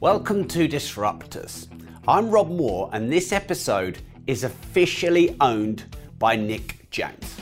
[0.00, 1.66] Welcome to Disruptors.
[2.06, 3.98] I'm Rob Moore, and this episode
[4.28, 7.36] is officially owned by Nick James.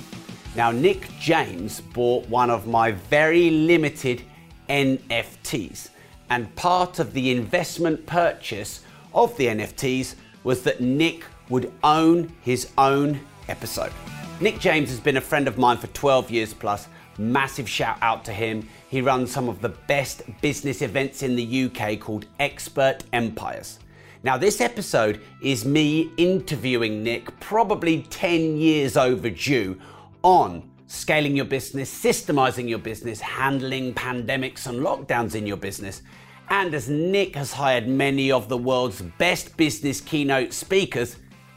[0.55, 4.23] Now, Nick James bought one of my very limited
[4.71, 5.91] NFTs,
[6.31, 8.81] and part of the investment purchase
[9.13, 13.93] of the NFTs was that Nick would own his own episode.
[14.41, 16.89] Nick James has been a friend of mine for 12 years plus.
[17.19, 18.69] Massive shout out to him.
[18.89, 23.79] He runs some of the best business events in the UK called Expert Empires.
[24.23, 29.81] Now, this episode is me interviewing Nick, probably 10 years overdue,
[30.23, 36.03] on scaling your business, systemizing your business, handling pandemics and lockdowns in your business.
[36.49, 41.17] And as Nick has hired many of the world's best business keynote speakers,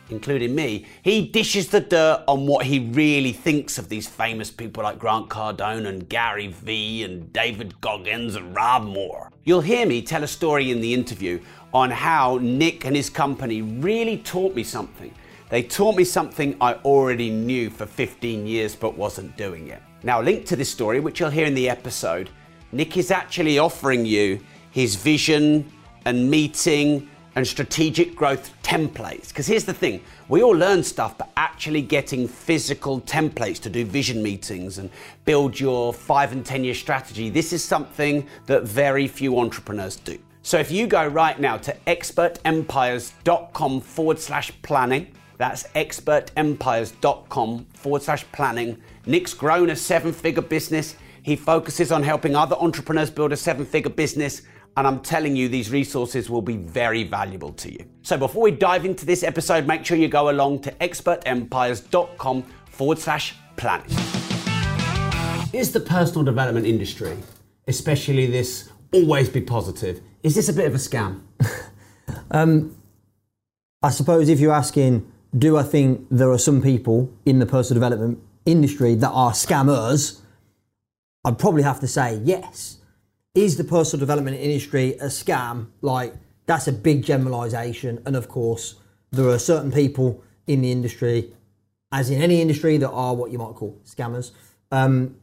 [0.09, 4.83] including me, he dishes the dirt on what he really thinks of these famous people
[4.83, 9.31] like Grant Cardone and Gary Vee and David Goggins and Rob Moore.
[9.43, 11.41] You'll hear me tell a story in the interview
[11.73, 15.13] on how Nick and his company really taught me something.
[15.49, 19.81] They taught me something I already knew for 15 years but wasn't doing it.
[20.03, 22.29] Now, linked to this story, which you'll hear in the episode,
[22.71, 24.39] Nick is actually offering you
[24.71, 25.71] his vision
[26.05, 29.29] and meeting and strategic growth templates.
[29.29, 33.85] Because here's the thing we all learn stuff, but actually getting physical templates to do
[33.85, 34.89] vision meetings and
[35.25, 40.17] build your five and 10 year strategy, this is something that very few entrepreneurs do.
[40.41, 48.25] So if you go right now to expertempires.com forward slash planning, that's expertempires.com forward slash
[48.31, 48.81] planning.
[49.05, 50.95] Nick's grown a seven figure business.
[51.23, 54.41] He focuses on helping other entrepreneurs build a seven figure business
[54.79, 57.83] and I'm telling you, these resources will be very valuable to you.
[58.01, 62.97] So before we dive into this episode, make sure you go along to expertempires.com forward
[62.97, 63.89] slash planning.
[65.51, 67.17] Is the personal development industry,
[67.67, 71.23] especially this always be positive, is this a bit of a scam?
[72.31, 72.73] um,
[73.83, 77.81] I suppose if you're asking, do I think there are some people in the personal
[77.81, 80.21] development industry that are scammers?
[81.25, 82.78] I'd probably have to say yes
[83.35, 85.67] is the personal development industry a scam?
[85.81, 86.13] Like,
[86.45, 88.01] that's a big generalization.
[88.05, 88.75] And of course,
[89.11, 91.33] there are certain people in the industry,
[91.91, 94.31] as in any industry, that are what you might call scammers.
[94.71, 95.17] Um,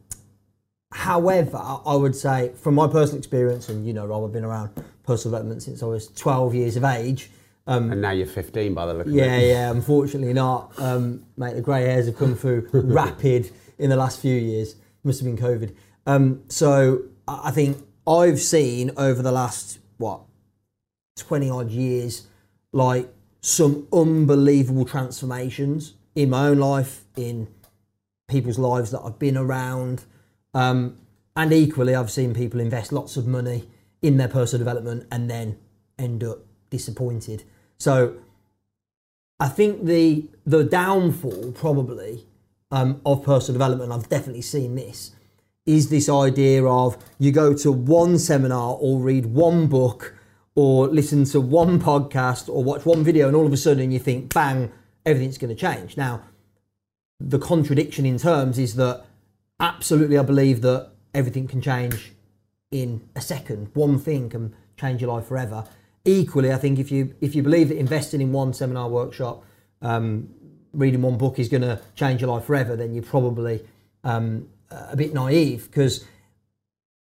[0.91, 4.71] however, I would say, from my personal experience, and you know, Rob, I've been around
[5.03, 7.29] personal development since I was 12 years of age.
[7.65, 9.41] Um, and now you're 15 by the look of yeah, it.
[9.41, 10.71] Yeah, yeah, unfortunately not.
[10.79, 14.75] Um, mate, the grey hairs have come through rapid in the last few years.
[15.03, 15.75] Must have been COVID.
[16.05, 20.21] Um, so I think I've seen over the last, what,
[21.17, 22.27] 20 odd years,
[22.71, 27.47] like some unbelievable transformations in my own life, in
[28.27, 30.05] people's lives that I've been around.
[30.53, 30.97] Um,
[31.35, 33.69] and equally, I've seen people invest lots of money
[34.01, 35.57] in their personal development and then
[35.97, 37.43] end up disappointed.
[37.77, 38.17] So
[39.39, 42.25] I think the the downfall probably
[42.71, 45.11] um, of personal development, I've definitely seen this,
[45.67, 50.15] is this idea of you go to one seminar or read one book
[50.55, 53.99] or listen to one podcast or watch one video and all of a sudden you
[53.99, 54.71] think bang
[55.05, 55.97] everything's going to change.
[55.97, 56.23] Now
[57.19, 59.03] the contradiction in terms is that
[59.59, 62.13] absolutely i believe that everything can change
[62.71, 63.69] in a second.
[63.73, 65.65] One thing can change your life forever.
[66.05, 69.43] Equally i think if you if you believe that investing in one seminar workshop
[69.81, 70.29] um,
[70.71, 73.65] reading one book is going to change your life forever then you probably
[74.05, 76.05] um, a bit naive because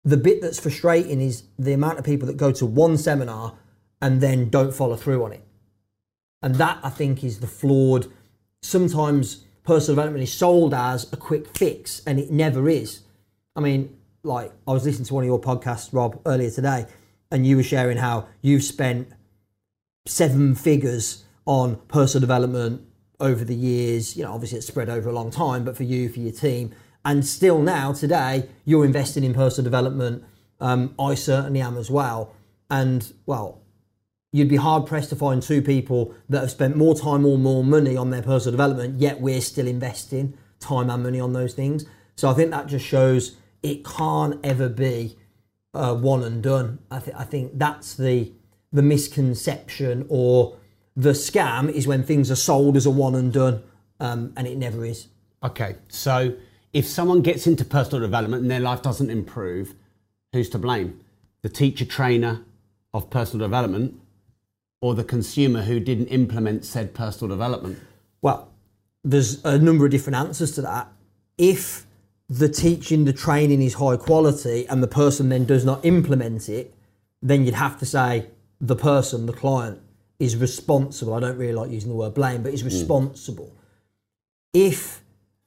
[0.03, 3.57] the bit that's frustrating is the amount of people that go to one seminar
[4.01, 5.43] and then don't follow through on it.
[6.41, 8.11] And that I think is the flawed.
[8.61, 13.01] Sometimes personal development is sold as a quick fix, and it never is.
[13.55, 16.87] I mean, like I was listening to one of your podcasts, Rob, earlier today,
[17.29, 19.09] and you were sharing how you've spent
[20.07, 22.81] seven figures on personal development
[23.19, 24.17] over the years.
[24.17, 26.73] You know, obviously it's spread over a long time, but for you, for your team,
[27.03, 30.23] and still now, today, you're investing in personal development.
[30.59, 32.35] Um, I certainly am as well.
[32.69, 33.61] And, well,
[34.31, 37.63] you'd be hard pressed to find two people that have spent more time or more
[37.63, 41.85] money on their personal development, yet we're still investing time and money on those things.
[42.15, 45.17] So I think that just shows it can't ever be
[45.73, 46.79] uh, one and done.
[46.89, 48.31] I, th- I think that's the
[48.73, 50.57] the misconception or
[50.95, 53.63] the scam is when things are sold as a one and done,
[53.99, 55.07] um, and it never is.
[55.43, 56.35] Okay, so
[56.73, 59.75] if someone gets into personal development and their life doesn't improve,
[60.33, 60.99] who's to blame?
[61.41, 62.43] The teacher trainer
[62.93, 63.99] of personal development
[64.81, 67.79] or the consumer who didn't implement said personal development?
[68.21, 68.49] Well,
[69.03, 70.91] there's a number of different answers to that.
[71.37, 71.85] If
[72.27, 76.73] the teaching, the training is high quality and the person then does not implement it,
[77.21, 78.27] then you'd have to say
[78.59, 79.79] the person, the client,
[80.19, 81.13] is responsible.
[81.13, 83.55] I don't really like using the word blame, but is responsible.
[84.53, 85.01] If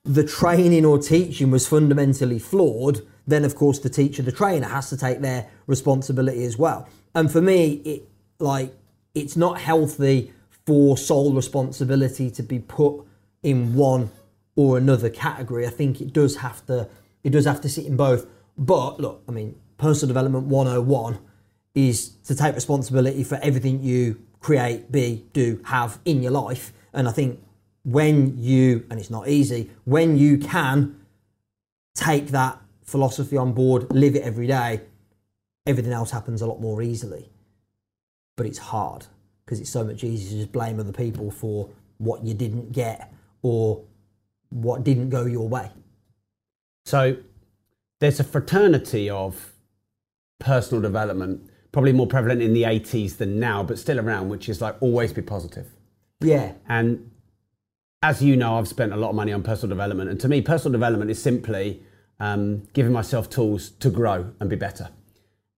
[0.04, 4.90] the training or teaching was fundamentally flawed, then of course the teacher, the trainer has
[4.90, 6.88] to take their responsibility as well.
[7.14, 8.08] And for me, it
[8.38, 8.74] like
[9.14, 10.32] it's not healthy
[10.66, 13.06] for sole responsibility to be put
[13.42, 14.10] in one
[14.56, 15.66] or another category.
[15.66, 16.88] I think it does have to
[17.22, 18.26] it does have to sit in both.
[18.58, 21.18] But look, I mean, personal development 101
[21.74, 26.72] is to take responsibility for everything you create, be, do, have in your life.
[26.92, 27.40] And I think
[27.84, 30.98] when you, and it's not easy, when you can
[31.94, 34.80] take that philosophy on board, live it every day,
[35.66, 37.30] everything else happens a lot more easily.
[38.36, 39.06] But it's hard
[39.44, 43.12] because it's so much easier to just blame other people for what you didn't get
[43.42, 43.84] or
[44.48, 45.70] what didn't go your way.
[46.86, 47.16] So
[48.00, 49.52] there's a fraternity of
[50.38, 54.60] personal development, probably more prevalent in the 80s than now, but still around, which is
[54.60, 55.68] like always be positive.
[56.20, 56.52] Yeah.
[56.68, 57.10] And
[58.04, 60.10] as you know, I've spent a lot of money on personal development.
[60.10, 61.82] And to me, personal development is simply
[62.20, 64.90] um, giving myself tools to grow and be better.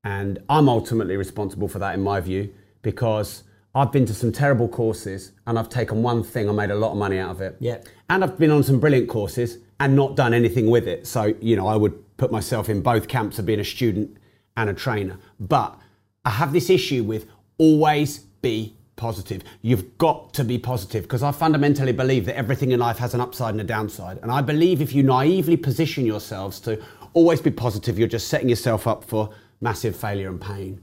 [0.05, 3.43] And I'm ultimately responsible for that, in my view, because
[3.75, 6.93] I've been to some terrible courses and I've taken one thing, I made a lot
[6.93, 7.57] of money out of it.
[7.59, 7.79] Yeah.
[8.09, 11.09] And I've been on some brilliant courses and not done anything with it.
[11.09, 14.19] So, you know, I would put myself in both camps of being a student
[14.57, 15.19] and a trainer.
[15.41, 15.77] But
[16.25, 17.27] I have this issue with
[17.59, 19.43] always be positive.
[19.63, 23.21] You've got to be positive because I fundamentally believe that everything in life has an
[23.21, 24.19] upside and a downside.
[24.23, 26.83] And I believe if you naively position yourselves to
[27.13, 30.81] always be positive, you're just setting yourself up for massive failure and pain.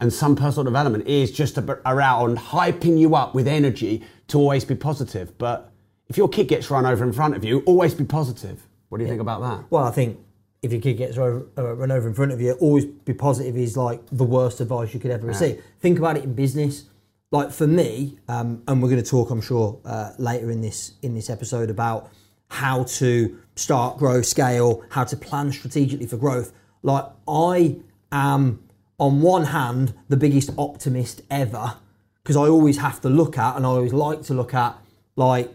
[0.00, 4.74] And some personal development is just around hyping you up with energy to always be
[4.74, 5.36] positive.
[5.38, 5.72] But
[6.08, 8.66] if your kid gets run over in front of you, always be positive.
[8.88, 9.12] What do you yeah.
[9.12, 9.70] think about that?
[9.70, 10.18] Well, I think
[10.62, 13.76] if your kid gets uh, run over in front of you, always be positive is
[13.76, 15.62] like the worst advice you could ever receive.
[15.80, 16.84] Think about it in business.
[17.32, 20.92] Like for me, um, and we're going to talk, I'm sure, uh, later in this
[21.02, 22.10] in this episode about
[22.48, 26.52] how to start, grow, scale, how to plan strategically for growth.
[26.82, 27.76] Like I
[28.12, 28.62] am,
[28.98, 31.74] on one hand, the biggest optimist ever
[32.22, 34.76] because I always have to look at, and I always like to look at,
[35.14, 35.48] like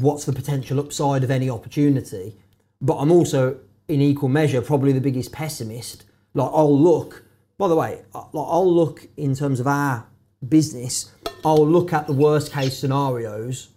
[0.00, 2.36] what's the potential upside of any opportunity.
[2.80, 6.04] But I'm also in equal measure probably the biggest pessimist.
[6.34, 7.24] Like I'll look,
[7.58, 10.06] by the way, like I'll look in terms of our
[10.46, 11.10] business,
[11.44, 13.68] I'll look at the worst case scenarios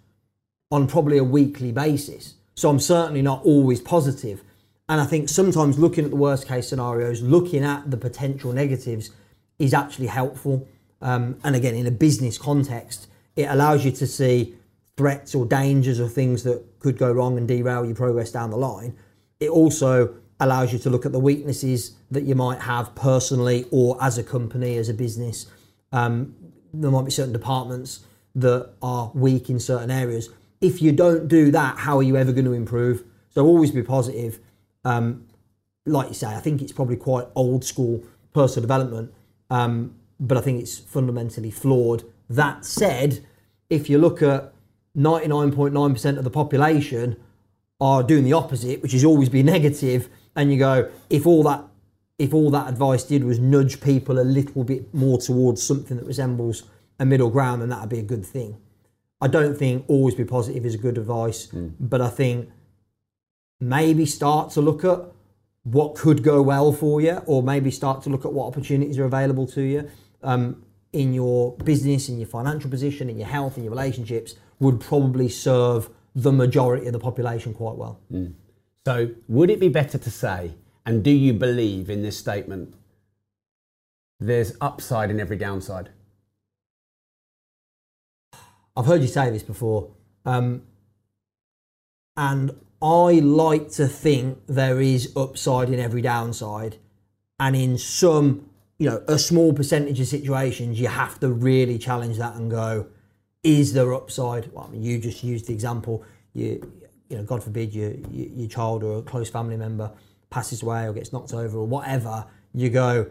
[0.71, 2.35] on probably a weekly basis.
[2.55, 4.43] So I'm certainly not always positive.
[4.89, 9.11] And I think sometimes looking at the worst case scenarios, looking at the potential negatives
[9.59, 10.67] is actually helpful.
[11.01, 14.55] Um, and again, in a business context, it allows you to see
[14.97, 18.57] threats or dangers or things that could go wrong and derail your progress down the
[18.57, 18.95] line
[19.43, 24.01] it also allows you to look at the weaknesses that you might have personally or
[24.01, 25.47] as a company, as a business.
[25.91, 26.35] Um,
[26.73, 28.01] there might be certain departments
[28.35, 30.29] that are weak in certain areas.
[30.59, 33.03] If you don't do that, how are you ever going to improve?
[33.29, 34.39] So always be positive.
[34.83, 35.27] Um,
[35.85, 38.03] like you say, I think it's probably quite old school
[38.33, 39.13] personal development,
[39.49, 42.03] um, but I think it's fundamentally flawed.
[42.29, 43.23] That said,
[43.69, 44.53] if you look at
[44.97, 47.17] 99.9% of the population
[47.79, 51.65] are doing the opposite, which is always be negative, and you go, if all that
[52.19, 56.05] if all that advice did was nudge people a little bit more towards something that
[56.05, 56.63] resembles
[56.99, 58.57] a middle ground, then that'd be a good thing.
[59.19, 61.73] I don't think always be positive is a good advice, mm.
[61.79, 62.49] but I think
[63.59, 64.99] maybe start to look at
[65.63, 69.05] what could go well for you, or maybe start to look at what opportunities are
[69.05, 69.89] available to you
[70.21, 74.79] um, in your business, in your financial position, in your health, in your relationships, would
[74.79, 77.99] probably serve the majority of the population quite well.
[78.11, 78.33] Mm.
[78.85, 80.53] So, would it be better to say,
[80.85, 82.73] and do you believe in this statement,
[84.19, 85.89] there's upside in every downside?
[88.75, 89.91] I've heard you say this before.
[90.25, 90.63] Um,
[92.17, 96.77] and I like to think there is upside in every downside.
[97.39, 102.17] And in some, you know, a small percentage of situations, you have to really challenge
[102.17, 102.87] that and go,
[103.43, 104.51] is there upside?
[104.51, 106.03] Well, I mean, you just used the example.
[106.33, 106.71] You,
[107.09, 109.91] you know, God forbid, your your child or a close family member
[110.33, 112.25] passes away or gets knocked over or whatever.
[112.55, 113.05] You go,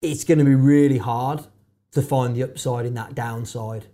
[0.00, 1.44] it's going to be really hard
[1.90, 3.86] to find the upside in that downside.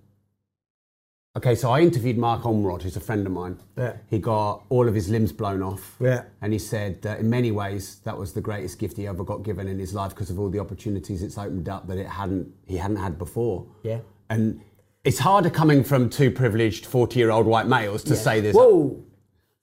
[1.36, 3.58] Okay, so I interviewed Mark Ormrod, who's a friend of mine.
[3.78, 3.96] Yeah.
[4.10, 5.96] He got all of his limbs blown off.
[6.00, 6.24] Yeah.
[6.42, 9.42] And he said that in many ways that was the greatest gift he ever got
[9.42, 12.52] given in his life because of all the opportunities it's opened up that it hadn't
[12.66, 13.66] he hadn't had before.
[13.82, 14.00] Yeah.
[14.28, 14.60] And
[15.04, 18.20] it's harder coming from two privileged 40 year old white males to yeah.
[18.20, 18.54] say this.
[18.54, 19.02] Whoa!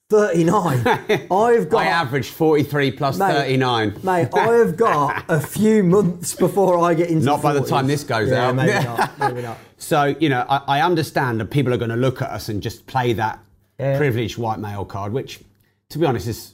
[0.10, 0.88] 39.
[1.32, 1.74] I've got.
[1.74, 4.00] I averaged 43 plus Mate, 39.
[4.04, 7.88] Mate, I have got a few months before I get into Not by the time
[7.88, 8.56] this goes yeah, out.
[8.56, 9.20] Maybe not.
[9.20, 9.58] Maybe not.
[9.78, 12.62] So, you know, I, I understand that people are going to look at us and
[12.62, 13.40] just play that
[13.80, 13.98] Yeah.
[13.98, 15.40] privileged white male card, which,
[15.90, 16.54] to be honest, is.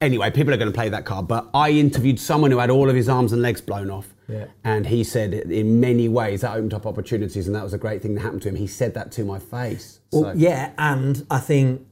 [0.00, 1.28] Anyway, people are going to play that card.
[1.28, 4.11] But I interviewed someone who had all of his arms and legs blown off.
[4.28, 4.46] Yeah.
[4.64, 8.02] And he said in many ways that opened up opportunities and that was a great
[8.02, 8.56] thing that happened to him.
[8.56, 10.00] He said that to my face.
[10.10, 11.86] Well, So- yeah, and I think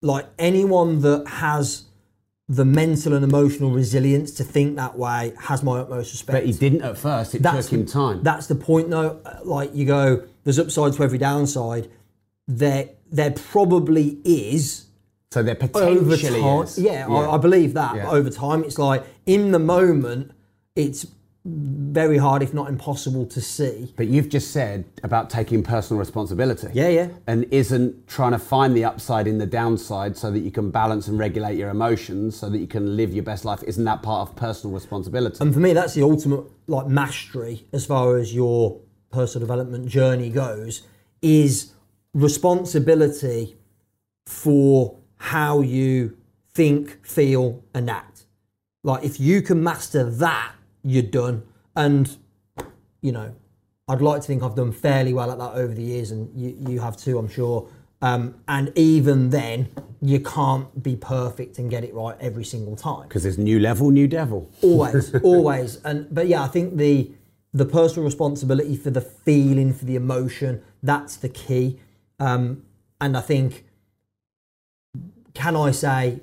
[0.00, 1.84] like anyone that has
[2.48, 6.34] the mental and emotional resilience to think that way has my utmost respect.
[6.36, 7.34] But he didn't at first.
[7.34, 8.22] It That's took him time.
[8.22, 9.20] That's the point, though.
[9.44, 11.88] Like you go, there's upside to every downside.
[12.48, 14.86] There, there probably is
[15.30, 16.64] so there over potentially time.
[16.64, 16.78] is.
[16.78, 17.96] Yeah, I, I believe that.
[17.96, 18.10] Yeah.
[18.10, 20.32] Over time, it's like in the moment,
[20.74, 21.06] it's
[21.44, 23.92] very hard, if not impossible, to see.
[23.96, 26.68] But you've just said about taking personal responsibility.
[26.72, 27.08] Yeah, yeah.
[27.26, 31.08] And isn't trying to find the upside in the downside so that you can balance
[31.08, 33.62] and regulate your emotions so that you can live your best life.
[33.64, 35.38] Isn't that part of personal responsibility?
[35.40, 38.80] And for me, that's the ultimate like mastery as far as your
[39.10, 40.82] personal development journey goes.
[41.22, 41.72] Is
[42.14, 43.56] responsibility
[44.26, 46.16] for how you
[46.54, 48.26] think, feel, and act.
[48.84, 50.52] Like if you can master that,
[50.84, 51.42] you're done.
[51.76, 52.16] And
[53.00, 53.34] you know,
[53.88, 56.56] I'd like to think I've done fairly well at that over the years, and you,
[56.68, 57.68] you have too, I'm sure.
[58.00, 59.68] Um, and even then,
[60.00, 63.90] you can't be perfect and get it right every single time Because there's new level,
[63.90, 64.50] new devil.
[64.60, 67.12] always always and but yeah i think the
[67.54, 71.78] the personal responsibility for the feeling for the emotion that's the key
[72.18, 72.64] um
[73.00, 73.64] and i think
[75.34, 76.18] can i say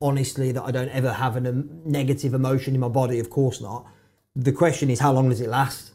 [0.00, 3.86] honestly that i don't ever have a negative emotion in my body of course not
[4.44, 5.92] the question is how long does it last?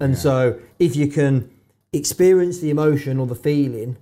[0.00, 1.50] And so if you can
[1.92, 3.96] experience the emotion or the feeling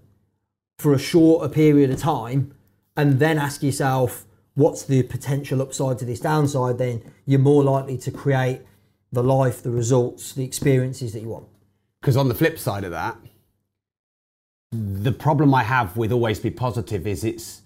[0.78, 2.55] for a shorter period of time
[2.97, 7.97] and then ask yourself what's the potential upside to this downside then you're more likely
[7.97, 8.61] to create
[9.12, 11.47] the life the results the experiences that you want.
[12.00, 13.16] Because on the flip side of that,
[14.73, 17.62] the problem I have with always be positive is it's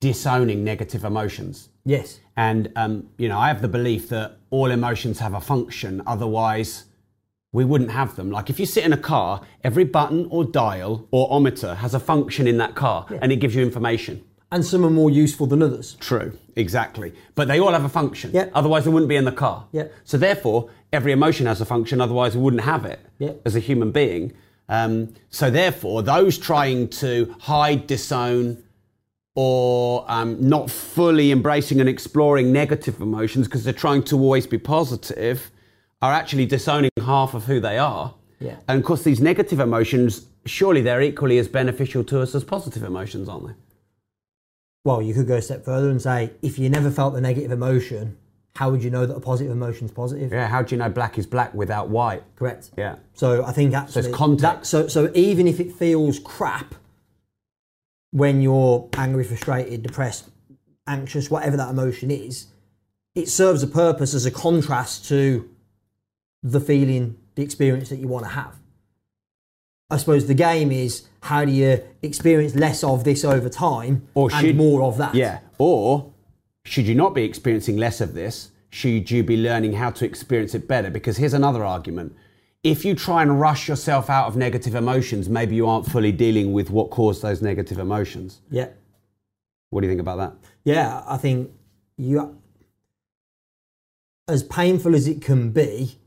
[0.00, 1.68] disowning negative emotions.
[1.84, 2.20] yes.
[2.36, 6.84] And, um, you know, I have the belief that all emotions have a function, otherwise,
[7.52, 8.30] we wouldn't have them.
[8.30, 12.00] Like if you sit in a car, every button or dial or ometer has a
[12.00, 14.22] function in that car and it gives you information.
[14.50, 17.12] and some are more useful than others True, exactly.
[17.34, 18.30] But they all have a function.
[18.32, 18.48] Yeah.
[18.54, 19.66] Otherwise, they wouldn't be in the car.
[19.72, 19.88] Yeah.
[20.04, 22.00] So therefore, every emotion has a function.
[22.00, 23.32] Otherwise, we wouldn't have it Yeah.
[23.44, 24.32] as a human being.
[24.70, 28.62] Um, so therefore, those trying to hide, disown,
[29.40, 34.58] or um, not fully embracing and exploring negative emotions because they're trying to always be
[34.58, 35.52] positive
[36.02, 38.14] are actually disowning half of who they are.
[38.40, 38.56] Yeah.
[38.66, 42.82] And of course, these negative emotions, surely they're equally as beneficial to us as positive
[42.82, 43.54] emotions, aren't they?
[44.84, 47.50] well you could go a step further and say if you never felt the negative
[47.50, 48.16] emotion
[48.56, 50.88] how would you know that a positive emotion is positive Yeah, how do you know
[50.88, 52.22] black is black without white?
[52.36, 52.94] correct Yeah.
[53.12, 54.70] So I think actually context.
[54.72, 56.74] that- so so even if it feels crap
[58.10, 60.28] when you're angry, frustrated, depressed,
[60.86, 62.46] anxious, whatever that emotion is,
[63.14, 65.48] it serves a purpose as a contrast to
[66.42, 68.54] the feeling, the experience that you want to have.
[69.90, 74.30] I suppose the game is how do you experience less of this over time Or
[74.30, 75.14] and should- more of that?
[75.14, 75.40] Yeah.
[75.58, 76.12] Or
[76.64, 78.50] should you not be experiencing less of this?
[78.70, 80.90] Should you be learning how to experience it better?
[80.90, 82.14] Because here's another argument.
[82.64, 86.52] If you try and rush yourself out of negative emotions, maybe you aren't fully dealing
[86.52, 88.40] with what caused those negative emotions.
[88.50, 88.68] Yeah.
[89.70, 90.50] What do you think about that?
[90.64, 91.52] Yeah, I think
[91.96, 92.36] you,
[94.26, 95.98] as painful as it can be,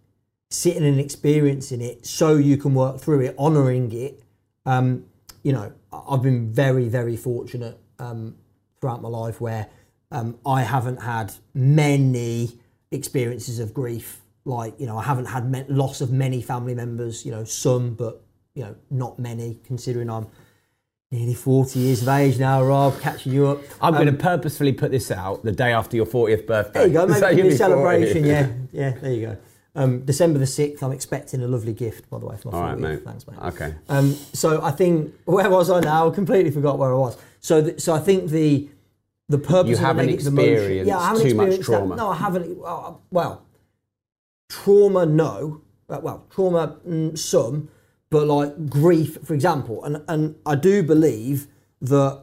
[0.49, 4.21] sitting and experiencing it so you can work through it, honouring it.
[4.65, 5.05] Um,
[5.43, 8.35] you know, I've been very, very fortunate um,
[8.79, 9.67] throughout my life where
[10.11, 12.59] um, I haven't had many
[12.91, 14.21] experiences of grief.
[14.45, 17.93] Like, you know, I haven't had me- loss of many family members, you know, some,
[17.93, 18.21] but,
[18.55, 20.27] you know, not many, considering I'm
[21.11, 23.59] nearly 40 years of age now, Rob, catching you up.
[23.81, 26.79] I'm going to purposefully put this out the day after your 40th birthday.
[26.79, 27.55] There you go, maybe a be 40.
[27.55, 28.25] celebration.
[28.25, 29.37] Yeah, yeah, there you go.
[29.73, 32.63] Um, December the sixth, I'm expecting a lovely gift, by the way, for my All
[32.63, 33.03] right, mate.
[33.05, 33.37] Thanks, mate.
[33.41, 33.73] Okay.
[33.89, 36.09] Um, so I think where was I now?
[36.09, 37.17] I completely forgot where I was.
[37.39, 38.67] So, th- so I think the
[39.29, 41.77] the purpose You of the haven't emotion- experienced yeah, I haven't too much experienced that.
[41.77, 41.95] trauma.
[41.95, 42.57] No, I haven't.
[43.11, 43.45] Well
[44.55, 45.61] trauma, no.
[45.89, 47.69] Uh, Well, trauma, mm, some,
[48.09, 51.47] but like grief, for example, and and I do believe
[51.81, 52.13] that.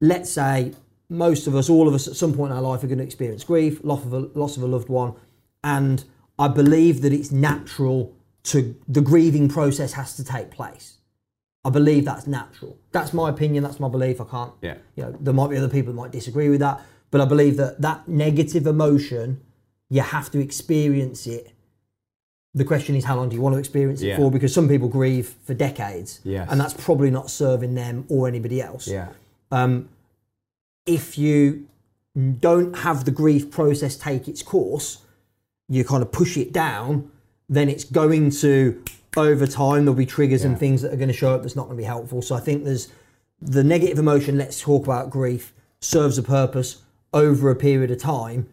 [0.00, 0.74] Let's say
[1.08, 3.04] most of us, all of us, at some point in our life, are going to
[3.04, 5.14] experience grief, loss of a, loss of a loved one,
[5.62, 6.04] and
[6.38, 8.14] I believe that it's natural
[8.52, 8.56] to
[8.86, 10.98] the grieving process has to take place.
[11.64, 12.76] I believe that's natural.
[12.92, 13.64] That's my opinion.
[13.64, 14.20] That's my belief.
[14.20, 14.52] I can't.
[14.60, 14.76] Yeah.
[14.96, 17.56] You know, there might be other people that might disagree with that, but I believe
[17.56, 19.40] that that negative emotion,
[19.88, 21.53] you have to experience it.
[22.54, 24.16] The question is, how long do you want to experience it Yeah.
[24.16, 24.30] for?
[24.30, 26.46] Because some people grieve for decades, Yes.
[26.50, 29.08] and that's probably not serving them or anybody else Yeah.
[29.50, 29.88] Um,
[30.86, 31.66] if you
[32.40, 34.98] don't have the grief process take its course,
[35.68, 37.10] you kind of push it down,
[37.48, 38.80] then it's going to
[39.16, 41.64] over time there'll be triggers and things that are going to show up that's not
[41.66, 42.20] going to be helpful.
[42.20, 42.88] So I think there's
[43.40, 44.36] the negative emotion.
[44.36, 46.78] Let's talk about grief serves a purpose
[47.12, 48.48] over a period of time.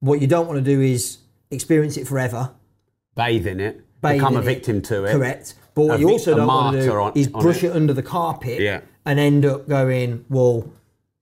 [0.00, 1.18] What you don't want to do is
[1.50, 2.50] experience it forever.
[3.14, 3.84] Bathe in it.
[4.00, 4.46] bathe become a in it.
[4.54, 5.12] victim to it.
[5.12, 5.54] Correct.
[5.74, 7.62] But what A you also a don't want to do martyr on- is on brush
[7.64, 7.68] it.
[7.68, 7.76] it.
[7.76, 8.80] under the carpet Yeah.
[9.06, 10.70] and end up going, well,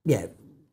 [0.05, 0.27] yeah,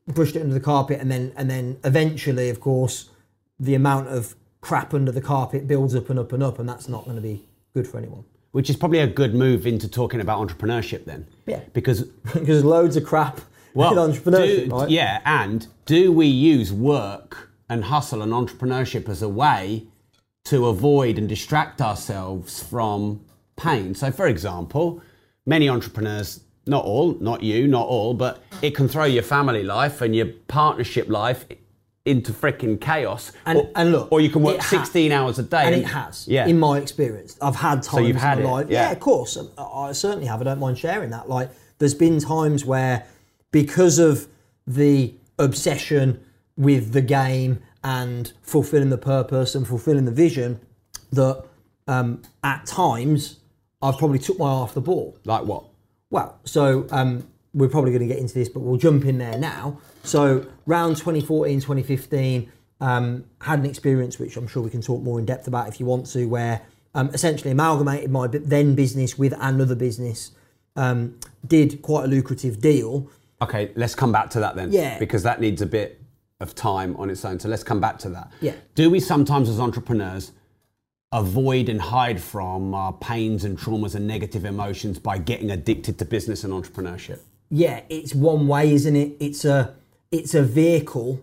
[0.06, 3.10] brushed it under the carpet and then and then eventually, of course,
[3.58, 6.88] the amount of crap under the carpet builds up and up and up, and that's
[6.88, 7.44] not going to be
[7.74, 8.24] good for anyone.
[8.52, 11.26] Which is probably a good move into talking about entrepreneurship then.
[11.46, 11.60] Yeah.
[11.72, 12.02] Because
[12.34, 13.40] because loads of crap
[13.74, 14.90] well, in entrepreneurship, do- right?
[14.90, 19.86] yeah, and do we use work and hustle and entrepreneurship as a way
[20.46, 23.20] to avoid and distract ourselves from
[23.56, 23.94] pain?
[23.94, 25.00] So, for example,
[25.44, 30.00] many entrepreneurs, not all, not you, not all, but it can throw your family life
[30.00, 31.44] and your partnership life
[32.04, 33.32] into freaking chaos.
[33.46, 35.64] And- or, and look, or you can work it ha- 16 hours a day.
[35.64, 36.46] And it has, Yeah.
[36.46, 37.36] in my experience.
[37.42, 38.66] I've had times so you've had in my it, life.
[38.70, 38.82] yeah.
[38.82, 38.92] Yeah.
[38.92, 39.36] of course.
[39.58, 40.40] I I certainly have.
[40.40, 41.28] I don't mind sharing that.
[41.28, 43.04] Like, there's been times where,
[43.50, 44.28] because of
[44.66, 46.20] the obsession
[46.56, 50.60] with the game and fulfilling the purpose and fulfilling the vision,
[51.12, 51.44] that
[51.86, 53.38] um, at times
[53.82, 55.18] I've probably took my eye off the ball.
[55.24, 55.64] like what?
[56.10, 59.38] Well, so um, we're probably going to get into this, but we'll jump in there
[59.38, 59.80] now.
[60.02, 65.18] So, round 2014, 2015, um, had an experience which I'm sure we can talk more
[65.18, 66.62] in depth about if you want to, where
[66.94, 70.32] um, essentially amalgamated my then business with another business,
[70.76, 73.10] um, did quite a lucrative deal.
[73.40, 74.72] Okay, let's come back to that then.
[74.72, 74.98] Yeah.
[74.98, 76.00] Because that needs a bit
[76.40, 77.38] of time on its own.
[77.40, 78.30] So let's come back to that.
[78.40, 78.54] Yeah.
[78.74, 80.32] Do we sometimes, as entrepreneurs,
[81.12, 86.04] avoid and hide from our pains and traumas and negative emotions by getting addicted to
[86.04, 87.20] business and entrepreneurship?
[87.48, 89.16] yeah, it's one way, isn't it?
[89.20, 89.74] It's a
[90.10, 91.22] it's a vehicle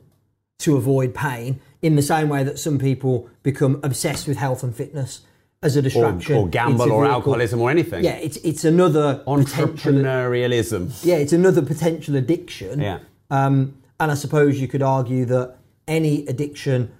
[0.59, 4.73] to avoid pain in the same way that some people become obsessed with health and
[4.73, 5.21] fitness
[5.61, 6.35] as a distraction.
[6.35, 8.03] or It's gamble or alcoholism or anything?
[8.05, 9.67] Yeah, it's it's another potential.
[9.67, 11.05] Entrepreneurialism.
[11.05, 12.79] Yeah, it's another potential addiction.
[12.79, 12.99] Yeah.
[13.29, 15.55] Um, and I suppose you could argue that
[15.87, 16.91] any addiction,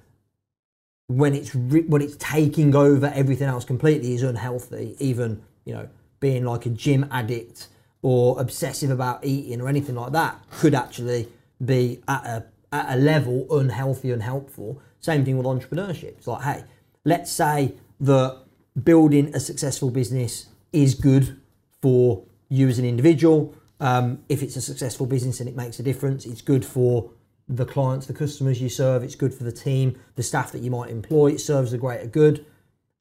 [1.08, 4.96] when it's re- when it's taking over everything else completely, is unhealthy.
[5.00, 5.90] Even you know
[6.20, 7.68] being like a gym addict
[8.02, 11.28] or obsessive about eating or anything like that could actually
[11.64, 14.82] be at a at a level unhealthy, unhelpful.
[15.00, 16.16] Same thing with entrepreneurship.
[16.18, 16.64] It's like, hey,
[17.04, 18.42] let's say that
[18.82, 21.40] building a successful business is good
[21.82, 23.54] for you as an individual.
[23.80, 27.12] Um, if it's a successful business and it makes a difference, it's good for
[27.48, 30.72] the clients, the customers you serve, it's good for the team, the staff that you
[30.72, 32.46] might employ, it serves the greater good.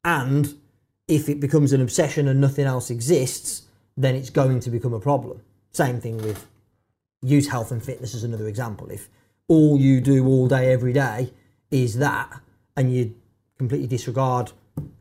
[0.03, 0.55] And
[1.07, 3.63] if it becomes an obsession and nothing else exists,
[3.95, 5.41] then it's going to become a problem.
[5.71, 6.47] Same thing with
[7.21, 8.89] use health and fitness as another example.
[8.89, 9.09] If
[9.47, 11.33] all you do all day, every day
[11.71, 12.41] is that,
[12.75, 13.15] and you
[13.57, 14.51] completely disregard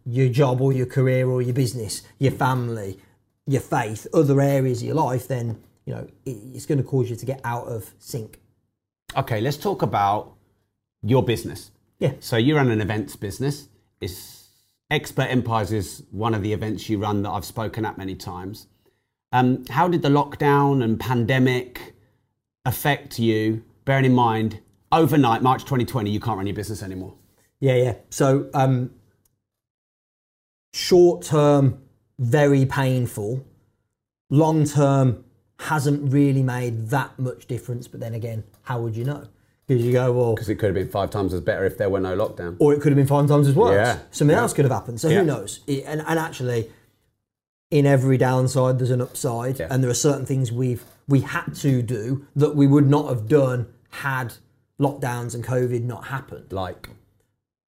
[0.05, 2.99] your job or your career or your business, your family,
[3.47, 7.17] your faith, other areas of your life, then you know it's going to cause you
[7.17, 8.41] to get out of sync.
[9.17, 10.35] Okay, let's talk about
[11.03, 11.71] your business.
[11.99, 12.15] Yeah.
[12.21, 13.69] So you run an events business.
[14.01, 14.49] It's
[14.91, 18.67] Expert Empires is one of the events you run that I've spoken at many times.
[19.33, 21.95] Um, how did the lockdown and pandemic
[22.67, 23.65] affect you?
[23.85, 24.61] Bearing in mind,
[24.93, 27.15] overnight, March 2020, you can't run your business anymore.
[27.59, 27.95] Yeah, yeah.
[28.11, 28.91] So um,
[30.75, 31.83] short term,
[32.23, 33.45] very painful.
[34.31, 35.25] Long term
[35.59, 37.89] hasn't really made that much difference.
[37.89, 39.27] But then again, how would you know?
[39.67, 41.89] Because you go, well, Because it could have been five times as better if there
[41.89, 42.57] were no lockdown.
[42.59, 43.75] or it could have been five times as worse.
[43.75, 44.43] Yeah, Something yeah.
[44.43, 45.01] else could have happened.
[45.01, 45.21] So Yeah.
[45.21, 45.61] who knows?
[45.67, 46.71] It- and, and actually,
[47.71, 49.69] in every downside, there's an upside, Yeah.
[49.71, 53.29] and there are certain things we've we had to do that we would not have
[53.29, 54.35] done had
[54.81, 56.53] lockdowns and COVID not happened.
[56.53, 56.89] Like,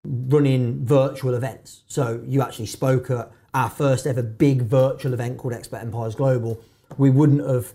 [0.06, 1.82] Running virtual events.
[1.86, 6.60] So you actually spoke at our first ever big virtual event called Expert Empires Global.
[6.98, 7.72] We wouldn't have.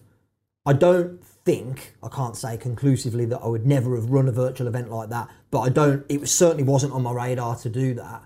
[0.66, 4.68] I don't think I can't say conclusively that I would never have run a virtual
[4.68, 6.06] event like that, but I don't.
[6.10, 8.24] It certainly wasn't on my radar to do that.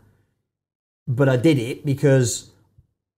[1.07, 2.49] But I did it because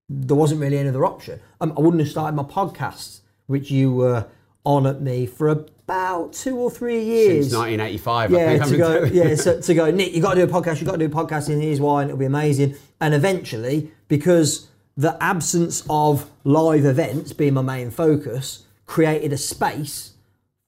[0.10, 1.40] there wasn't really any other option.
[1.62, 4.28] Um, I wouldn't have started my podcast, which you were
[4.64, 7.46] on at me for about two or three years.
[7.52, 10.62] since 1985, Yeah, to go, yeah, so to go, Nick, you got to do a
[10.62, 10.82] podcast.
[10.82, 12.76] you've got to do a podcast, and here's why, and it'll be amazing.
[13.00, 20.14] And eventually, because the absence of live events being my main focus created a space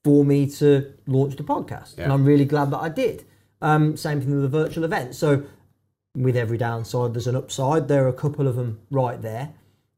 [0.04, 1.98] for me to launch the podcast.
[1.98, 3.24] And I'm really glad that I did.
[3.60, 5.14] Um, same thing with the virtual event.
[5.14, 5.44] So,
[6.14, 7.88] with every downside, there's an upside.
[7.88, 9.52] There are a couple of them right there.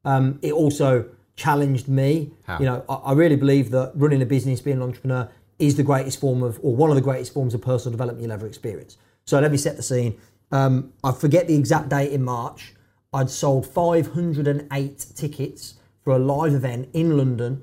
[0.04, 2.32] Um, it also challenged me.
[2.44, 2.58] How?
[2.58, 5.82] You know, I, I really believe that running a business, being an entrepreneur, is the
[5.82, 8.96] greatest form of, or one of the greatest forms of personal development you'll ever experience.
[9.24, 10.18] So let me set the scene.
[10.50, 12.74] Um, I forget the exact date in March.
[13.12, 17.62] I'd sold 508 tickets for a live event in London.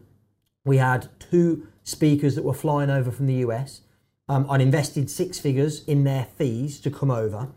[0.65, 3.81] We had two speakers that were flying over from the US.
[4.27, 7.49] Um, I'd invested six figures in their fees to come over.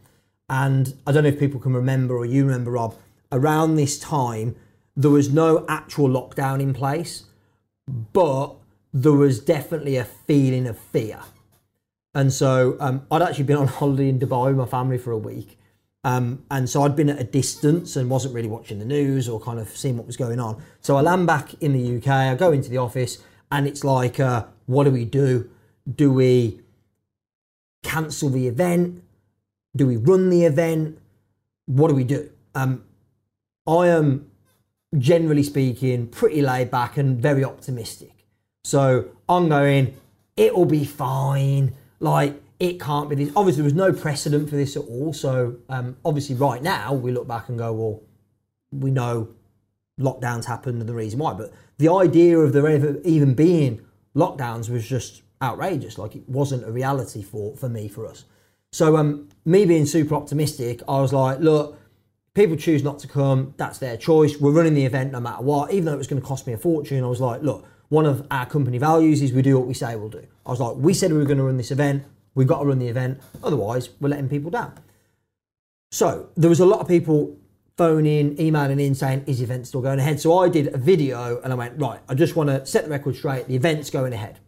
[0.49, 2.97] And I don't know if people can remember or you remember, Rob,
[3.33, 4.55] around this time,
[4.97, 7.25] there was no actual lockdown in place,
[8.13, 8.55] but
[8.93, 11.21] there was definitely a feeling of fear.
[12.15, 15.19] And so um, I'd actually been on holiday in Dubai with my family for a
[15.19, 15.60] week.
[16.03, 19.39] Um, and so I'd been at a distance and wasn't really watching the news or
[19.39, 20.63] kind of seeing what was going on.
[20.81, 23.19] So I land back in the UK, I go into the office,
[23.53, 25.51] and it's like, uh, what do we do?
[25.93, 26.61] Do we
[27.83, 29.03] cancel the event?
[29.77, 30.99] Do we run the event?
[31.67, 32.31] What do we do?
[32.55, 32.85] Um,
[33.67, 34.31] I am,
[34.97, 38.27] generally speaking, pretty laid back and very optimistic.
[38.65, 39.95] So I'm going,
[40.37, 41.75] it'll be fine.
[41.99, 43.33] Like, it can't be this.
[43.35, 45.15] Obviously, there was no precedent for this at all.
[45.15, 48.03] So, um, obviously, right now, we look back and go, well,
[48.71, 49.31] we know
[49.99, 51.33] lockdowns happened and the reason why.
[51.33, 53.81] But the idea of there ever even being
[54.15, 55.97] lockdowns was just outrageous.
[55.97, 58.27] Like, it wasn't a reality for, for me, for us.
[58.73, 61.79] So, um, me being super optimistic, I was like, look,
[62.35, 63.55] people choose not to come.
[63.57, 64.39] That's their choice.
[64.39, 65.73] We're running the event no matter what.
[65.73, 68.05] Even though it was going to cost me a fortune, I was like, look, one
[68.05, 70.27] of our company values is we do what we say we'll do.
[70.45, 72.05] I was like, we said we were going to run this event.
[72.41, 73.21] We've got to run the event.
[73.45, 74.73] Otherwise, we're letting people down.
[75.91, 77.37] So there was a lot of people
[77.77, 80.19] phoning, emailing in saying, is the event still going ahead?
[80.21, 82.91] So I did a video and I went, right, I just want to set the
[82.91, 83.47] record straight.
[83.47, 84.39] The event's going ahead.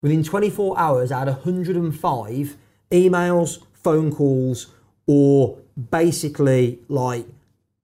[0.00, 2.56] Within 24 hours, I had 105
[2.92, 4.68] emails, phone calls,
[5.08, 5.58] or
[5.90, 7.26] basically like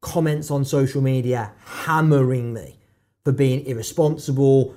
[0.01, 2.79] comments on social media hammering me
[3.25, 4.77] for being irresponsible,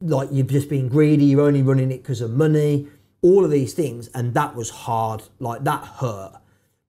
[0.00, 2.88] like you've just been greedy, you're only running it because of money,
[3.22, 4.08] all of these things.
[4.08, 6.34] And that was hard, like that hurt.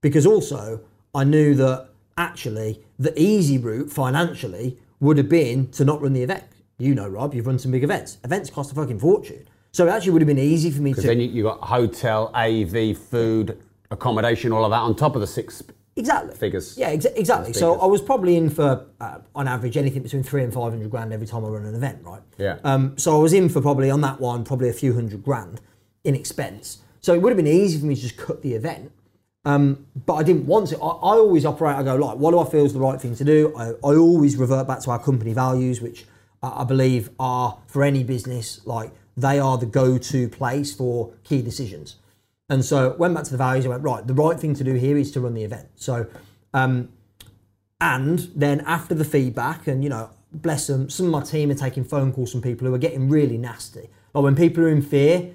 [0.02, 0.82] Because also,
[1.16, 6.24] I knew that actually the easy route financially would have been to not run the
[6.24, 6.44] event.
[6.78, 8.18] You know, Rob, you've run some big events.
[8.24, 9.48] Events cost a fucking fortune.
[9.72, 11.02] So it actually would have been easy for me to.
[11.02, 15.28] Then you, you got hotel, AV, food, accommodation, all of that on top of the
[15.28, 15.64] six
[15.96, 16.36] Exactly.
[16.36, 16.76] figures.
[16.78, 17.54] Yeah, exa- exactly.
[17.54, 17.80] So.
[17.80, 21.14] I was probably in for, uh, on average, anything between three and five hundred grand
[21.14, 22.22] every time I run an event, right?
[22.38, 22.58] Yeah.
[22.64, 25.62] Um, so I was in for probably on that one, probably a few hundred grand
[26.04, 26.80] in expense.
[27.02, 28.92] So it would have been easy for me to just cut the event.
[29.46, 30.78] Um, but I didn't want to.
[30.78, 31.76] I, I always operate.
[31.76, 33.54] I go like, what do I feel is the right thing to do?
[33.58, 36.06] I, I always revert back to our company values, which
[36.42, 41.42] I, I believe are for any business like they are the go-to place for key
[41.42, 41.98] decisions.
[42.50, 43.66] And so went back to the values.
[43.66, 44.06] I went right.
[44.06, 45.68] The right thing to do here is to run the event.
[45.76, 46.08] So,
[46.54, 46.90] um,
[47.80, 51.56] and then after the feedback, and you know, bless them, some of my team are
[51.56, 53.90] taking phone calls from people who are getting really nasty.
[54.14, 55.34] Like when people are in fear,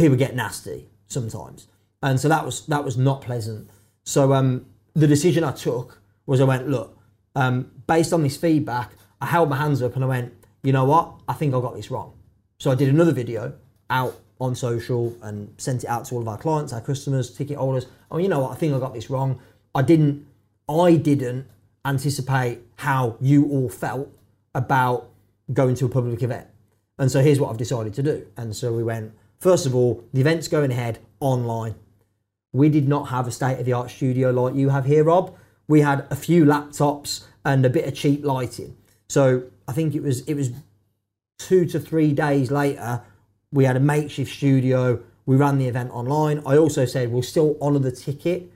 [0.00, 1.68] people get nasty sometimes,
[2.02, 3.68] and so that was that was not pleasant.
[4.04, 6.98] So um, the decision I took was I went look,
[7.34, 10.32] um, based on this feedback, I held my hands up and I went,
[10.62, 12.14] you know what, I think I got this wrong.
[12.58, 13.54] So I did another video
[13.88, 17.56] out on social and sent it out to all of our clients, our customers, ticket
[17.56, 17.86] holders.
[18.10, 19.40] Oh, you know what, I think I got this wrong.
[19.74, 20.26] I didn't,
[20.68, 21.46] I didn't
[21.84, 24.08] anticipate how you all felt
[24.54, 25.10] about
[25.52, 26.46] going to a public event.
[26.98, 28.26] And so here's what I've decided to do.
[28.36, 31.74] And so we went, first of all, the event's going ahead online.
[32.52, 35.36] We did not have a state of the art studio like you have here, Rob.
[35.68, 38.76] We had a few laptops and a bit of cheap lighting.
[39.08, 40.50] So I think it was it was
[41.38, 43.02] two to three days later,
[43.52, 45.02] we had a makeshift studio.
[45.26, 46.42] We ran the event online.
[46.44, 48.52] I also said we'll still honour the ticket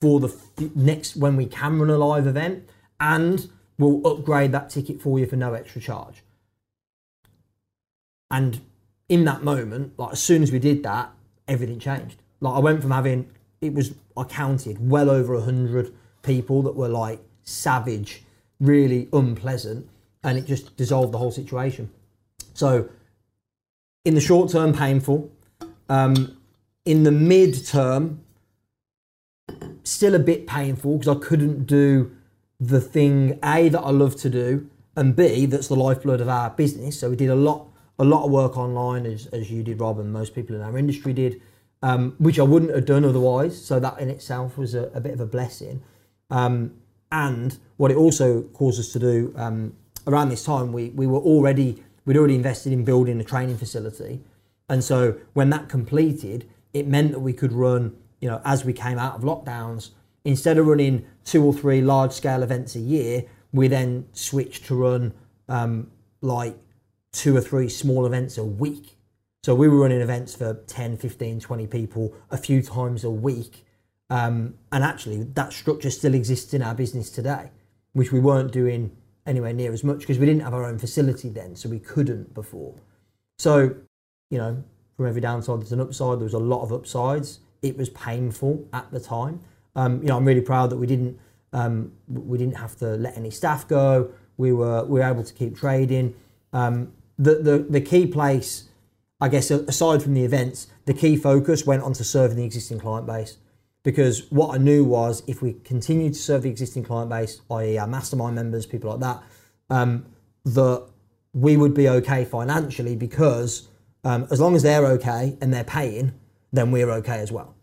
[0.00, 0.34] for the
[0.74, 2.68] next when we can run a live event,
[3.00, 6.22] and we'll upgrade that ticket for you for no extra charge.
[8.30, 8.60] And
[9.12, 11.12] in that moment, like as soon as we did that,
[11.46, 12.16] everything changed.
[12.40, 16.88] Like I went from having it was I counted well over hundred people that were
[16.88, 18.22] like savage,
[18.58, 19.86] really unpleasant,
[20.24, 21.90] and it just dissolved the whole situation.
[22.54, 22.88] So
[24.06, 25.30] in the short term, painful.
[25.90, 26.38] Um,
[26.86, 28.22] in the mid term,
[29.84, 32.16] still a bit painful because I couldn't do
[32.58, 36.48] the thing A that I love to do, and B that's the lifeblood of our
[36.48, 36.98] business.
[36.98, 39.98] So we did a lot, a lot of work online, as, as you did, Rob,
[39.98, 41.40] and most people in our industry did,
[41.82, 43.64] um, which I wouldn't have done otherwise.
[43.64, 45.82] So that in itself was a, a bit of a blessing.
[46.30, 46.72] Um,
[47.12, 49.74] And what it also caused us to do um,
[50.06, 54.20] around this time, we, we were already we'd already invested in building a training facility,
[54.66, 54.98] and so
[55.34, 59.14] when that completed, it meant that we could run, you know, as we came out
[59.14, 59.90] of lockdowns,
[60.24, 64.74] instead of running two or three large scale events a year, we then switched to
[64.74, 65.12] run
[65.48, 65.90] um,
[66.22, 66.56] like
[67.12, 68.96] two or three small events a week.
[69.44, 73.64] So we were running events for 10, 15, 20 people a few times a week.
[74.08, 77.50] Um, and actually, that structure still exists in our business today,
[77.92, 78.96] which we weren't doing
[79.26, 82.34] anywhere near as much because we didn't have our own facility then, so we couldn't
[82.34, 82.74] before.
[83.38, 83.74] So,
[84.30, 84.62] you know,
[84.96, 86.18] from every downside, there's an upside.
[86.18, 87.40] There was a lot of upsides.
[87.62, 89.40] It was painful at the time.
[89.74, 91.18] Um, you know, I'm really proud that we didn't
[91.52, 94.12] um, we didn't have to let any staff go.
[94.36, 96.14] We were we were able to keep trading.
[96.52, 98.68] Um, the, the the key place,
[99.20, 102.80] I guess, aside from the events, the key focus went on to serving the existing
[102.80, 103.36] client base.
[103.82, 107.78] Because what I knew was if we continued to serve the existing client base, i.e.,
[107.78, 109.22] our mastermind members, people like that,
[109.70, 110.06] um,
[110.44, 110.86] that
[111.32, 113.68] we would be okay financially because
[114.04, 116.12] um, as long as they're okay and they're paying,
[116.52, 117.54] then we're okay as well.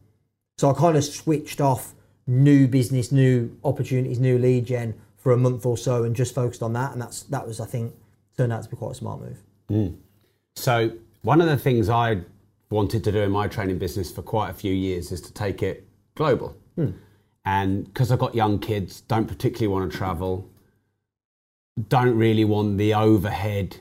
[0.57, 1.93] So I kind of switched off
[2.27, 6.63] new business, new opportunities, new lead gen for a month or so and just focused
[6.63, 6.93] on that.
[6.93, 7.93] And that's that was, I think,
[8.39, 9.37] turned out to be quite a smart move.
[9.69, 9.97] Mm.
[10.55, 12.21] So one of the things I
[12.69, 15.61] wanted to do in my training business for quite a few years is to take
[15.61, 16.55] it global.
[16.77, 16.93] Mm.
[17.43, 20.49] And because I've got young kids, don't particularly want to travel,
[21.89, 23.77] don't really want the overhead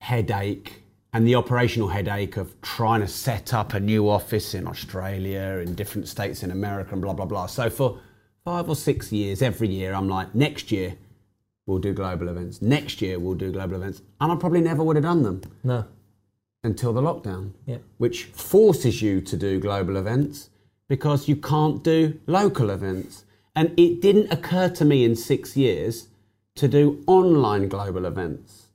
[0.00, 5.62] headache and the operational headache of trying to set up a new office in Australia,
[5.64, 7.46] in different states in America, and blah, blah, blah.
[7.46, 8.00] So for
[8.44, 10.96] five or six years, every year, I'm like, next year,
[11.66, 12.62] we'll do global events.
[12.62, 14.02] Next year, we'll do global events.
[14.20, 15.42] And I probably never would have done them.
[15.62, 15.84] No.
[16.64, 17.82] Until the lockdown, yep.
[17.98, 20.50] which forces you to do global events
[20.88, 23.24] because you can't do local events.
[23.54, 26.08] And it didn't occur to me in six years
[26.56, 28.66] to do online global events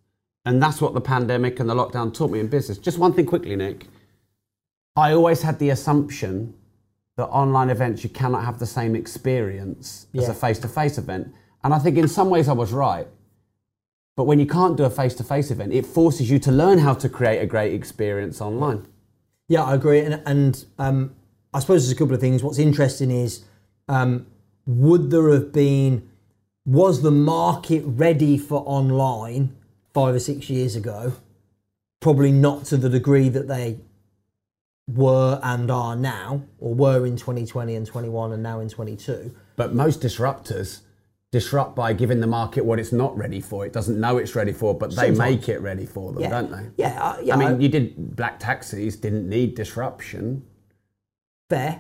[0.46, 2.78] and that's what the pandemic and the lockdown taught me in business.
[2.78, 3.88] Just one thing quickly, Nick.
[4.96, 6.56] I always had the assumption
[7.18, 10.24] that online events, you cannot have the same experience yeah.
[10.24, 11.34] as a face to face event.
[11.64, 13.08] And I think in some ways I was right.
[14.16, 16.80] But when you can't do a face to face event, it forces you to learn
[16.80, 18.86] how to create a great experience online.
[19.48, 20.00] Yeah, I agree.
[20.00, 21.16] And, and um,
[21.54, 22.44] I suppose there's a couple of things.
[22.44, 23.44] What's interesting is
[23.88, 24.28] um,
[24.66, 26.10] would there have been,
[26.66, 29.56] was the market ready for online
[29.94, 31.14] five or six years ago,
[32.00, 33.78] probably not to the degree that they
[34.88, 39.34] were and are now, or were in 2020 and 21 and now in 22.
[39.56, 40.82] But most disruptors
[41.32, 43.66] disrupt by giving the market what it's not ready for.
[43.66, 45.18] It doesn't know it's ready for, but they Sometimes.
[45.18, 46.30] make it ready for them, yeah.
[46.30, 46.70] don't they?
[46.76, 47.34] Yeah, uh, yeah.
[47.34, 50.46] I mean, I, you did black taxis, didn't need disruption.
[51.50, 51.80] Fair.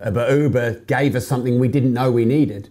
[0.00, 2.70] Uh, but Uber gave us something we didn't know we needed.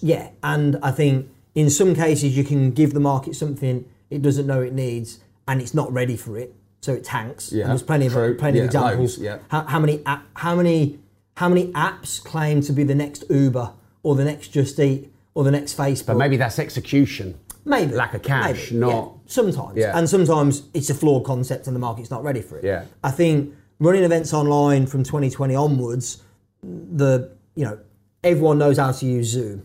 [0.00, 4.46] Yeah, and I think in some cases you can give the market something it doesn't
[4.46, 7.52] know it needs, and it's not ready for it, so it tanks.
[7.52, 8.32] Yeah, and there's plenty true.
[8.32, 9.18] of plenty yeah, of examples.
[9.18, 9.38] Loads, yeah.
[9.50, 10.02] How, how many
[10.34, 10.98] how many
[11.36, 15.44] how many apps claim to be the next Uber or the next Just Eat or
[15.44, 16.06] the next Facebook?
[16.06, 17.38] But maybe that's execution.
[17.64, 19.18] Maybe lack of cash, maybe, not yeah.
[19.26, 19.76] sometimes.
[19.76, 19.96] Yeah.
[19.96, 22.64] And sometimes it's a flawed concept and the market's not ready for it.
[22.64, 22.86] Yeah.
[23.04, 26.22] I think running events online from 2020 onwards,
[26.62, 27.78] the you know
[28.24, 29.64] everyone knows how to use Zoom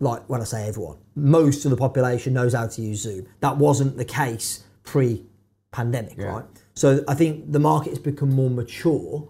[0.00, 3.26] like when I say everyone, most of the population knows how to use Zoom.
[3.40, 5.24] That wasn't the case pre
[5.70, 6.26] pandemic, yeah.
[6.26, 6.44] right?
[6.74, 9.28] So I think the market has become more mature.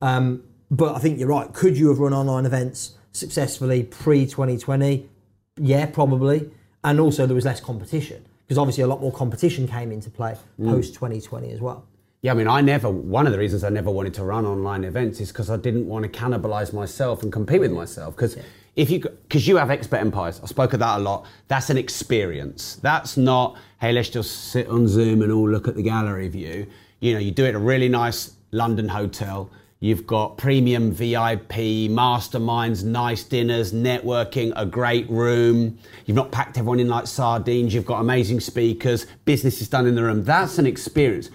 [0.00, 1.52] Um, but I think you're right.
[1.52, 5.08] Could you have run online events successfully pre 2020?
[5.56, 6.50] Yeah, probably.
[6.84, 10.36] And also there was less competition because obviously a lot more competition came into play
[10.60, 10.70] mm.
[10.70, 11.86] post 2020 as well.
[12.20, 14.84] Yeah, I mean, I never, one of the reasons I never wanted to run online
[14.84, 18.14] events is because I didn't want to cannibalize myself and compete with myself.
[18.14, 18.42] Because yeah
[18.76, 21.76] if you because you have expert empires i spoke of that a lot that's an
[21.76, 26.28] experience that's not hey let's just sit on zoom and all look at the gallery
[26.28, 26.66] view
[27.00, 29.48] you know you do it at a really nice london hotel
[29.80, 36.80] you've got premium vip masterminds nice dinners networking a great room you've not packed everyone
[36.80, 40.66] in like sardines you've got amazing speakers business is done in the room that's an
[40.66, 41.30] experience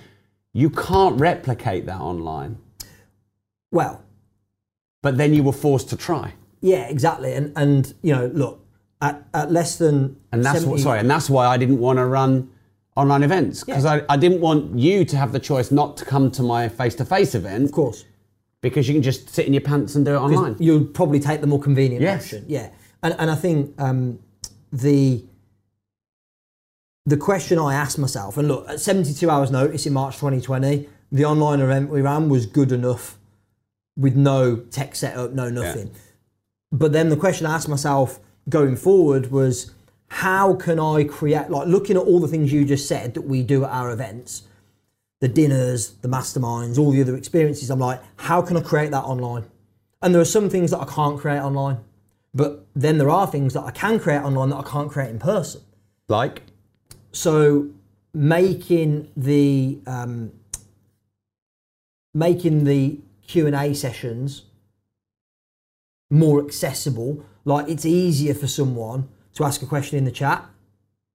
[0.54, 2.58] you can't replicate that online
[3.72, 4.04] well
[5.02, 7.34] but then you were forced to try yeah, exactly.
[7.34, 8.66] And and you know, look,
[9.02, 11.98] at, at less than and that's 70, what, sorry, and that's why I didn't want
[11.98, 12.52] to run
[12.96, 14.02] online events because yeah.
[14.10, 16.96] I, I didn't want you to have the choice not to come to my face
[16.96, 17.66] to face event.
[17.66, 18.06] Of course.
[18.62, 20.56] Because you can just sit in your pants and do it online.
[20.60, 22.24] You'll probably take the more convenient yes.
[22.24, 22.46] option.
[22.48, 22.70] Yeah.
[23.02, 24.20] And and I think um,
[24.72, 25.24] the
[27.06, 31.26] the question I asked myself, and look, at 72 hours notice in March 2020, the
[31.26, 33.18] online event we ran was good enough
[33.96, 35.88] with no tech setup, no nothing.
[35.88, 36.00] Yeah
[36.72, 39.72] but then the question I asked myself going forward was,
[40.08, 43.44] how can I create, like looking at all the things you just said that we
[43.44, 44.44] do at our events,
[45.22, 49.04] the dinners, the masterminds, all the other experiences, I'm like, how can I create that
[49.04, 49.46] online?
[50.02, 51.80] And there are some things that I can't create online,
[52.34, 55.20] but then there are things that I can create online that I can't create in
[55.20, 55.62] person.
[56.08, 56.44] Like?
[57.12, 57.70] So
[58.14, 60.32] making the um,
[62.14, 64.44] making the Q and A sessions
[66.10, 67.24] more accessible.
[67.46, 70.46] Like it's easier for someone to ask a question in the chat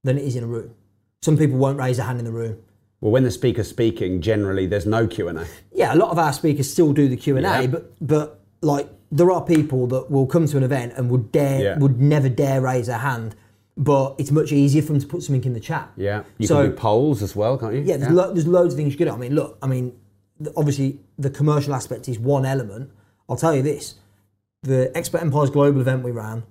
[0.03, 0.75] than it is in a room.
[1.23, 2.63] Some people won't raise a hand in the room.
[3.05, 5.47] Well, when the speaker's speaking, generally there's no Q and A.
[5.75, 7.61] Yeah, a lot of our speakers still do the Q and Yeah.
[7.61, 11.31] A, but but like there are people that will come to an event and would
[11.31, 11.79] dare Yeah.
[11.79, 13.35] would never dare raise a hand,
[13.77, 15.91] but it's much easier for them to put something in the chat.
[15.99, 17.83] Yeah, you So- can do polls as well, can't you?
[17.83, 19.13] Yeah, there's, Lo- there's loads of things you can do.
[19.13, 19.93] I mean, look, I mean,
[20.57, 22.89] obviously the commercial aspect is one element.
[23.29, 23.97] I'll tell you this:
[24.63, 26.45] the Expert Empires Global event we ran,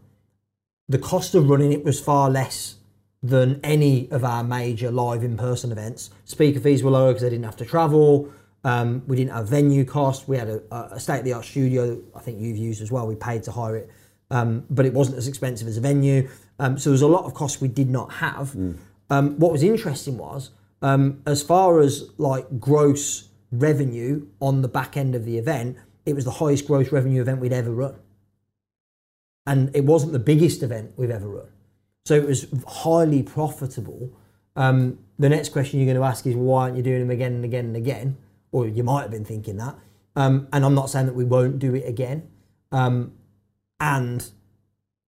[0.88, 2.76] the cost of running it was far less
[3.24, 6.10] than any of our major live in-person events.
[6.26, 8.30] Speaker fees were lower because they didn't have to travel.
[8.66, 10.28] Um, we didn't have venue costs.
[10.28, 12.02] We had a, a state-of-the-art studio.
[12.16, 13.08] I think you've used as well.
[13.08, 13.90] We paid to hire it,
[14.30, 16.30] um, but it wasn't as expensive as a venue.
[16.60, 18.56] Um, so there was a lot of costs we did not have.
[19.10, 24.98] Um, what was interesting was, um, as far as like gross revenue on the back
[24.98, 27.96] end of the event, it was the highest gross revenue event we'd ever run
[29.46, 31.48] and it wasn't the biggest event we've ever run.
[32.06, 34.12] So it was highly profitable.
[34.56, 37.34] Um, the next question you're going to ask is why aren't you doing them again
[37.34, 38.18] and again and again?
[38.52, 39.76] Or you might have been thinking that.
[40.16, 42.30] Um, and I'm not saying that we won't do it again.
[42.72, 43.14] Um,
[43.80, 44.30] and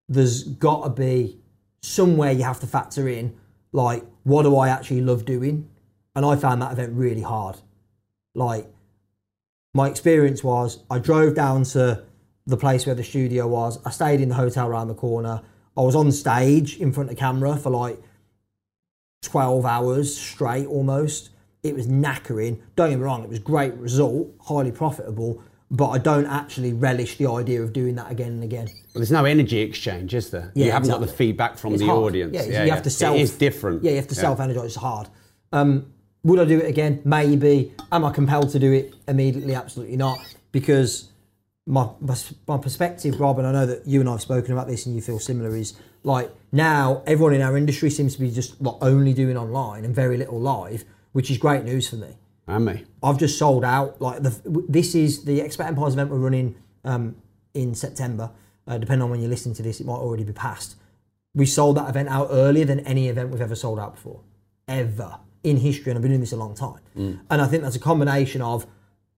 [0.08, 1.40] there's got to be
[1.82, 3.36] somewhere you have to factor in,
[3.72, 5.70] like, what do I actually love doing?
[6.16, 7.58] And I found that event really hard.
[8.34, 8.68] Like,
[9.74, 12.04] my experience was I drove down to
[12.48, 13.80] the place where the studio was.
[13.86, 15.42] I stayed in the hotel around the corner.
[15.78, 18.00] I was on stage in front of camera for like
[19.24, 21.32] 12 hours straight almost.
[21.64, 22.60] It was knackering.
[22.76, 27.18] Don't get me wrong, it was great result, highly profitable, but I don't actually relish
[27.18, 28.68] the idea of doing that again and again.
[28.68, 30.52] Well, there's no energy exchange, is there?
[30.56, 32.04] you haven't got the feedback from It's the hard.
[32.04, 32.34] audience.
[32.36, 33.18] Yeah, yeah you have to self.
[33.18, 33.84] It is different.
[33.84, 34.66] Yeah, you have to self energize.
[34.66, 35.10] It's hard.
[35.52, 35.92] Um,
[36.24, 37.02] would I do it again?
[37.04, 37.74] Maybe.
[37.92, 39.54] Am I compelled to do it immediately?
[39.54, 40.18] Absolutely not.
[40.52, 41.10] Because
[41.66, 41.90] my
[42.48, 44.96] my perspective, Rob, and I know that you and I have spoken about this, and
[44.96, 45.56] you feel similar.
[45.56, 45.74] Is
[46.04, 49.96] like now everyone in our industry seems to be just like only doing online and
[49.96, 52.18] very little live, which is great news for me.
[52.48, 52.86] And me.
[53.02, 54.00] I've just sold out.
[54.00, 57.16] Like the, this is the Expert Empires event we're running um,
[57.54, 58.32] in September.
[58.68, 60.76] Uh, depending on when you're listening to this, it might already be past.
[61.34, 64.22] We sold that event out earlier than any event we've ever sold out before,
[64.68, 66.80] ever in history, and I've been doing this a long time.
[67.30, 68.66] And I think that's a combination of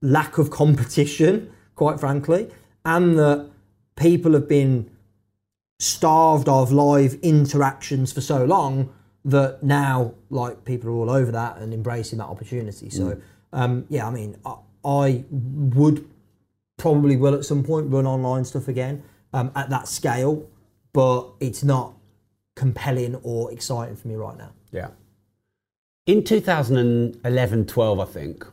[0.02, 2.50] lack of competition, quite frankly,
[2.84, 3.50] and that
[3.96, 4.92] people have been
[5.80, 11.58] starved of live interactions for so long that now like people are all over that
[11.58, 12.90] and embracing that opportunity.
[12.90, 13.22] So
[13.54, 16.06] um, yeah, I mean, I, I would
[16.78, 20.50] probably will at some point run online stuff again um, at that scale,
[20.94, 21.94] but it's not
[22.56, 24.52] compelling or exciting for me right now.
[24.72, 24.90] Yeah.
[26.06, 28.46] In 2011 12, I think,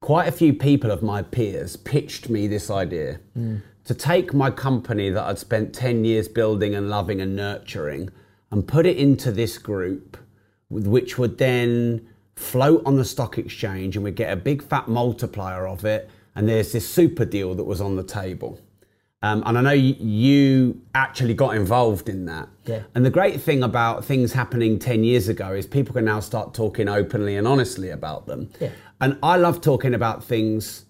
[0.00, 3.20] quite a few people of my peers pitched me this idea
[3.84, 8.10] to take my company that I'd spent 10 years building and loving and nurturing
[8.50, 10.16] and put it into this group,
[10.68, 15.68] which would then float on the stock exchange and we'd get a big fat multiplier
[15.68, 16.08] of it.
[16.34, 18.58] And there's this super deal that was on the table.
[19.22, 22.48] Um, and I know you, you actually got involved in that.
[22.64, 22.84] Yeah.
[22.94, 26.54] And the great thing about things happening 10 years ago is people can now start
[26.54, 28.50] talking openly and honestly about them.
[28.58, 28.70] Yeah.
[29.00, 30.84] And I love talking about things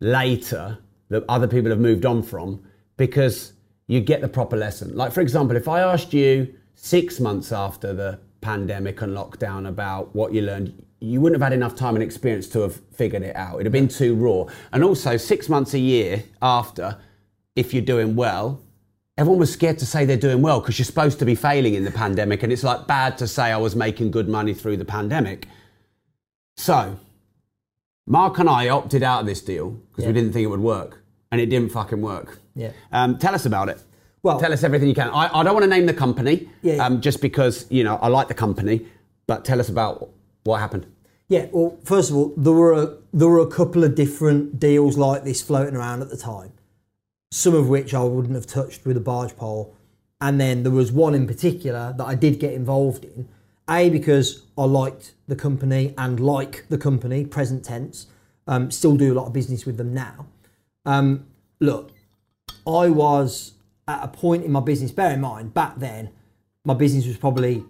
[0.00, 2.62] later that other people have moved on from
[2.96, 3.52] because
[3.86, 4.96] you get the proper lesson.
[4.96, 10.14] Like, for example, if I asked you six months after the pandemic and lockdown about
[10.14, 13.36] what you learned, you wouldn't have had enough time and experience to have figured it
[13.36, 13.54] out.
[13.54, 14.46] It'd have been too raw.
[14.72, 16.98] And also, six months a year after,
[17.56, 18.60] if you're doing well,
[19.16, 21.84] everyone was scared to say they're doing well because you're supposed to be failing in
[21.84, 22.42] the pandemic.
[22.42, 25.46] And it's like bad to say I was making good money through the pandemic.
[26.56, 26.98] So,
[28.06, 30.08] Mark and I opted out of this deal because Yeah.
[30.08, 31.02] we didn't think it would work.
[31.32, 32.38] And it didn't fucking work.
[32.54, 32.70] Yeah.
[32.92, 33.80] Um, tell us about it.
[34.22, 35.08] Well- tell us everything you can.
[35.08, 36.86] I, I don't want to name the company Yeah, yeah.
[36.86, 38.86] Um, just because, you know, I like the company,
[39.26, 40.10] but tell us about
[40.44, 40.86] what happened.
[41.28, 44.96] Yeah, well, first of all, there were a, there were a couple of different deals
[44.96, 46.52] like this floating around at the time.
[47.32, 49.74] Some of which I wouldn't have touched with a barge pole,
[50.20, 53.28] and then there was one in particular that I did get involved in.
[53.68, 58.06] A because I liked the company and like the company, present tense.
[58.46, 60.26] Um, still do a lot of business with them now.
[60.84, 61.26] Um,
[61.60, 61.92] look,
[62.66, 63.52] I was
[63.88, 64.90] at a point in my business.
[64.90, 66.10] Bear in mind, back then,
[66.64, 67.64] my business was probably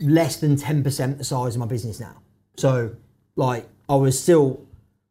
[0.00, 2.16] less than ten percent the size of my business now.
[2.56, 2.96] So,
[3.36, 4.66] like, I was still,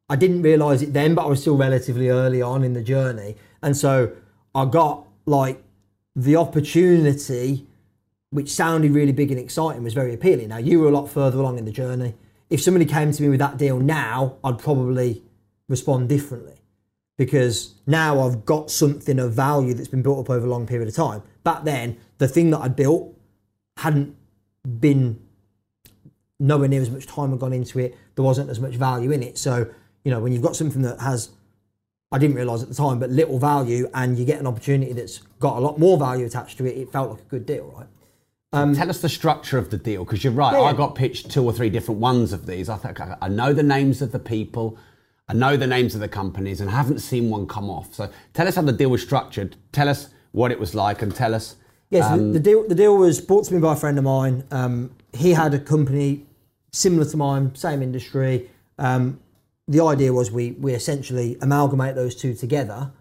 [0.07, 3.35] I didn't realize it then, but I was still relatively early on in the journey,
[3.63, 4.11] and so
[4.53, 5.63] I got like
[6.15, 7.65] the opportunity,
[8.35, 10.49] which sounded really big and exciting, was very appealing.
[10.49, 12.15] Now you were a lot further along in the journey.
[12.49, 15.23] If somebody came to me with that deal now, I'd probably
[15.69, 16.55] respond differently
[17.17, 20.89] because now I've got something of value that's been built up over a long period
[20.89, 21.23] of time.
[21.45, 23.17] Back then, the thing that I'd built
[23.77, 24.17] hadn't
[24.81, 25.17] been
[26.37, 27.95] nowhere near as much time had gone into it.
[28.15, 29.37] There wasn't as much value in it.
[29.37, 29.69] So,
[30.03, 31.29] you know, when you've got something that has,
[32.11, 35.19] I didn't realise at the time, but little value and you get an opportunity that's
[35.39, 37.87] got a lot more value attached to it, it felt like a good deal, right?
[38.53, 40.53] Tell us the structure of the deal because you're right.
[40.53, 42.69] Yeah, I got pitched two or three different ones of these.
[42.69, 44.77] I think I I know the names of the people,
[45.27, 47.93] I know the names of the companies, and haven't seen one come off.
[47.93, 49.57] So tell us how the deal was structured.
[49.73, 51.55] Tell us what it was like, and tell us.
[51.89, 54.43] Yes, um, the deal the deal was brought to me by a friend of mine.
[54.51, 56.25] Um, he had a company
[56.71, 58.49] similar to mine, same industry.
[58.77, 59.19] Um,
[59.67, 62.91] the idea was we we essentially amalgamate those two together,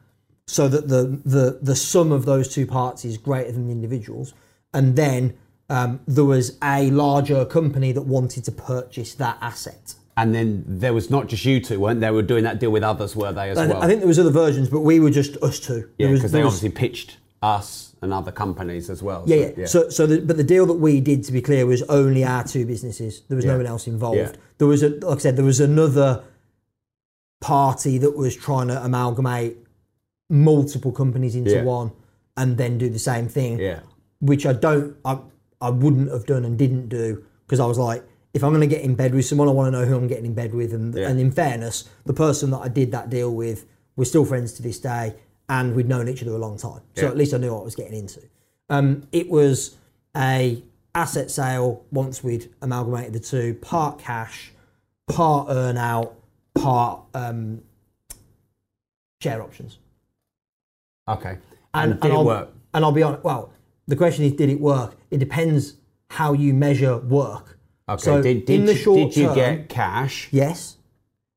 [0.47, 4.35] so that the the the sum of those two parts is greater than the individuals,
[4.75, 5.35] and then
[5.71, 9.95] um, there was a larger company that wanted to purchase that asset.
[10.17, 12.11] And then there was not just you two, weren't they?
[12.11, 13.83] Were doing that deal with others, were they as And well?
[13.83, 15.89] I think there was other versions, but we were just us two.
[15.99, 19.25] yeah, because they was- obviously pitched us and other companies as well.
[19.27, 19.67] Yeah, so, yeah.
[19.67, 22.45] So, so the, but the deal that we did, to be clear, was only our
[22.45, 23.23] two businesses.
[23.29, 23.53] There was Yeah.
[23.53, 24.19] no one else involved.
[24.19, 24.33] Yeah.
[24.59, 26.23] There was, a, like I said, there was another
[27.41, 29.57] party that was trying to amalgamate
[30.31, 31.65] multiple companies into Yeah.
[31.65, 31.93] one
[32.37, 33.59] and then do the same thing.
[33.59, 33.81] yeah,
[34.25, 35.19] Which I don't, I,
[35.61, 38.03] I wouldn't have done and didn't do because I was like,
[38.33, 40.09] if I'm going to get in bed with someone, I want to know who I'm
[40.09, 40.73] getting in bed with.
[40.73, 41.09] And, Yeah.
[41.09, 43.67] and in fairness, the person that I did that deal with,
[43.97, 45.15] we're still friends to this day,
[45.49, 46.81] and we'd known each other a long time.
[46.97, 47.09] So Yeah.
[47.11, 48.21] at least I knew what I was getting into.
[48.71, 49.77] Um, it was
[50.17, 50.63] a
[50.95, 54.53] asset sale once we'd amalgamated the two, part cash,
[55.07, 56.15] part earn out,
[56.55, 57.61] part um,
[59.21, 59.79] share options.
[61.09, 61.37] okay.
[61.75, 62.51] And, did I'll, work?
[62.73, 63.25] And I'll be honest.
[63.25, 63.53] Well,
[63.87, 64.97] the question is, did it work?
[65.11, 65.75] It depends
[66.11, 67.59] how you measure work.
[67.89, 68.03] Okay.
[68.03, 70.29] So did did, in the you, did you term, get cash?
[70.31, 70.77] yes.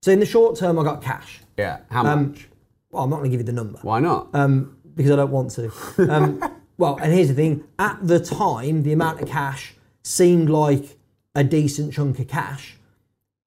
[0.02, 1.42] So in the short term, I got cash.
[1.58, 1.80] Yeah.
[1.90, 2.48] How Um, much?
[2.92, 4.30] Well, I'm not going to give you the number Why not?
[4.34, 5.72] um, because I don't want to.
[6.10, 6.42] Um,
[6.78, 9.74] well, and here's the thing: at the time, the amount of cash
[10.04, 10.98] seemed like
[11.36, 12.78] a decent chunk of cash.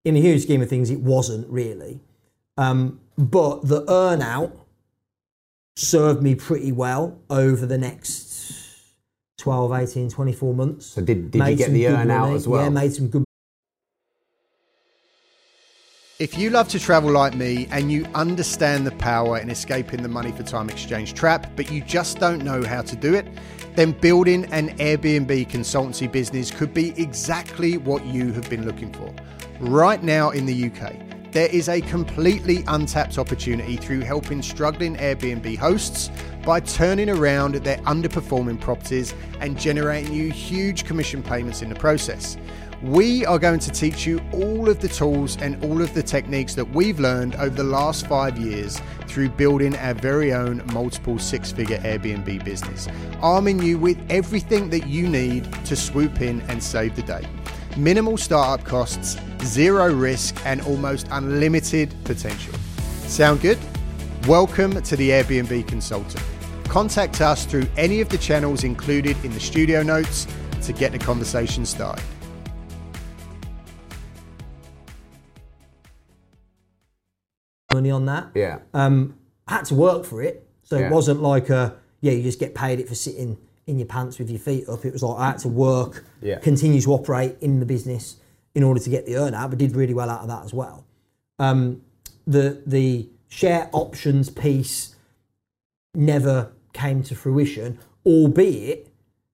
[0.05, 2.01] In the huge scheme of things, it wasn't really.
[2.57, 4.53] Um, but the earnout
[5.77, 8.30] served me pretty well over the next
[9.41, 10.87] 12, 18, 24 months.
[10.87, 12.35] so did, did you get the earn out money.
[12.37, 12.63] as well?
[12.63, 13.25] Yeah, made some good
[16.19, 20.09] If you love to travel like me and you understand the power in escaping the
[20.09, 23.27] money for time exchange trap, but you just don't know how to do it,
[23.75, 29.15] then building an Airbnb consultancy business could be exactly what you have been looking for.
[29.61, 35.57] Right now in the UK, there is a completely untapped opportunity through helping struggling Airbnb
[35.57, 36.11] hosts
[36.43, 42.37] by turning around their underperforming properties and generating you huge commission payments in the process.
[42.83, 46.55] We are going to teach you all of the tools and all of the techniques
[46.55, 51.53] that we've learned over the last five years through building our very own multiple six
[51.53, 52.89] figure Airbnb business,
[53.21, 57.27] arming you with everything that you need to swoop in and save the day.
[57.77, 62.55] Minimal startup costs, zero risk, and almost unlimited potential.
[63.07, 63.59] Sound good?
[64.27, 66.23] Welcome to the Airbnb Consultant.
[66.65, 70.27] Contact us through any of the channels included in the studio notes
[70.63, 72.05] to get the conversation started.
[77.73, 78.29] money on that.
[78.35, 78.59] yeah.
[78.75, 79.15] Um,
[79.47, 80.87] I had to work for it, so Yeah.
[80.87, 84.19] it wasn't like a yeah, you just get paid it for sitting in your pants
[84.19, 84.87] with your feet up.
[84.87, 86.39] It was like I had to work, Yeah.
[86.39, 88.17] continue to operate in the business
[88.55, 90.55] in order to get the earn out, but did really well out of that as
[90.55, 90.85] well.
[91.39, 91.83] Um,
[92.27, 94.97] the the share options piece
[95.95, 98.89] never came to fruition, albeit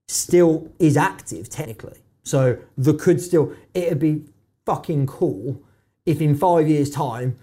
[0.06, 1.98] still is active technically.
[2.22, 4.24] So there could still it'd be
[4.64, 5.60] fucking cool
[6.04, 7.36] if in five years' time,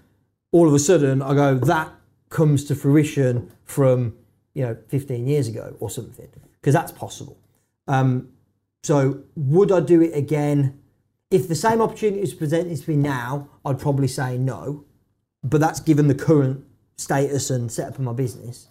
[0.52, 1.92] all of a sudden I go that
[2.30, 4.16] comes to fruition from
[4.54, 6.28] you know 15 years ago or something
[6.60, 7.36] because that's possible.
[7.88, 8.30] Um,
[8.82, 10.78] so would I do it again?
[11.30, 14.84] If the same opportunity was presented to me now, I'd probably say no.
[15.44, 16.64] But that's given the current
[16.96, 18.68] status and setup of my business.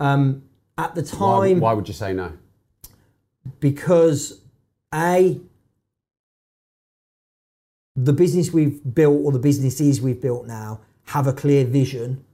[0.00, 0.42] Um,
[0.76, 2.32] at the Why, time, why would you say no?
[3.58, 4.42] because
[4.94, 5.40] a
[7.96, 12.24] the business we've built or the businesses we've built now have a clear vision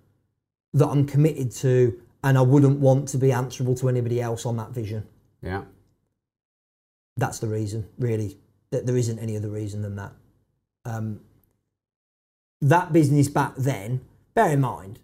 [0.75, 4.57] that I'm committed to and I wouldn't want to be answerable to anybody else on
[4.59, 5.07] that vision.
[5.43, 5.63] Yeah.
[7.17, 8.37] That's the reason, really.
[8.71, 10.13] That there isn't any other reason than that.
[10.85, 11.21] Um,
[12.61, 14.01] that business back then,
[14.35, 14.99] bear in mind,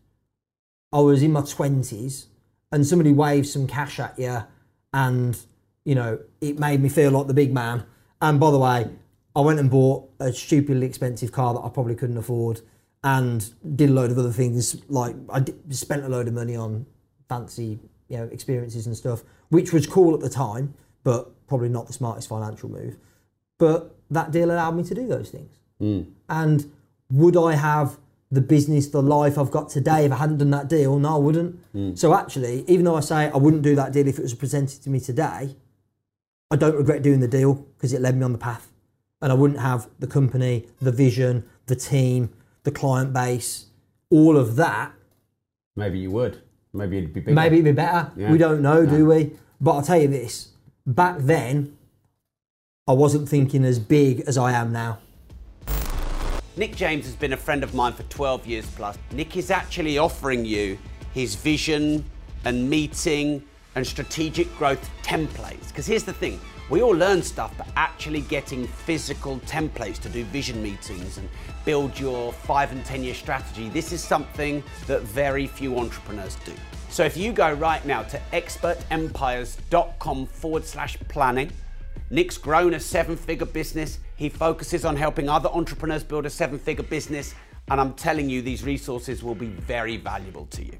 [0.92, 2.26] I was in my twenties,
[2.70, 4.44] and somebody waved some cash at you,
[4.92, 5.38] and
[5.84, 7.84] you know it made me feel like the big man.
[8.20, 8.90] And by the way,
[9.34, 12.60] I went and bought a stupidly expensive car that I probably couldn't afford,
[13.02, 14.76] and did a load of other things.
[14.88, 16.86] Like I did, spent a load of money on
[17.28, 17.78] fancy,
[18.08, 20.74] you know, experiences and stuff, which was cool at the time,
[21.04, 22.96] but probably not the smartest financial move.
[23.58, 25.52] But that deal allowed me to do those things.
[25.78, 26.02] Hmm.
[26.28, 26.70] And
[27.12, 27.98] would I have
[28.30, 30.98] the business, the life I've got today if I hadn't done that deal?
[30.98, 31.58] No, I wouldn't.
[31.72, 31.94] Hmm.
[31.94, 34.82] So actually, even though I say I wouldn't do that deal if it was presented
[34.82, 35.56] to me today,
[36.50, 38.72] I don't regret doing the deal because it led me on the path.
[39.20, 42.30] And I wouldn't have the company, the vision, the team,
[42.64, 43.66] the client base,
[44.10, 44.92] all of that.
[45.76, 46.42] Maybe you would.
[46.72, 47.34] Maybe it'd be bigger.
[47.34, 48.10] Maybe it'd be better.
[48.16, 48.32] Yeah.
[48.32, 49.32] We don't know, do we?
[49.60, 50.52] But I'll tell you this
[50.86, 51.76] back then,
[52.86, 54.98] I wasn't thinking as big as I am now.
[56.54, 58.98] Nick James has been a friend of mine for 12 years plus.
[59.12, 60.76] Nick is actually offering you
[61.14, 62.04] his vision
[62.44, 63.42] and meeting
[63.74, 65.68] and strategic growth templates.
[65.68, 66.38] Because here's the thing
[66.68, 71.26] we all learn stuff, but actually getting physical templates to do vision meetings and
[71.64, 76.52] build your five and 10 year strategy, this is something that very few entrepreneurs do.
[76.90, 81.50] So if you go right now to expertempires.com forward slash planning,
[82.10, 83.98] Nick's grown a seven figure business.
[84.22, 87.34] He focuses on helping other entrepreneurs build a seven figure business.
[87.68, 90.74] And I'm telling you, these resources will be very valuable to you.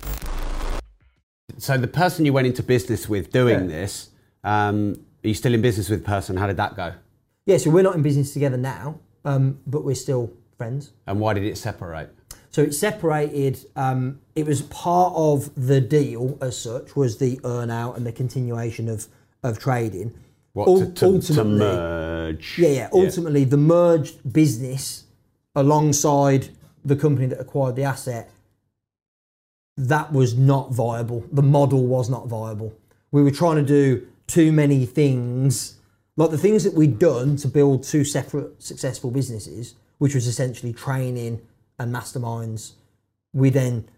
[1.59, 3.67] So, the person you went into business with doing Yeah.
[3.67, 4.11] this,
[4.45, 6.37] um, are you still in business with the person?
[6.37, 6.93] How did that go?
[7.45, 10.93] Yeah, so we're not in business together now, um, but we're still friends.
[11.09, 12.11] And why did it separate?
[12.51, 13.59] So it separated.
[13.75, 18.13] Um, it was part of the deal as such was the earn out and the
[18.13, 19.09] continuation of
[19.43, 20.15] of trading.
[20.53, 22.59] What Ul- to, to, to ultimately- merge?
[22.59, 22.89] Yeah, yeah.
[22.93, 25.05] Ultimately, the merged business
[25.55, 26.49] alongside
[26.85, 28.31] the company that acquired the asset,
[29.77, 31.25] that was not viable.
[31.33, 32.75] The model was not viable.
[33.11, 35.79] We were trying to do too many things,
[36.17, 40.73] like the things that we'd done to build two separate successful businesses, which was essentially
[40.73, 41.41] training
[41.79, 42.73] and masterminds.
[43.33, 43.89] We then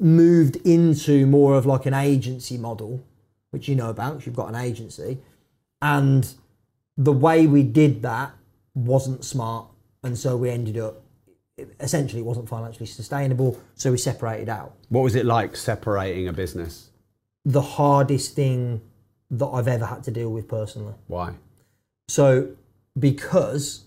[0.00, 3.04] moved into more of like an agency model,
[3.50, 5.18] which you know about, you've got an agency.
[5.82, 6.32] And
[6.96, 8.32] the way we did that
[8.74, 9.66] wasn't smart.
[10.02, 11.02] And so we ended up,
[11.78, 13.58] essentially, it wasn't financially sustainable.
[13.74, 14.74] So we separated out.
[14.88, 16.90] What was it like separating a business?
[17.44, 18.82] The hardest thing
[19.30, 20.94] that I've ever had to deal with personally.
[21.06, 21.34] Why?
[22.08, 22.56] So,
[22.98, 23.84] because,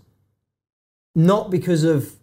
[1.13, 2.13] not because of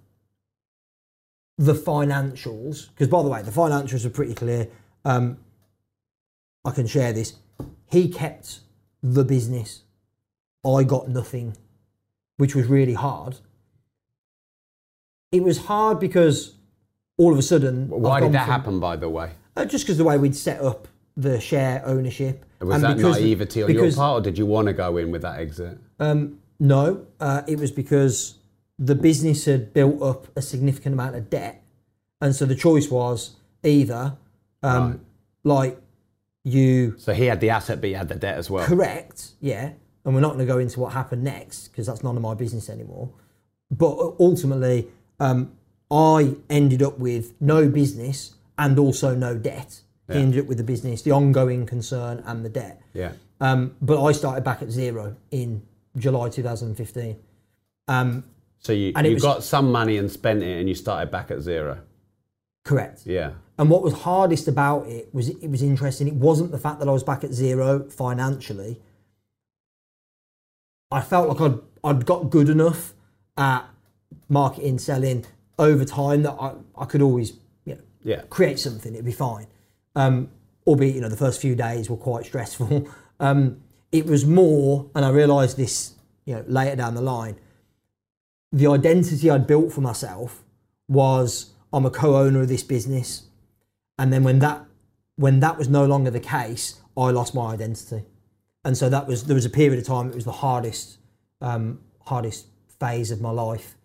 [1.59, 4.69] the financials, because by the way, the financials are pretty clear.
[5.05, 5.39] Um,
[6.65, 7.35] I can share this.
[7.91, 8.61] He kept
[9.03, 9.83] the business.
[10.65, 11.57] I got nothing,
[12.37, 13.37] which was really hard.
[15.33, 16.55] It was hard because
[17.17, 17.89] all of a sudden.
[17.89, 19.33] Why did that from- happen, by the way?
[19.57, 22.45] Uh, just because the way we'd set up the share ownership.
[22.61, 25.11] Was and that because- naivety on your part, or did you want to go in
[25.11, 25.79] with that exit?
[25.99, 28.35] Um, no, uh, it was because
[28.79, 31.63] the business had built up a significant amount of debt,
[32.21, 34.17] and so the choice was either,
[34.63, 35.01] um,
[35.45, 35.81] like,
[36.45, 38.67] you So he had the asset, but he had the debt as well.
[38.67, 39.73] correct, yeah,
[40.05, 42.35] and we're not going to go into what happened next because that's none of my
[42.35, 43.11] business anymore.
[43.71, 44.89] But ultimately,
[45.21, 45.53] um,
[45.91, 49.81] I ended up with no business and also no debt.
[50.11, 52.81] He ended up with the business, the ongoing concern, and the debt.
[52.95, 53.13] Yeah.
[53.41, 55.63] Um, but I started back at zero in
[55.97, 57.17] July 2015.
[57.87, 58.25] Um,
[58.59, 61.31] So you, And you was- got some money and spent it, and you started back
[61.31, 61.79] at zero.
[62.65, 63.07] correct.
[63.07, 63.33] Yeah.
[63.61, 66.09] And what was hardest about it was it was interesting.
[66.09, 68.81] It wasn't the fact that I was back at zero financially.
[70.91, 72.95] I felt like I'd I'd got good enough
[73.37, 73.69] at
[74.31, 75.27] marketing, selling
[75.59, 77.35] over time that I, I could always
[77.67, 78.23] you know Yeah.
[78.31, 78.95] create something.
[78.95, 79.47] It'd be fine.
[79.95, 80.31] Um,
[80.67, 82.89] albeit you know the first few days were quite stressful.
[83.23, 83.61] Um,
[83.93, 85.93] it was more, and I realised this
[86.25, 87.37] you know later down the line.
[88.51, 90.43] The identity I'd built for myself
[90.89, 93.25] was I'm a co-owner of this business,
[94.01, 94.65] and then when that
[95.17, 98.03] when that was no longer the case, I lost my identity,
[98.65, 100.97] and so that was there was a period of time it was the hardest
[101.43, 102.47] um, hardest
[102.81, 103.77] phase of my life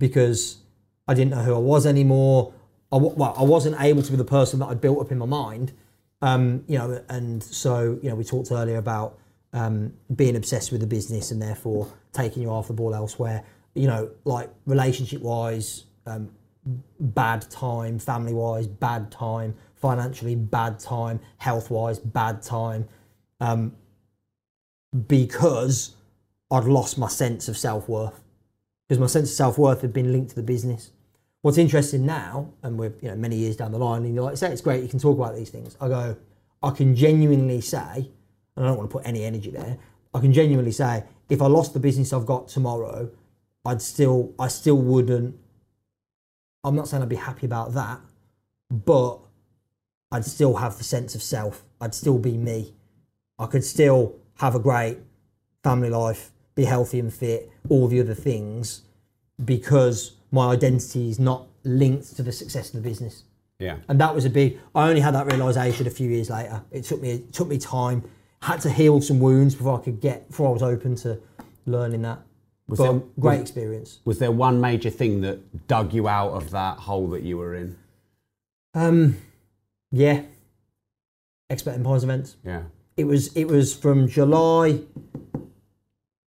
[0.00, 0.58] because
[1.06, 2.52] I didn't know who I was anymore.
[2.90, 5.26] I, well, I wasn't able to be the person that I'd built up in my
[5.26, 5.72] mind,
[6.20, 9.20] um, you know, and so you know we talked earlier about
[9.52, 13.44] um, being obsessed with the business and therefore taking you off the ball elsewhere.
[13.74, 16.32] You know, like relationship wise, um,
[16.98, 22.86] bad time, family wise, bad time, financially bad time, health wise bad time,
[23.40, 23.74] um,
[25.06, 25.94] because
[26.50, 28.20] I'd lost my sense of self worth.
[28.88, 30.90] Because my sense of self worth had been linked to the business.
[31.42, 34.36] What's interesting now, and we're you know many years down the line, and you're like,
[34.36, 35.76] say it's great, you can talk about these things.
[35.80, 36.16] I go,
[36.62, 38.10] I can genuinely say,
[38.56, 39.78] and I don't want to put any energy there.
[40.12, 43.10] I can genuinely say, if I lost the business I've got tomorrow,
[43.64, 45.36] I'd still, I still wouldn't.
[46.64, 48.00] I'm not saying I'd be happy about that,
[48.70, 49.18] but
[50.12, 51.64] I'd still have the sense of self.
[51.80, 52.74] I'd still be me.
[53.38, 54.98] I could still have a great
[55.62, 58.82] family life, be healthy and fit, all the other things,
[59.44, 63.24] because my identity is not linked to the success of the business.
[63.58, 63.76] Yeah.
[63.88, 64.58] And that was a big.
[64.74, 66.62] I only had that realization a few years later.
[66.70, 68.02] It took me it took me time.
[68.42, 71.20] Had to heal some wounds before I could get before I was open to
[71.66, 72.20] learning that.
[72.70, 73.98] Was but there- great was- experience.
[74.04, 77.54] Was there one major thing that dug you out of that hole that you were
[77.54, 77.76] in?
[78.74, 79.16] Um,
[79.90, 80.22] yeah.
[81.50, 82.36] Expert Empires events.
[82.44, 82.62] Yeah.
[82.96, 84.80] It was it was from July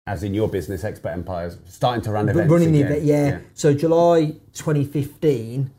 [0.07, 2.51] As in your business, Expert Empires, starting to run events.
[2.51, 2.91] running the again.
[2.91, 3.05] event.
[3.05, 3.39] Yeah.
[3.55, 5.71] So July 2015,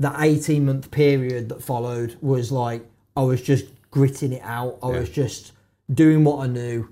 [0.00, 2.84] that 18 month period that followed was like
[3.16, 4.78] I was just gritting it out.
[4.82, 5.00] I Yeah.
[5.00, 5.52] was just
[5.92, 6.88] doing what I knew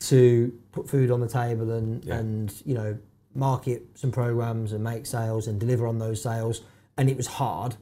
[0.00, 2.16] to put food on the table and Yeah.
[2.18, 2.98] and you know
[3.34, 6.62] market some programs and make sales and deliver on those sales.
[6.96, 7.76] And it was hard.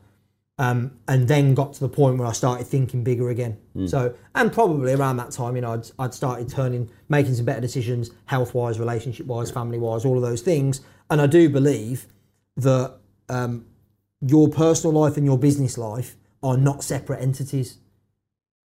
[0.61, 3.57] Um, and then got to the point where I started thinking bigger again.
[3.87, 7.61] So, and probably around that time, you know, I'd, I'd started turning, making some better
[7.61, 10.81] decisions, health wise, relationship wise, family wise, all of those things.
[11.09, 12.09] And I do believe
[12.57, 12.97] that
[13.29, 13.67] um,
[14.21, 17.79] your personal life and your business life are not separate entities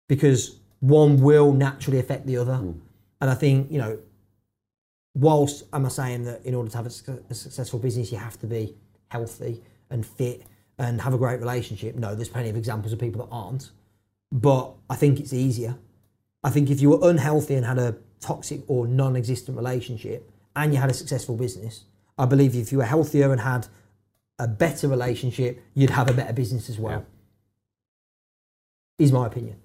[0.07, 2.59] because one will naturally affect the other.
[3.21, 3.99] And I think, you know,
[5.13, 8.39] whilst I'm I saying that in order to have a, a successful business, you have
[8.39, 8.75] to be
[9.09, 10.43] healthy and fit
[10.77, 11.95] and have a great relationship?
[11.95, 13.71] No, there's plenty of examples of people that aren't.
[14.31, 15.77] But I think it's easier.
[16.43, 20.73] I think if you were unhealthy and had a toxic or non existent relationship and
[20.73, 21.83] you had a successful business,
[22.17, 23.67] I believe if you were healthier and had
[24.37, 27.05] a better relationship, you'd have a better business as well.
[28.97, 29.57] Is my opinion.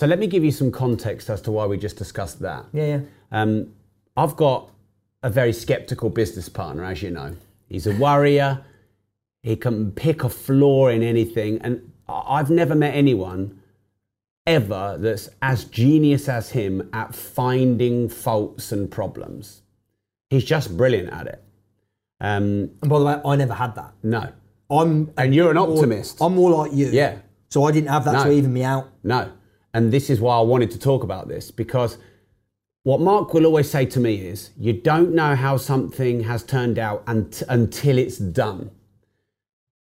[0.00, 2.64] So let me give you some context as to why we just discussed that.
[2.72, 3.00] Yeah, yeah.
[3.30, 3.72] Um,
[4.16, 4.70] I've got
[5.22, 7.36] a very skeptical business partner, as you know.
[7.68, 8.64] He's a worrier.
[9.42, 11.58] He can pick a flaw in anything.
[11.62, 13.60] And I've never met anyone
[14.46, 19.62] ever that's as genius as him at finding faults and problems.
[20.28, 21.44] He's just brilliant at it.
[22.20, 23.92] Um, And by the way, I never had that.
[24.02, 24.28] no,
[24.70, 26.18] I'm And you're an more- optimist.
[26.20, 26.88] I'm more like you.
[26.88, 27.18] Yeah.
[27.48, 28.88] So I didn't have that to even me out.
[29.04, 29.30] No.
[29.74, 31.98] And this is why I wanted to talk about this because
[32.84, 36.78] what Mark will always say to me is you don't know how something has turned
[36.78, 38.70] out unt- until it's done.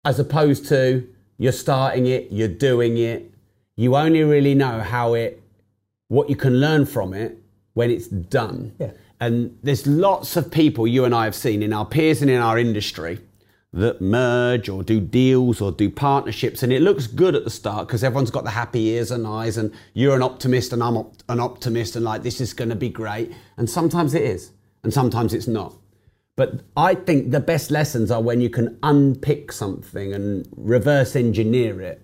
[0.04, 1.08] As opposed to
[1.38, 3.32] you're starting it, you're doing it.
[3.76, 5.42] You only really know how it,
[6.08, 7.38] what you can learn from it
[7.72, 8.74] when it's done.
[8.78, 8.92] Yeah.
[9.20, 12.40] And there's lots of people you and I have seen in our peers and in
[12.40, 13.20] our industry
[13.72, 17.86] that merge or do deals or do partnerships and it looks good at the start
[17.86, 21.22] because everyone's got the happy ears and eyes and you're an optimist and I'm op-
[21.28, 24.50] an optimist and like this is going to be great and sometimes it is
[24.82, 25.74] and sometimes it's not
[26.34, 31.80] but I think the best lessons are when you can unpick something and reverse engineer
[31.80, 32.02] it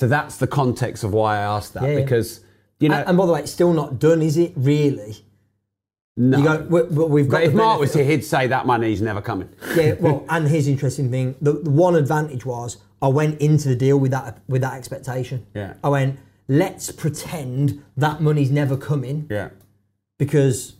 [0.00, 2.40] so that's the context of why I asked that Yeah, because
[2.78, 4.52] you know and, and by the way, it's still not done, is it?
[4.56, 5.24] Really?
[6.16, 6.38] No.
[6.38, 6.56] You go.
[6.68, 7.38] We, we- we've got.
[7.38, 9.94] but if Mark was here he'd say that money's never coming yeah.
[9.94, 13.98] Well, and his interesting thing, the, the one advantage was I went into the deal
[13.98, 15.46] with that with that expectation.
[15.54, 15.74] Yeah.
[15.82, 16.18] I went.
[16.46, 19.48] Let's pretend that money's never coming yeah
[20.18, 20.76] because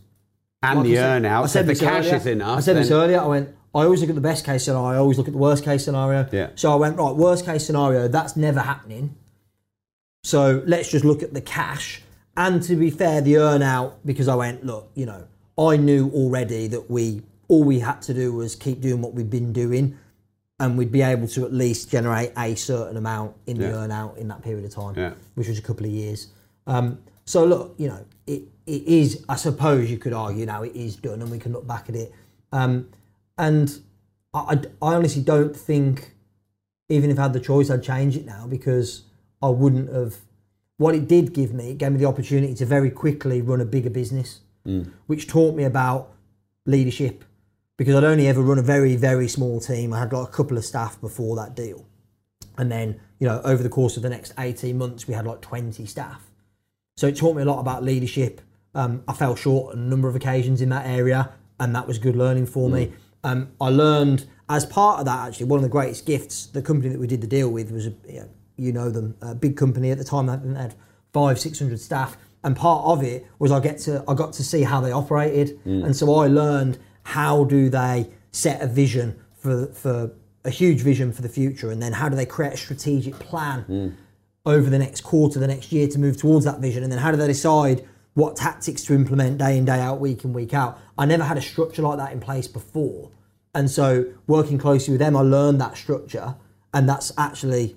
[0.61, 2.15] and like the I earn I out so said the cash earlier.
[2.17, 3.19] is enough I said this earlier.
[3.19, 3.49] I went.
[3.73, 4.87] I always look at the best case scenario.
[4.87, 6.29] I always look at the worst case scenario.
[6.31, 6.51] Yeah.
[6.55, 7.13] So I went right.
[7.15, 8.07] Worst case scenario.
[8.07, 9.15] That's never happening.
[10.23, 12.01] So let's just look at the cash.
[12.37, 14.89] And to be fair, the earn out because I went look.
[14.95, 15.23] You know,
[15.57, 19.29] I knew already that we all we had to do was keep doing what we've
[19.29, 19.97] been doing,
[20.59, 23.75] and we'd be able to at least generate a certain amount in the Yeah.
[23.83, 25.13] earn out in that period of time, Yeah.
[25.35, 26.27] which was a couple of years.
[26.67, 29.23] Um, so look, you know, it, it is.
[29.29, 31.95] I suppose you could argue now it is done, and we can look back at
[31.95, 32.11] it.
[32.51, 32.89] Um,
[33.37, 33.79] and
[34.33, 34.53] I, I,
[34.87, 36.13] I honestly don't think,
[36.89, 39.03] even if I had the choice, I'd change it now because
[39.41, 40.17] I wouldn't have.
[40.77, 43.65] What it did give me, it gave me the opportunity to very quickly run a
[43.65, 44.41] bigger business,
[45.07, 46.11] which taught me about
[46.65, 47.23] leadership.
[47.77, 49.93] Because I'd only ever run a very, very small team.
[49.93, 51.85] I had like a couple of staff before that deal.
[52.57, 55.41] And then, you know, over the course of the next 18 months, we had like
[55.41, 56.21] 20 staff.
[56.95, 58.39] So it taught me a lot about leadership.
[58.73, 61.99] Um, I fell short on a number of occasions in that area, and that was
[61.99, 62.93] good learning for me.
[63.25, 66.89] Um, I learned as part of that, actually, one of the greatest gifts, the company
[66.89, 69.57] that we did the deal with was, a, you, know, you know them, a big
[69.57, 70.75] company at the time that had
[71.13, 74.43] five, six hundred staff, and part of it was I get to I got to
[74.43, 75.83] see how they operated, mm.
[75.85, 80.11] and so I learned how do they set a vision for for
[80.43, 83.65] a huge vision for the future, and then how do they create a strategic plan
[83.67, 83.93] mm.
[84.45, 87.11] over the next quarter, the next year to move towards that vision, and then how
[87.11, 90.79] do they decide what tactics to implement day in day out, week in week out.
[90.97, 93.11] I never had a structure like that in place before,
[93.53, 96.35] and so working closely with them, I learned that structure,
[96.73, 97.75] and that's actually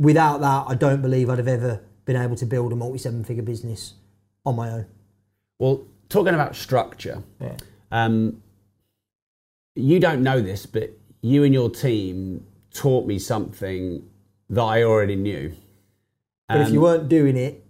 [0.00, 3.22] without that, I don't believe I'd have ever been able to build a multi seven
[3.22, 3.94] figure business
[4.44, 4.86] on my own.
[5.58, 7.56] Well, talking about structure, Yeah.
[7.92, 8.42] um,
[9.76, 10.90] you don't know this, but
[11.22, 14.02] you and your team taught me something
[14.48, 15.52] that I already knew.
[16.48, 17.62] But if you weren't doing it,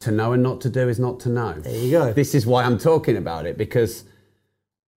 [0.00, 1.52] To know and not to do is not to know.
[1.60, 2.12] there you go.
[2.12, 4.04] This is why I'm talking about it because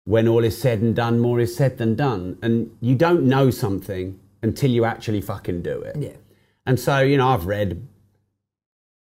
[0.05, 2.37] when all is said and done, more is said than done.
[2.43, 5.97] And you don't know something until you actually fucking do it.
[5.97, 6.17] Yeah.
[6.71, 7.85] And so, you know, I've read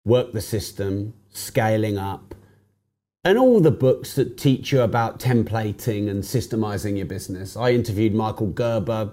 [0.07, 2.35] Work the System, Scaling Up,
[3.23, 7.59] and all the books that teach you about templating and systemizing your business.
[7.59, 9.13] I interviewed Michael Gerber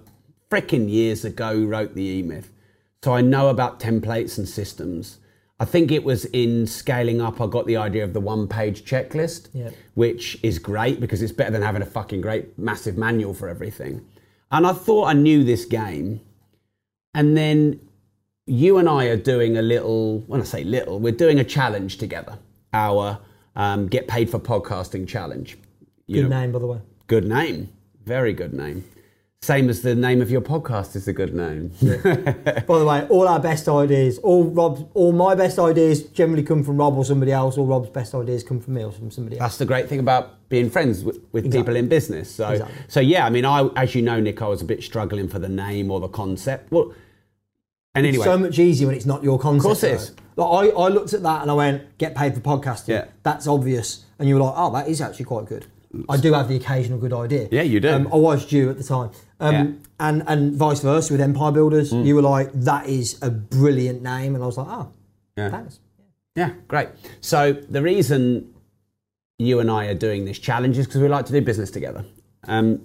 [0.49, 2.49] frickin' years ago, who wrote the E Myth.
[3.03, 5.17] So I know about templates and systems.
[5.59, 8.85] I think it was in Scaling Up I got the idea of the one page
[8.85, 9.71] checklist, Yeah.
[9.95, 14.05] which is great because it's better than having a fucking great massive manual for everything.
[14.49, 16.21] And I thought I knew this game.
[17.13, 17.81] And then
[18.45, 21.97] you and I are doing a little, when I say little, we're doing a challenge
[21.97, 22.37] together.
[22.73, 23.19] Our
[23.55, 25.57] um, Get Paid for Podcasting challenge.
[26.07, 26.79] You Good know, name, by the way.
[27.07, 27.69] Good name.
[28.05, 28.83] Very good name.
[29.41, 31.69] Same as the name of your podcast is a good name.
[31.81, 36.63] By the way, all our best ideas, all Rob's, all my best ideas generally come
[36.63, 37.55] from Rob or somebody else.
[37.55, 39.43] All Rob's best ideas come from me or from somebody else.
[39.51, 41.61] That's the great thing about being friends with, with Exactly.
[41.61, 42.33] people in business.
[42.33, 42.75] So, Exactly.
[42.87, 45.37] so yeah, I mean, I, as you know, Nick, I was a bit struggling for
[45.37, 46.71] the name or the concept.
[46.71, 46.95] Well,
[47.95, 49.59] and It's so much easier when it's not your concept.
[49.59, 49.95] Of course it though.
[49.95, 50.11] is.
[50.35, 52.89] Like I, I looked at that and I went, get paid for podcasting.
[52.89, 53.05] Yeah.
[53.23, 54.05] That's obvious.
[54.19, 55.65] And you were like, oh, that is actually quite good.
[56.09, 57.47] I do have the occasional good idea.
[57.51, 57.89] Yeah, you do.
[57.89, 59.11] Um, I was due at the time.
[59.39, 59.71] Um, Yeah.
[60.01, 61.93] and, and vice versa with Empire Builders.
[61.93, 62.05] Mm.
[62.05, 64.35] You were like, that is a brilliant name.
[64.35, 64.91] And I was like, oh,
[65.37, 65.49] Yeah.
[65.51, 65.79] thanks.
[66.35, 66.89] Yeah, great.
[67.21, 68.53] So the reason
[69.39, 72.03] you and I are doing this challenge is because we like to do business together.
[72.45, 72.81] Um,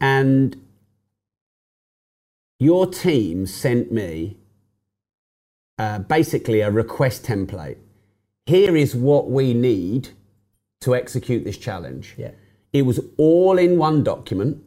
[0.00, 0.54] and
[2.58, 4.38] your team sent me
[5.78, 7.78] uh, basically a request template.
[8.46, 10.10] Here is what we need
[10.82, 12.14] to execute this challenge.
[12.16, 12.32] Yeah.
[12.72, 14.62] It was all in one document.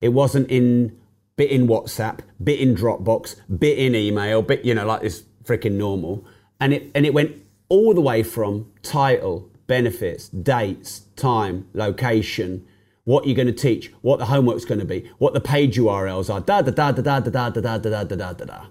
[0.00, 0.98] It wasn't in
[1.36, 5.72] bit in WhatsApp, bit in Dropbox, bit in email, bit you know like this freaking
[5.72, 6.24] normal.
[6.60, 7.36] And it and it went
[7.68, 12.66] all the way from title, benefits, dates, time, location,
[13.06, 16.28] what you're going to teach, what the homework's going to be, what the page URLs
[16.28, 18.66] are, da da da da da da da da da da da da da da.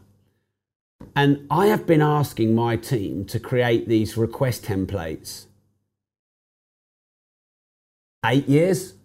[1.15, 5.45] And I have been asking my team to create these request templates
[8.25, 8.95] eight years.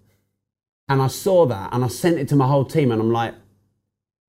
[0.89, 3.35] And I saw that and I sent it to my whole team and I'm like,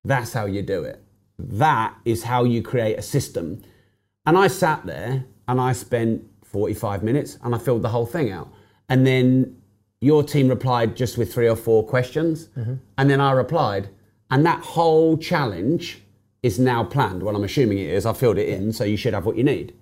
[0.04, 1.02] that's how you do it.
[1.36, 3.62] That is how you create a system.
[4.24, 8.30] And I sat there and I spent 45 minutes and I filled the whole thing
[8.30, 8.52] out.
[8.88, 9.61] And then
[10.02, 12.48] your team replied just with three or four questions.
[12.98, 13.88] And then I replied.
[14.32, 16.02] And that whole challenge
[16.42, 17.22] is now planned.
[17.22, 18.04] Well, I'm assuming it is.
[18.04, 19.74] I filled it in, so you should have what you need.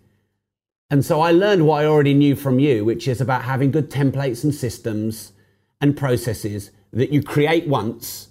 [0.91, 3.91] And so I learned what I already knew from you, which is about having good
[3.91, 5.33] templates and systems
[5.81, 8.29] and processes that you create once.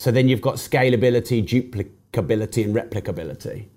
[0.00, 3.68] So then you've got scalability, duplicability, and replicability.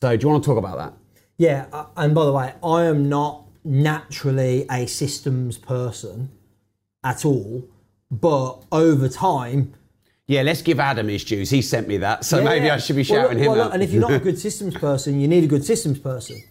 [0.00, 0.92] So do you want to talk about that?
[1.38, 6.30] Yeah, uh, and by the way, I am not naturally a systems person
[7.04, 7.62] at all,
[8.10, 9.74] but over time,
[10.26, 11.50] Yeah, let's give Adam his dues.
[11.50, 12.74] He sent me that, so Yeah, maybe yeah.
[12.74, 13.64] I should be Well, shouting look- him well, out.
[13.66, 16.42] look, And if you're not a good systems person, you need a good systems person.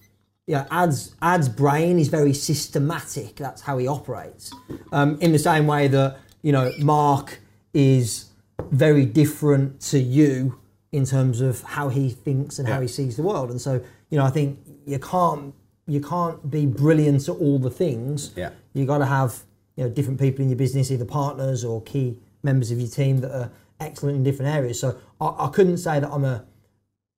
[0.46, 3.38] Yeah, Ad's Ad's brain is very systematic.
[3.38, 4.52] That's how he operates.
[4.92, 7.40] Um, in the same way that you know Mark
[7.74, 8.26] is
[8.70, 10.60] very different to you
[10.92, 13.50] in terms of how he thinks and how he sees the world.
[13.52, 15.54] And so you know, I think you can't
[15.88, 18.32] you can't be brilliant at all the things.
[18.36, 18.50] Yeah.
[18.74, 19.44] You got to have
[19.76, 23.20] you know different people in your business, either partners or key members of your team
[23.22, 24.80] that are excellent in different areas.
[24.80, 26.46] So I, I couldn't say that I'm a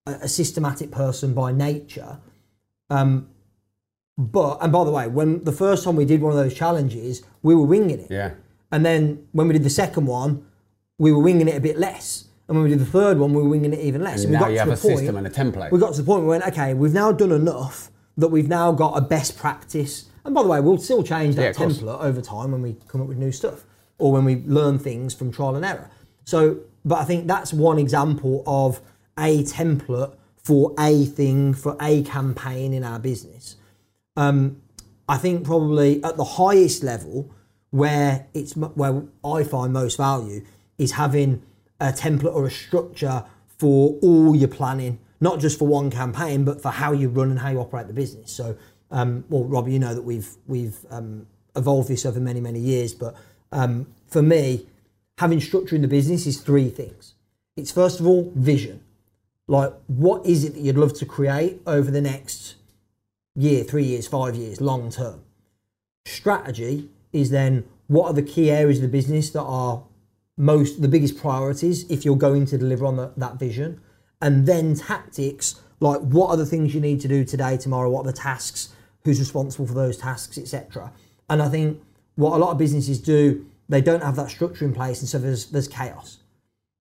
[0.07, 2.19] a systematic person by nature.
[2.89, 3.29] Um,
[4.17, 7.23] but and by the way, when the first time we did one of those challenges,
[7.41, 8.11] we were winging it.
[8.11, 8.31] yeah.
[8.71, 10.45] And then when we did the second one,
[10.97, 12.25] we were winging it a bit less.
[12.47, 14.23] And when we did the third one, we were winging it even less.
[14.23, 15.71] And we now got you to the a point, system and a template.
[15.71, 18.47] We got to the point where we went, okay, we've now done enough that we've
[18.47, 20.05] now got a best practice.
[20.25, 21.77] And by the way, we'll still change Yeah, that course.
[21.77, 23.63] template over time when we come up with new stuff
[23.99, 25.89] or when we learn things from trial and error.
[26.25, 28.81] So, but I think that's one example of
[29.17, 33.55] a template for a thing, for a campaign in our business.
[34.17, 34.61] Um,
[35.07, 37.31] I think probably at the highest level,
[37.69, 40.43] where it's where I find most value
[40.77, 41.43] is having
[41.79, 43.23] a template or a structure
[43.57, 47.39] for all your planning, not just for one campaign, but for how you run and
[47.39, 48.31] how you operate the business.
[48.31, 48.57] So,
[48.95, 52.93] um, well, Rob, you know that we've we've um, evolved this over many many years,
[52.93, 53.13] but
[53.51, 54.67] um, for me,
[55.17, 57.13] having structure in the business is three things.
[57.57, 58.81] It's first of all vision,
[59.47, 62.55] like what is it that you'd love to create over the next
[63.35, 65.23] year, three years, five years, long term.
[66.05, 69.83] Strategy is then what are the key areas of the business that are
[70.37, 73.81] most the biggest priorities if you're going to deliver on the, that vision
[74.21, 78.01] and then tactics like what are the things you need to do today tomorrow what
[78.01, 78.74] are the tasks
[79.05, 80.91] who's responsible for those tasks etc
[81.29, 81.81] and i think
[82.15, 85.17] what a lot of businesses do they don't have that structure in place and so
[85.17, 86.19] there's there's chaos.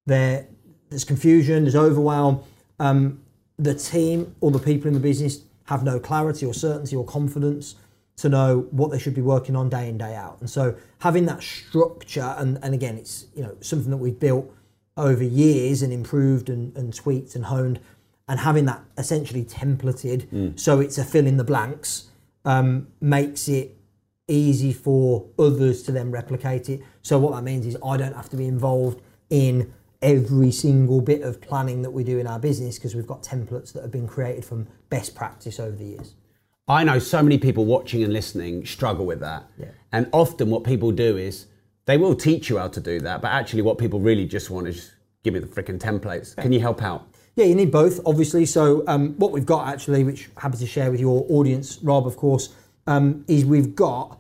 [0.07, 0.47] There
[0.91, 2.43] there's confusion there's overwhelm.
[2.79, 3.21] Um,
[3.59, 7.77] the team or the people in the business have no clarity or certainty or confidence
[8.17, 10.37] to know what they should be working on day in day out.
[10.41, 14.53] And so having that structure and, and again it's you know something that we've built
[14.97, 17.81] over years and improved and, and tweaked and honed
[18.29, 20.59] and having that essentially templated mm.
[20.59, 22.07] so it's a fill in the blanks
[22.45, 23.77] um, makes it
[24.29, 28.29] easy for others to then replicate it so what that means is i don't have
[28.29, 32.77] to be involved in every single bit of planning that we do in our business
[32.77, 36.15] because we've got templates that have been created from best practice over the years
[36.67, 39.45] I know so many people watching and listening struggle with that.
[39.59, 39.67] Yeah.
[39.93, 41.47] And often what people do is
[41.85, 44.69] they will teach you how to do that, but actually what people really just want
[44.69, 44.93] is
[45.23, 46.35] give me the freaking templates.
[46.37, 47.07] Can you help out?
[47.37, 48.47] Yeah, you need both, obviously.
[48.47, 52.07] So um, what we've got actually, which I'm happy to share with your audience, Rob,
[52.07, 52.55] of course,
[52.87, 54.19] um, is we've got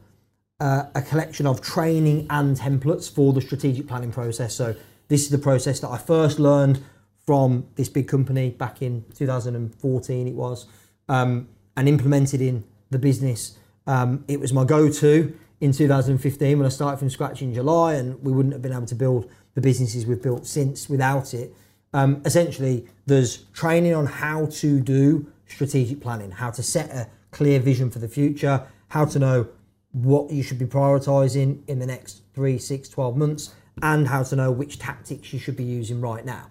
[0.60, 4.54] uh, a collection of training and templates for the strategic planning process.
[4.54, 4.74] So
[5.08, 6.82] this is the process that I first learned
[7.26, 10.28] from this big company back in 2014.
[10.28, 10.66] It was.
[11.08, 13.58] Um, and implemented in the business.
[13.86, 18.22] Um, it was my go-to in 2015 when I started from scratch in July, and
[18.22, 21.54] we wouldn't have been able to build the businesses we've built since without it.
[21.94, 27.58] Um, essentially, there's training on how to do strategic planning, how to set a clear
[27.58, 29.48] vision for the future, how to know
[29.92, 34.36] what you should be prioritizing in the next three, six, 12 months, and how to
[34.36, 36.50] know which tactics you should be using right now.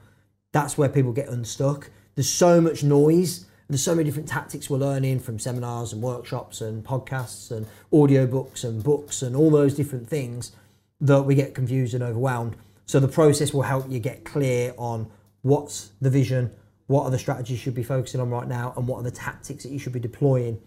[0.52, 1.92] That's where people get unstuck.
[2.16, 6.62] There's so much noise there's so many different tactics we're learning from seminars and workshops
[6.62, 10.52] and podcasts and audiobooks and books and all those different things
[11.00, 12.56] that we get confused and overwhelmed.
[12.86, 15.10] So the process will help you get clear on
[15.44, 16.52] what's the vision,
[16.88, 19.12] what are the strategies you should be focusing on right now, and what are the
[19.12, 20.60] tactics that you should be deploying.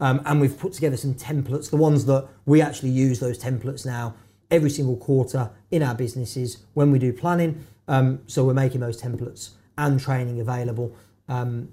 [0.00, 3.86] Um, and we've put together some templates, the ones that we actually use those templates
[3.86, 4.14] now
[4.50, 7.64] every single quarter in our businesses when we do planning.
[7.88, 10.94] Um, so we're making those templates and training available.
[11.28, 11.70] Um,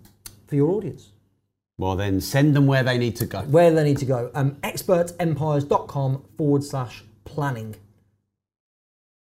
[0.51, 1.13] for your audience?
[1.77, 3.39] Well, then send them where they need to go.
[3.43, 4.29] Where they need to go.
[4.35, 7.75] Um, expertempires.com forward slash planning.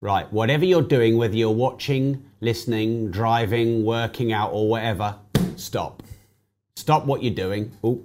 [0.01, 5.17] Right, whatever you're doing, whether you're watching, listening, driving, working out, or whatever,
[5.57, 6.03] stop.
[6.75, 7.73] Stop what you're doing.
[7.83, 8.01] Oh,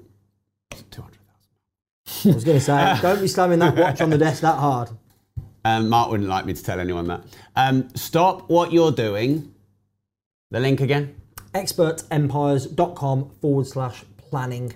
[0.90, 2.32] 200,000.
[2.32, 4.90] I was going to say, don't be slamming that watch on the desk that hard.
[5.64, 7.22] Um, Mark wouldn't like me to tell anyone that.
[7.54, 9.54] Um, stop what you're doing.
[10.50, 11.14] The link again
[11.54, 14.74] expertempires.com forward slash planning.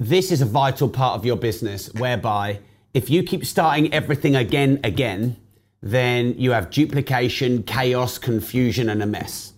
[0.00, 2.60] This is a vital part of your business whereby
[2.94, 5.36] if you keep starting everything again, again,
[5.82, 9.52] then you have duplication, chaos, confusion, and a mess.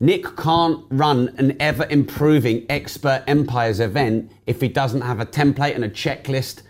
[0.00, 5.74] Nick can't run an ever improving Expert Empires event if he doesn't have a template
[5.74, 6.62] and a checklist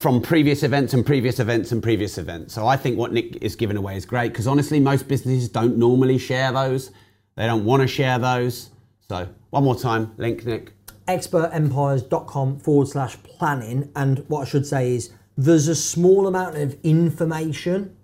[0.00, 2.52] from previous events and previous events and previous events.
[2.52, 5.78] So I think what Nick is giving away is great because honestly, most businesses don't
[5.78, 6.90] normally share those.
[7.36, 8.70] They don't want to share those.
[9.08, 10.72] So, one more time, link, Nick.
[11.06, 13.92] Expertempires.com forward slash planning.
[13.94, 17.96] And what I should say is there's a small amount of information,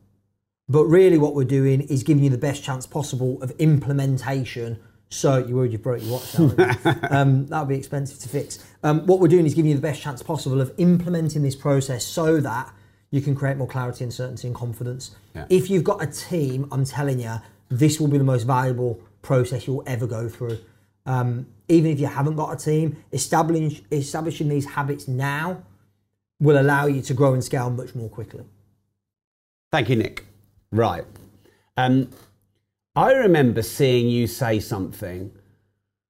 [0.69, 4.79] but really what we're doing is giving you the best chance possible of implementation.
[5.11, 6.39] So, you worried you broke your watch,
[7.11, 8.59] um, that would be expensive to fix.
[8.83, 12.05] Um, what we're doing is giving you the best chance possible of implementing this process
[12.05, 12.73] so that
[13.11, 15.17] you can create more clarity and certainty and confidence.
[15.35, 15.47] Yeah.
[15.49, 17.37] If you've got a team, I'm telling you,
[17.71, 20.59] this will be the most valuable process you'll ever go through.
[21.07, 25.63] Um, even if you haven't got a team, establishing, establishing these habits now
[26.41, 28.45] will allow you to grow and scale much more quickly.
[29.73, 30.25] Thank you, Nick.
[30.71, 31.05] Right.
[31.77, 32.11] Um,
[32.97, 35.31] I remember seeing you say something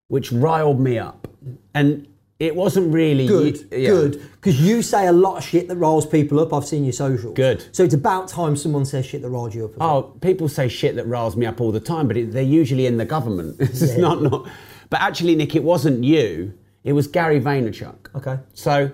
[0.08, 1.28] which riled me up.
[1.74, 2.06] And
[2.38, 3.88] it wasn't really Good, yeah.
[3.90, 4.22] good.
[4.36, 6.52] Because you say a lot of shit that riles people up.
[6.54, 7.34] I've seen your socials.
[7.34, 7.64] Good.
[7.72, 9.72] So it's about time someone says shit that riles you up.
[9.80, 12.86] Oh, people say shit that riles me up all the time, but it, they're usually
[12.86, 13.60] in the government.
[13.60, 14.00] Is Yeah.
[14.02, 14.48] not not.
[14.88, 16.54] But actually, Nick, it wasn't you.
[16.84, 18.14] It was Gary Vaynerchuk.
[18.14, 18.38] Okay.
[18.54, 18.90] So,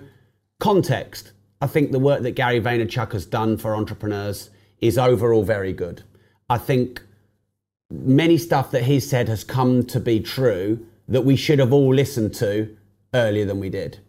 [0.65, 1.31] context.
[1.61, 4.49] I think the work that Gary Vaynerchuk has done for entrepreneurs
[4.79, 6.01] is overall very good.
[6.49, 7.03] I think
[7.91, 11.93] many stuff that he said has come to be true that we should have all
[11.93, 12.75] listened to
[13.13, 13.99] earlier than we did.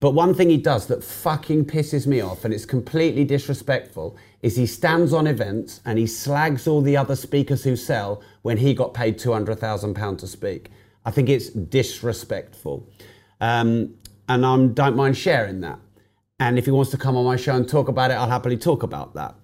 [0.00, 4.56] But one thing he does that fucking pisses me off, and it's completely disrespectful, is
[4.56, 8.74] he stands on events and he slags all the other speakers who sell when he
[8.74, 10.70] got paid £200,000 to speak.
[11.06, 12.86] I think it's disrespectful.
[13.40, 13.94] Um,
[14.30, 15.80] and I don't mind sharing that.
[16.38, 18.56] And if he wants to come on my show and talk about it, I'll happily
[18.56, 19.34] talk about that.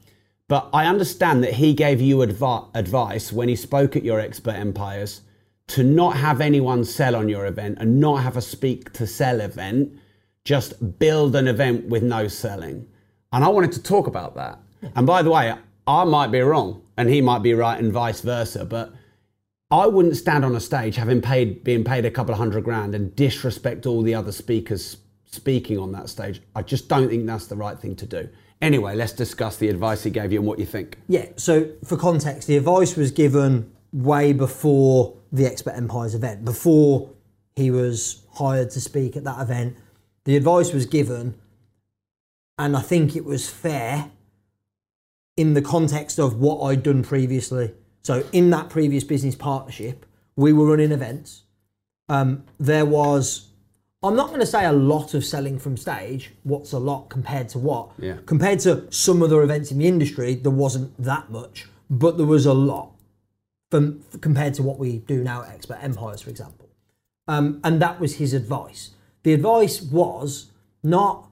[0.49, 4.55] But I understand that he gave you advi- advice when he spoke at your Expert
[4.55, 5.22] Empires
[5.68, 9.41] to not have anyone sell on your event and not have a speak to sell
[9.41, 9.93] event,
[10.45, 12.87] just build an event with no selling.
[13.32, 14.61] And I wanted to talk about that.
[14.95, 15.53] And by the way,
[15.89, 18.95] I might be wrong and he might be right and vice versa, but
[19.71, 22.95] I wouldn't stand on a stage having paid being paid a couple of hundred grand
[22.95, 26.41] and disrespect all the other speakers speaking on that stage.
[26.55, 28.29] I just don't think that's the right thing to do.
[28.62, 30.99] Anyway, let's discuss the advice he gave you and what you think.
[31.09, 37.11] Yeah, so for context, the advice was given way before the Expert Empires event, before
[37.55, 39.77] he was hired to speak at that event.
[40.25, 41.35] The advice was given,
[42.57, 44.11] and I think it was fair
[45.37, 47.75] in the context of what I'd done previously.
[48.07, 51.43] So, in that previous business partnership, we were running events.
[52.09, 53.49] Um, there was,
[54.01, 56.31] I'm not going to say a lot of selling from stage.
[56.45, 57.91] What's a lot compared to what?
[57.99, 58.19] Yeah.
[58.25, 62.47] Compared to some other events in the industry, there wasn't that much, but there was
[62.47, 62.93] a lot
[63.73, 66.69] from compared to what we do now at Expert Empires, for example.
[67.27, 68.91] Um, and that was his advice.
[69.25, 71.29] The advice was not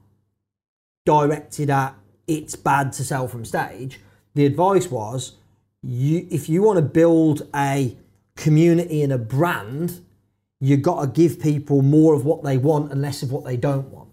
[1.06, 1.94] directed at
[2.26, 4.00] it's bad to sell from stage.
[4.34, 5.34] The advice was
[5.84, 7.96] you if you want to build a
[8.36, 10.00] community and a brand,
[10.60, 13.56] you got to give people more of what they want and less of what they
[13.56, 14.08] don't want.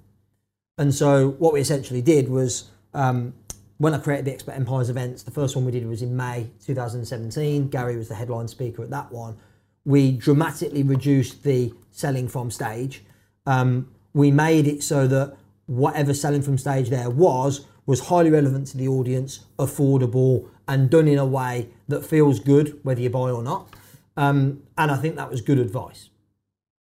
[0.78, 3.34] And so what we essentially did was um,
[3.78, 6.50] when I created the Expert Empires events, the first one we did was in May
[6.66, 7.70] 2017.
[7.70, 9.38] Gary was the headline speaker at that one.
[9.86, 13.04] We dramatically reduced the selling from stage.
[13.46, 18.68] Um, we made it so that whatever selling from stage there was was highly relevant
[18.68, 23.30] to the audience, affordable, and done in a way that feels good, whether you buy
[23.30, 23.68] or not.
[24.16, 26.10] Um, and I think that was good advice.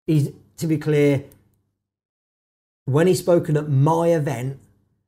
[0.08, 1.26] He's, to be clear,
[2.86, 4.60] when he's spoken at my event,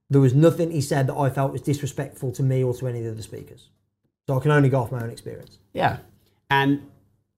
[0.10, 3.00] there was nothing he said that I felt was disrespectful to me or to any
[3.00, 3.70] of the other speakers.
[4.28, 5.60] So I can only go off my own experience.
[5.72, 6.00] Yeah.
[6.52, 6.86] And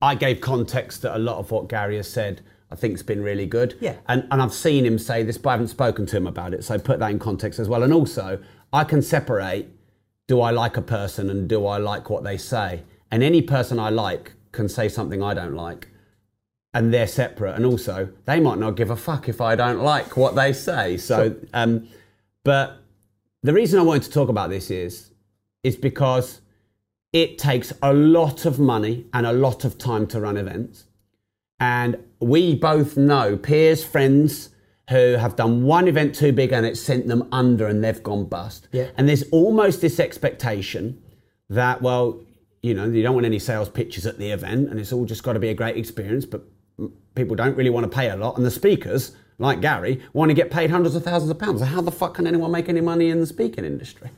[0.02, 2.42] I gave context that a lot of what Gary has said
[2.72, 3.78] I think has been really good.
[3.80, 3.98] Yeah.
[4.08, 6.64] And, and I've seen him say this, but I haven't spoken to him about it.
[6.64, 7.84] So put that in context as well.
[7.84, 8.40] And also,
[8.74, 9.70] I can separate
[10.28, 12.84] do I like a person and do I like what they say?
[13.12, 15.90] And any person I like can say something I don't like.
[16.74, 17.56] And they're separate.
[17.56, 20.98] And also, they might not give a fuck if I don't like what they say.
[20.98, 21.88] So, um,
[22.44, 22.78] but
[23.44, 25.12] the reason I wanted to talk about this is,
[25.64, 26.42] is because
[27.14, 30.86] it takes a lot of money and a lot of time to run events.
[31.60, 34.50] And we both know peers, friends
[34.90, 38.26] who have done one event too big and it sent them under and they've gone
[38.26, 38.68] bust.
[38.72, 38.90] Yeah.
[38.98, 41.02] And there's almost this expectation
[41.50, 42.22] that, well,
[42.62, 45.24] you know, you don't want any sales pitches at the event and it's all just
[45.24, 46.44] got to be a great experience, but
[47.16, 48.38] people don't really want to pay a lot.
[48.38, 51.62] And the speakers, like Gary, want to get paid hundreds of thousands of pounds.
[51.62, 54.10] So how the fuck can anyone make any money in the speaking industry?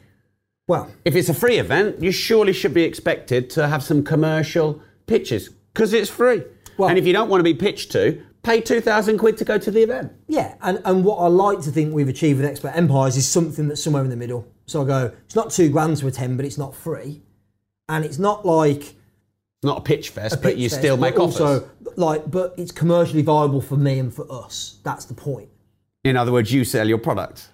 [0.67, 4.81] Well, If it's a free event, you surely should be expected to have some commercial
[5.05, 6.43] pitches because it's free.
[6.77, 9.57] Well- and if you don't want to be pitched to, pay 2,000 quid to go
[9.57, 10.11] to the event.
[10.27, 13.67] yeah, and, and what I like to think we've achieved with Expert Empires is something
[13.67, 14.47] that's somewhere in the middle.
[14.65, 17.21] So I go, it's not two grand to attend, but it's not free.
[17.89, 21.19] And it's not like It's not a pitch fest, a but you fest, still make
[21.19, 21.41] offers.
[21.41, 24.79] also, like, but it's commercially viable for me and for us.
[24.83, 25.49] That's the point.
[26.05, 27.49] In other words, you sell your product.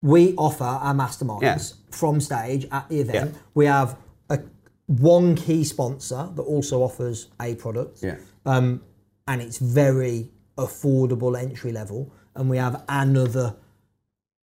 [0.00, 1.58] we offer our masterminds Yeah.
[1.90, 3.32] from stage at the event.
[3.34, 3.38] Yeah.
[3.54, 3.96] We have
[4.30, 4.38] a
[4.86, 8.16] one key sponsor that also offers a product, Yeah.
[8.46, 8.80] um,
[9.28, 12.12] and it's very affordable entry level.
[12.34, 13.54] And we have another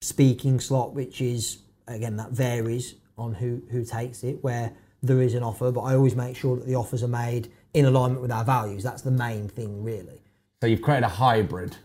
[0.01, 1.57] speaking slot, which is
[1.87, 4.71] again that varies on who who takes it, where
[5.03, 5.71] there is an offer.
[5.71, 8.83] But I always make sure that the offers are made in alignment with our values.
[8.83, 10.21] That's the main thing, really.
[10.61, 11.75] So you've created a hybrid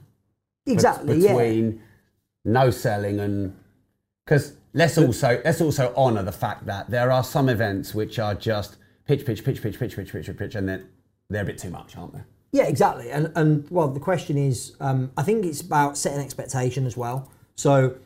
[0.67, 1.19] Exactly.
[1.19, 1.29] yeah.
[1.33, 1.83] between
[2.45, 3.57] no selling and
[4.25, 8.35] because let's also let's also honour the fact that there are some events which are
[8.35, 8.77] just
[9.07, 10.89] pitch, pitch, pitch, pitch, pitch, pitch, pitch, pitch, pitch, and then
[11.29, 12.21] they're a bit too much, aren't they?
[12.53, 13.11] Yeah, exactly.
[13.11, 17.31] And and well, the question is, um, I think it's about setting expectation as well.
[17.57, 17.97] So,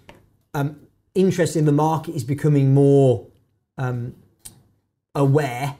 [0.52, 0.80] um,
[1.14, 3.26] interesting, the market is becoming more
[3.78, 4.14] um,
[5.14, 5.76] aware,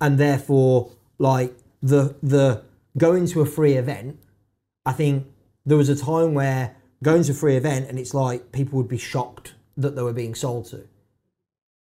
[0.00, 2.62] and therefore, like the the
[2.96, 4.18] going to a free event.
[4.84, 5.26] I think
[5.64, 8.88] there was a time where going to a free event and it's like people would
[8.88, 10.86] be shocked that they were being sold to.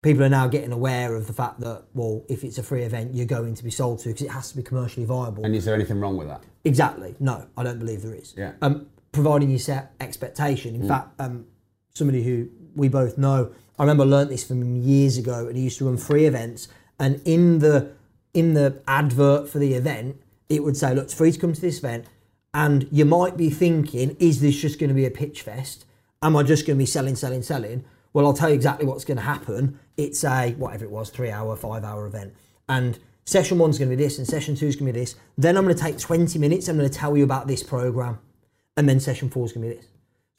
[0.01, 3.13] People are now getting aware of the fact that, well, if it's a free event,
[3.13, 5.45] you're going to be sold to because it has to be commercially viable.
[5.45, 6.43] And is there anything wrong with that?
[6.63, 7.15] Exactly.
[7.19, 8.33] No, I don't believe there is.
[8.35, 8.53] Yeah.
[8.63, 10.73] Um, providing you set expectation.
[10.73, 11.45] In fact, um,
[11.93, 15.55] somebody who we both know, I remember I learnt this from him years ago, and
[15.55, 16.67] he used to run free events.
[16.99, 17.91] And in the
[18.33, 21.61] in the advert for the event, it would say, "Look, it's free to come to
[21.61, 22.05] this event."
[22.53, 25.85] And you might be thinking, "Is this just going to be a pitch fest?
[26.23, 27.83] Am I just going to be selling, selling, selling?"
[28.13, 29.79] Well, I'll tell you exactly what's going to happen.
[29.97, 32.33] It's a whatever it was, three hour, five hour event,
[32.67, 35.15] and session one's going to be this, and session two is going to be this.
[35.37, 36.67] Then I'm going to take 20 minutes.
[36.67, 38.19] I'm going to tell you about this program,
[38.75, 39.87] and then session four is going to be this.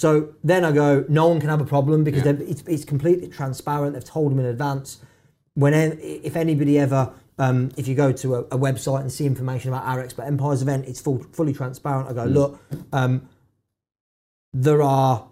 [0.00, 3.28] So then I go, no one can have a problem because they've- it's, it's completely
[3.28, 3.94] transparent.
[3.94, 4.98] They've told them in advance.
[5.54, 9.68] When if anybody ever, um, if you go to a, a website and see information
[9.72, 12.08] about our Expert Empires event, it's full, fully transparent.
[12.08, 12.60] I go, look,
[12.92, 13.28] um,
[14.52, 15.28] there are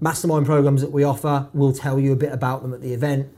[0.00, 1.48] mastermind programs that we offer.
[1.52, 3.28] We'll tell you a bit about them at the event,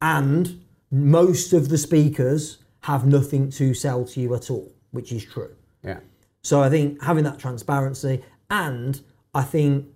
[0.00, 5.24] and most of the speakers have nothing to sell to you at all, which is
[5.24, 5.54] true.
[5.82, 6.00] Yeah.
[6.42, 9.00] So I think having that transparency, and
[9.32, 9.86] I think,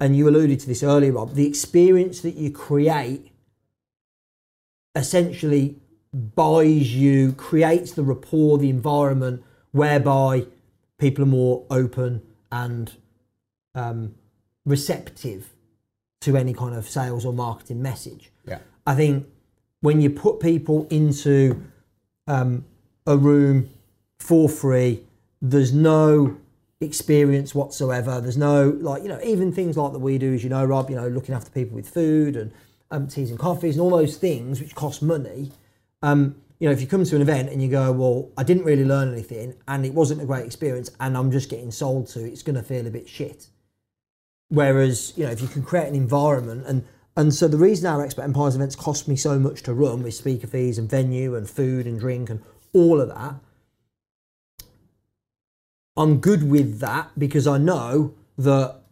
[0.00, 3.30] and you alluded to this earlier, Rob, the experience that you create
[4.94, 5.76] essentially
[6.12, 10.46] buys you, creates the rapport, the environment whereby
[10.98, 12.94] people are more open and
[13.74, 14.14] um,
[14.68, 15.52] receptive
[16.20, 18.30] to any kind of sales or marketing message.
[18.46, 18.58] Yeah.
[18.86, 19.26] I think
[19.80, 21.62] when you put people into
[22.26, 22.64] um,
[23.06, 23.70] a room
[24.18, 25.02] for free,
[25.40, 26.36] there's no
[26.80, 28.20] experience whatsoever.
[28.20, 30.90] There's no like you know even things like that we do, as you know, Rob.
[30.90, 32.52] You know, looking after people with food and
[32.90, 35.50] um, teas and coffees and all those things which cost money.
[36.02, 38.64] Um, you know, if you come to an event and you go, well, I didn't
[38.64, 42.24] really learn anything and it wasn't a great experience, and I'm just getting sold to,
[42.24, 43.46] it's going to feel a bit shit.
[44.48, 46.84] Whereas, you know, if you can create an environment and
[47.18, 50.14] and so the reason our Expert Empires events cost me so much to run with
[50.14, 52.40] speaker fees and venue and food and drink and
[52.72, 53.34] all of that,
[55.96, 58.82] I'm good with that because I know that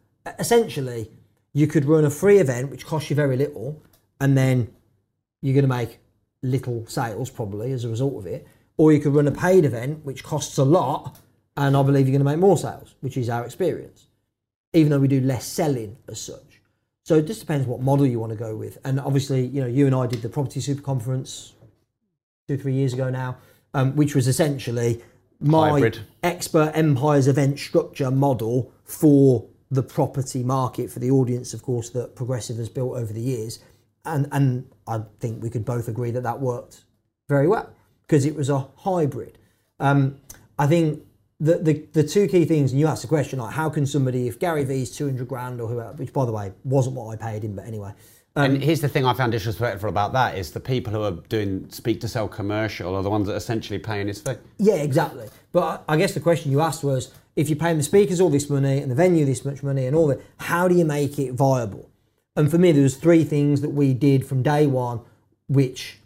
[0.40, 1.08] essentially
[1.52, 3.80] you could run a free event which costs you very little
[4.20, 4.74] and then
[5.40, 6.00] you're going to make
[6.42, 8.44] little sales probably as a result of it.
[8.76, 11.20] Or you could run a paid event which costs a lot
[11.56, 14.08] and I believe you're going to make more sales, which is our experience
[14.76, 16.60] even though we do less selling as such.
[17.02, 18.78] So it just depends what model you want to go with.
[18.84, 21.54] And obviously, you know, you and I did the property super conference
[22.46, 23.38] two, three years ago now,
[23.74, 25.02] um, which was essentially
[25.40, 26.00] my Hybrid.
[26.22, 32.14] expert empires event structure model for the property market for the audience, of course, that
[32.14, 33.60] Progressive has built over the years.
[34.04, 36.84] And, and I think we could both agree that that worked
[37.28, 37.70] very well
[38.02, 39.38] because it was a hybrid.
[39.80, 40.20] Um,
[40.58, 41.02] I think
[41.38, 44.26] the, the the two key things, and you asked the question like, how can somebody,
[44.26, 47.16] if Gary Vee's two hundred grand or whoever, which by the way wasn't what I
[47.16, 47.92] paid him, but anyway,
[48.36, 51.12] um, and here's the thing I found disrespectful about that is the people who are
[51.28, 54.34] doing speak to sell commercial are the ones that are essentially paying his fee.
[54.58, 55.28] yeah, exactly.
[55.52, 58.30] But I I guess the question you asked was, if you're paying the speakers all
[58.30, 61.18] this money and the venue this much money and all that, how do you make
[61.18, 61.90] it viable?
[62.34, 65.00] And for me, there was three things that we did from day one,
[65.48, 65.98] which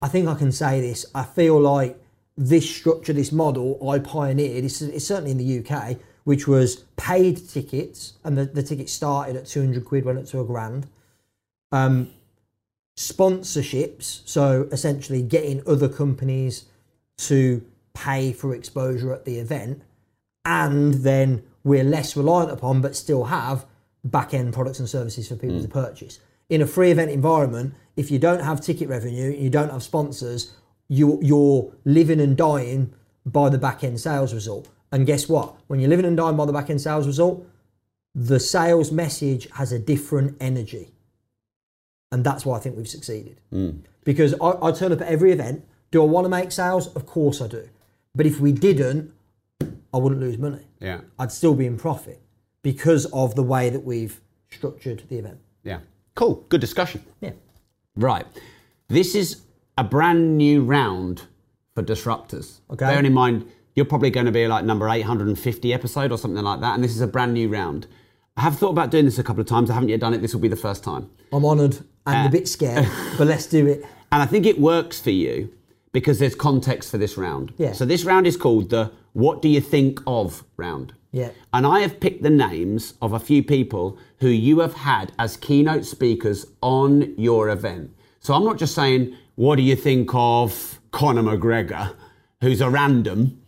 [0.00, 1.04] I think I can say this.
[1.14, 2.01] I feel like
[2.36, 4.64] this structure, this model, I pioneered.
[4.64, 9.36] It's, it's certainly in the UK, which was paid tickets, and the, the tickets started
[9.36, 10.86] at 200 quid, went up to a grand.
[11.70, 12.10] Um,
[12.96, 16.66] sponsorships, so essentially getting other companies
[17.16, 17.64] to
[17.94, 19.82] pay for exposure at the event,
[20.44, 23.66] and then we're less reliant upon, but still have
[24.04, 26.18] back end products and services for people to purchase.
[26.48, 30.52] In a free event environment, if you don't have ticket revenue, you don't have sponsors,
[30.92, 32.92] you, you're living and dying
[33.24, 34.68] by the back end sales result.
[34.92, 35.54] And guess what?
[35.68, 37.46] When you're living and dying by the back end sales result,
[38.14, 40.92] the sales message has a different energy.
[42.10, 43.40] And that's why I think we've succeeded.
[43.50, 43.80] Mm.
[44.04, 45.64] Because I, I turn up at every event.
[45.92, 46.88] Do I want to make sales?
[46.88, 47.70] Of course I do.
[48.14, 49.14] But if we didn't,
[49.94, 50.66] I wouldn't lose money.
[50.78, 51.00] Yeah.
[51.18, 52.20] I'd still be in profit
[52.60, 54.20] because of the way that we've
[54.50, 55.38] structured the event.
[55.64, 55.78] Yeah.
[56.14, 56.44] Cool.
[56.50, 57.02] Good discussion.
[57.22, 57.32] Yeah.
[57.96, 58.26] Right.
[58.88, 59.40] This is
[59.76, 61.22] a brand new round
[61.74, 62.60] for disruptors.
[62.70, 62.86] Okay.
[62.86, 66.60] Bearing in mind, you're probably going to be like number 850 episode or something like
[66.60, 67.86] that, and this is a brand new round.
[68.36, 69.70] I have thought about doing this a couple of times.
[69.70, 70.22] I haven't yet done it.
[70.22, 71.10] This will be the first time.
[71.32, 72.88] I'm honoured and a uh, bit scared,
[73.18, 73.84] but let's do it.
[74.10, 75.52] And I think it works for you
[75.92, 77.52] because there's context for this round.
[77.58, 77.72] Yeah.
[77.72, 80.94] So this round is called the What Do You Think of round.
[81.12, 81.30] Yeah.
[81.52, 85.36] And I have picked the names of a few people who you have had as
[85.36, 87.94] keynote speakers on your event.
[88.20, 91.94] So I'm not just saying, what do you think of Conor McGregor,
[92.40, 93.40] who's a random?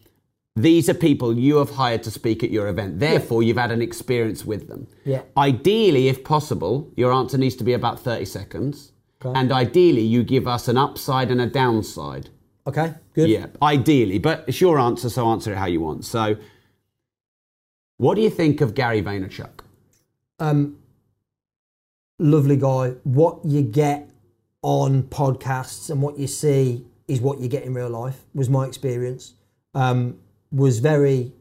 [0.56, 3.00] These are people you have hired to speak at your event.
[3.00, 4.86] Therefore, you've had an experience with them.
[5.04, 5.22] Yeah.
[5.36, 8.92] Ideally, if possible, your answer needs to be about 30 seconds.
[9.24, 9.38] Okay.
[9.38, 12.30] And ideally, you give us an upside and a downside.
[12.66, 13.28] Okay, good.
[13.28, 16.04] Yeah, ideally, but it's your answer, so answer it how you want.
[16.04, 16.36] So,
[17.98, 19.60] what do you think of Gary Vaynerchuk?
[20.38, 20.78] Um,
[22.18, 22.90] lovely guy.
[23.02, 24.08] What you get
[24.64, 28.24] on podcasts and what you see is what you get in real life.
[28.34, 29.34] Was my experience.
[29.74, 30.18] Um,
[30.50, 31.32] was very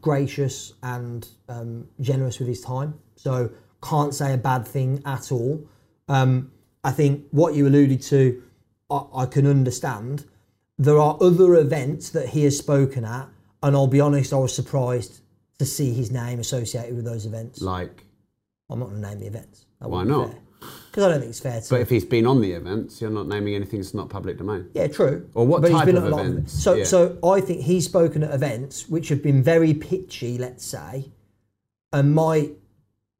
[0.00, 2.94] gracious and um, generous with his time.
[3.16, 3.50] So
[3.82, 5.68] can't say a bad thing at all.
[6.08, 6.50] Um,
[6.82, 8.42] I think what you alluded to,
[8.90, 10.24] I, I can understand.
[10.78, 13.28] There are other events that he has spoken at,
[13.62, 15.20] and I'll be honest, I was surprised
[15.58, 17.60] to see his name associated with those events.
[17.60, 18.04] Like,
[18.70, 19.66] I'm not going to name the events.
[19.78, 20.30] Why not?
[20.30, 20.40] fair.
[20.94, 21.70] Because I don't think it's fair to.
[21.70, 24.68] but if he's been on the events, you're not naming anything that's not public domain.
[24.74, 25.28] yeah, true.
[25.34, 26.52] Or what but he's type been of at a lot events?
[26.62, 26.84] So, Yeah.
[26.84, 31.10] so I think he's spoken at events which have been very pitchy, let's say,
[31.92, 32.50] and my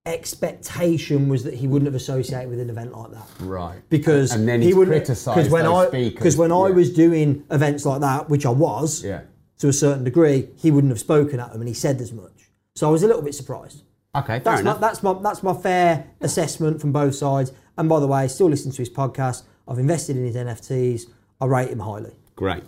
[0.07, 3.27] expectation was that he wouldn't have associated with an event like that.
[3.41, 3.79] Right.
[3.91, 7.85] because and then he wouldn't criticised because when I because when I was doing events
[7.85, 9.23] like that, which I was Yeah.
[9.59, 12.51] to a certain degree, he wouldn't have spoken at them, and he said as much.
[12.77, 13.83] So I was a little bit surprised.
[14.17, 14.81] Okay, fair That's my, enough.
[14.81, 17.51] that's my that's my fair assessment from both sides.
[17.77, 19.43] And by the way, still listen to his podcast.
[19.67, 21.11] I've invested in his NFTs.
[21.41, 22.13] I rate him highly.
[22.37, 22.63] Great.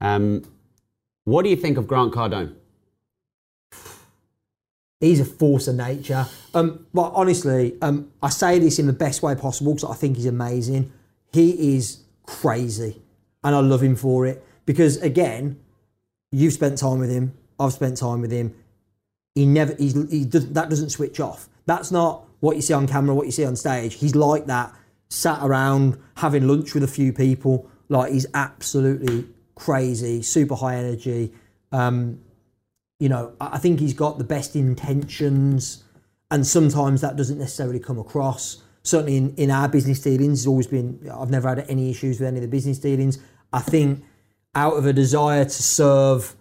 [0.00, 0.44] Um,
[1.24, 2.54] what do you think of Grant Cardone?
[5.00, 6.26] He's a force of nature.
[6.54, 10.16] Um, but honestly, um, I say this in the best way possible because I think
[10.16, 10.92] he's amazing.
[11.32, 13.00] He is crazy,
[13.44, 14.44] and I love him for it.
[14.66, 15.60] Because again,
[16.32, 17.34] you've spent time with him.
[17.60, 18.54] I've spent time with him.
[19.34, 19.74] He never.
[19.74, 21.48] He's, he does, that doesn't switch off.
[21.66, 23.14] That's not what you see on camera.
[23.14, 23.94] What you see on stage.
[23.94, 24.74] He's like that.
[25.10, 27.70] Sat around having lunch with a few people.
[27.88, 30.22] Like he's absolutely crazy.
[30.22, 31.32] Super high energy.
[31.72, 32.20] Um,
[33.00, 35.84] you know, I think he's got the best intentions,
[36.30, 38.62] and sometimes that doesn't necessarily come across.
[38.82, 42.26] Certainly in, in our business dealings, it's always been, I've never had any issues with
[42.26, 43.18] any of the business dealings.
[43.52, 44.02] I think
[44.54, 46.34] out of a desire to serve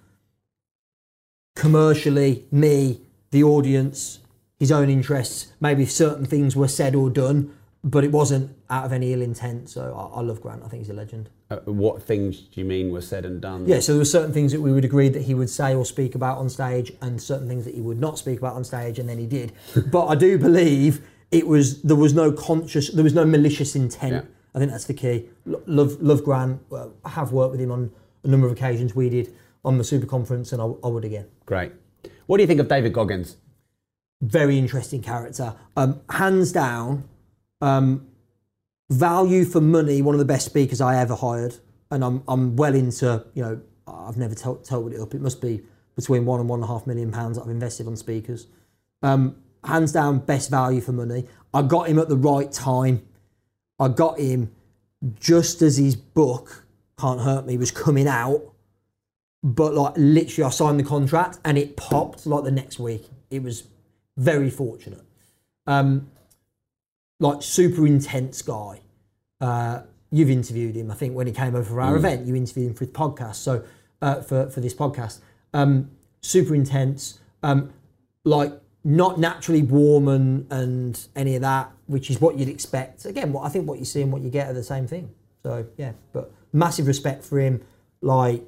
[1.55, 3.01] commercially me,
[3.31, 4.19] the audience,
[4.59, 7.53] his own interests, maybe certain things were said or done,
[7.83, 9.69] but it wasn't out of any ill intent.
[9.69, 10.63] So I, I love Grant.
[10.63, 11.29] I think he's a legend.
[11.49, 13.65] Uh, what things do you mean were said and done?
[13.67, 15.85] Yeah, so there were certain things that we would agree that he would say or
[15.85, 18.99] speak about on stage, and certain things that he would not speak about on stage,
[18.99, 19.53] and then he did.
[19.91, 21.01] but I do believe
[21.31, 24.13] it was there was no conscious, there was no malicious intent.
[24.13, 24.21] Yeah.
[24.55, 25.29] I think that's the key.
[25.45, 26.59] Lo- Love, love Grant.
[26.71, 27.91] Uh, I have worked with him on
[28.23, 28.95] a number of occasions.
[28.95, 31.27] We did on the Super Conference, and I, I would again.
[31.45, 31.73] Great.
[32.25, 33.37] What do you think of David Goggins?
[34.21, 35.55] Very interesting character.
[35.75, 37.07] Um, hands down,
[37.61, 38.07] um,
[38.89, 40.01] value for money.
[40.01, 41.55] One of the best speakers I ever hired,
[41.91, 45.13] and I'm I'm well into you know I've never to- totaled it up.
[45.13, 45.61] It must be
[45.95, 48.47] between one and one and a half million pounds that I've invested on speakers.
[49.03, 51.27] Um, hands down, best value for money.
[51.53, 53.05] I got him at the right time.
[53.79, 54.51] I got him
[55.19, 56.65] just as his book
[56.99, 58.41] Can't Hurt Me was coming out.
[59.43, 63.07] But like literally, I signed the contract and it popped like the next week.
[63.29, 63.63] It was
[64.17, 65.03] very fortunate.
[65.65, 66.09] Um,
[67.19, 68.81] like super intense guy.
[69.39, 69.81] Uh,
[70.11, 72.25] you've interviewed him, I think, when he came over for our event.
[72.25, 73.63] You interviewed him for the podcast, so
[74.01, 75.19] uh, for for this podcast.
[75.53, 75.91] Um,
[76.21, 77.19] super intense.
[77.43, 77.73] Um,
[78.23, 78.53] like
[78.83, 83.05] not naturally warm and and any of that, which is what you'd expect.
[83.05, 85.11] Again, what I think what you see and what you get are the same thing.
[85.43, 87.61] So yeah, but massive respect for him.
[88.01, 88.43] Like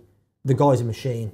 [0.45, 1.33] the guy's a machine.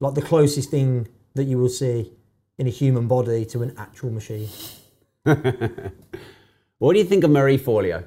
[0.00, 2.12] Like the closest thing that you will see
[2.58, 4.48] in a human body to an actual machine.
[6.78, 8.04] What do you think of Marie Forleo?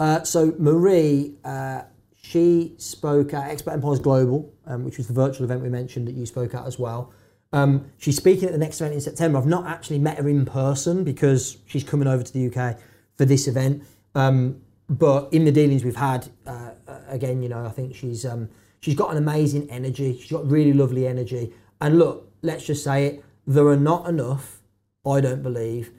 [0.00, 1.82] Uh, so Marie, uh,
[2.20, 6.14] she spoke at Expert Empires Global, um, which was the virtual event we mentioned that
[6.14, 7.12] you spoke at as well.
[7.52, 9.38] Um, she's speaking at the next event in September.
[9.38, 12.76] I've not actually met her in person because she's coming over to the UK
[13.14, 13.84] for this event.
[14.16, 18.26] Um, but in the dealings we've had, uh, uh, again, you know, I think she's
[18.26, 18.48] um,
[18.80, 20.18] she's got an amazing energy.
[20.18, 21.52] She's got really lovely energy.
[21.80, 24.60] And look, let's just say it: there are not enough,
[25.06, 25.90] I don't believe,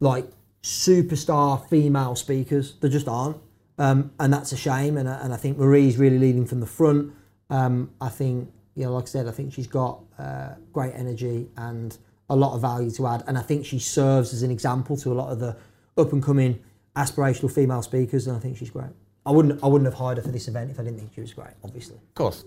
[0.00, 0.28] like
[0.62, 2.74] superstar female speakers.
[2.80, 3.36] There just aren't,
[3.78, 4.96] um, and that's a shame.
[4.96, 7.12] And, I- and I think Marie's really leading from the front.
[7.50, 11.50] Um, I think you know, like I said, I think she's got uh, great energy
[11.58, 11.96] and
[12.30, 13.22] a lot of value to add.
[13.26, 15.56] And I think she serves as an example to a lot of the
[15.98, 16.58] up and coming
[16.96, 18.26] aspirational female speakers.
[18.26, 18.92] And I think she's great.
[19.26, 21.20] I wouldn't I wouldn't have hired her for this event if I didn't think she
[21.20, 21.52] was great.
[21.62, 21.96] Obviously.
[21.96, 22.44] Of course.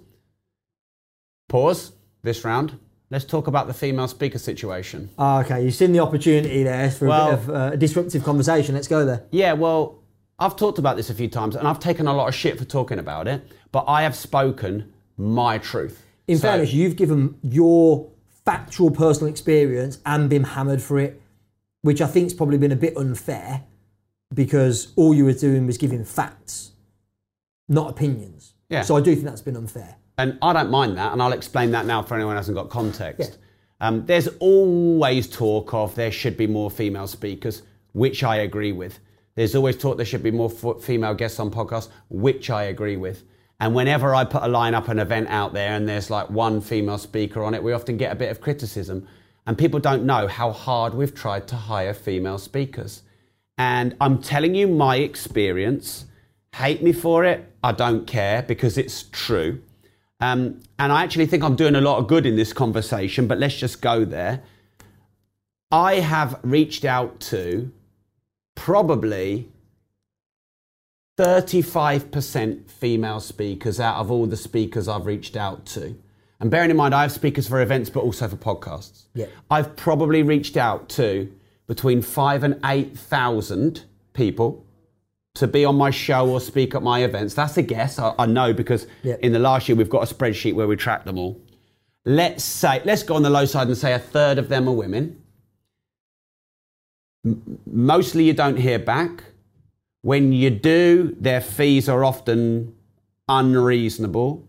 [1.48, 1.92] Pause
[2.24, 2.80] this round.
[3.12, 5.10] Let's talk about the female speaker situation.
[5.18, 8.24] Ah, okay, you've seen the opportunity there for Well- a bit of uh, a disruptive
[8.24, 8.74] conversation.
[8.76, 9.24] Let's go there.
[9.32, 10.00] Yeah, well,
[10.40, 12.66] I've talked about this a few times and I've taken a lot of shit for
[12.66, 16.02] talking about it, but I have spoken my truth.
[16.28, 18.08] In So- fairness, you've given your
[18.44, 21.22] factual personal experience and been hammered for it,
[21.84, 23.64] which I think's probably been a bit unfair
[24.34, 26.72] because all you were doing was giving facts,
[27.70, 28.54] not opinions.
[28.70, 28.82] Yeah.
[28.82, 29.96] So I do think that's been unfair.
[30.18, 32.70] And I don't mind that, and I'll explain that now for anyone who hasn't got
[32.70, 33.38] context.
[33.82, 39.00] Um, there's always talk of there should be more female speakers, which I agree with.
[39.36, 42.96] There's always talk there should be more f- female guests on podcasts, which I agree
[42.96, 43.24] with.
[43.60, 46.62] And whenever I put a line up, an event out there, and there's like one
[46.62, 49.08] female speaker on it, we often get a bit of criticism.
[49.46, 53.04] And people don't know how hard we've tried to hire female speakers.
[53.58, 56.06] And I'm telling you my experience.
[56.56, 59.62] Hate me for it, I don't care because it's true.
[60.26, 63.38] Um, and I actually think I'm doing a lot of good in this conversation, but
[63.38, 64.42] let's just go there.
[65.72, 67.72] I have reached out to
[68.56, 69.50] probably
[71.20, 75.96] 35% female speakers out of all the speakers I've reached out to.
[76.40, 79.04] And bearing in mind, I have speakers for events, but also for podcasts.
[79.14, 79.28] Yeah.
[79.52, 81.32] I've probably reached out to
[81.68, 83.84] between five and 8,000
[84.14, 84.65] people
[85.36, 87.34] to be on my show or speak at my events.
[87.34, 88.00] That's a guess.
[88.00, 89.16] I, I know because Yeah.
[89.22, 91.40] in the last year we've got a spreadsheet where we track them all.
[92.06, 94.74] Let's say, let's go on the low side and say a third of them are
[94.74, 95.22] women.
[97.26, 99.24] M- mostly you don't hear back.
[100.02, 102.76] When you do, their fees are often
[103.28, 104.48] unreasonable.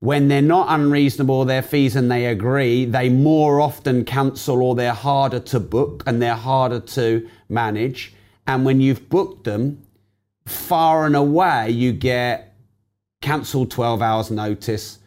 [0.00, 4.92] When they're not unreasonable, their fees, and they agree, they more often cancel or they're
[4.92, 8.12] harder to book and they're harder to manage.
[8.46, 9.82] And when you've booked them,
[10.46, 12.54] far and away, you get
[13.22, 14.98] cancelled 12 hours notice,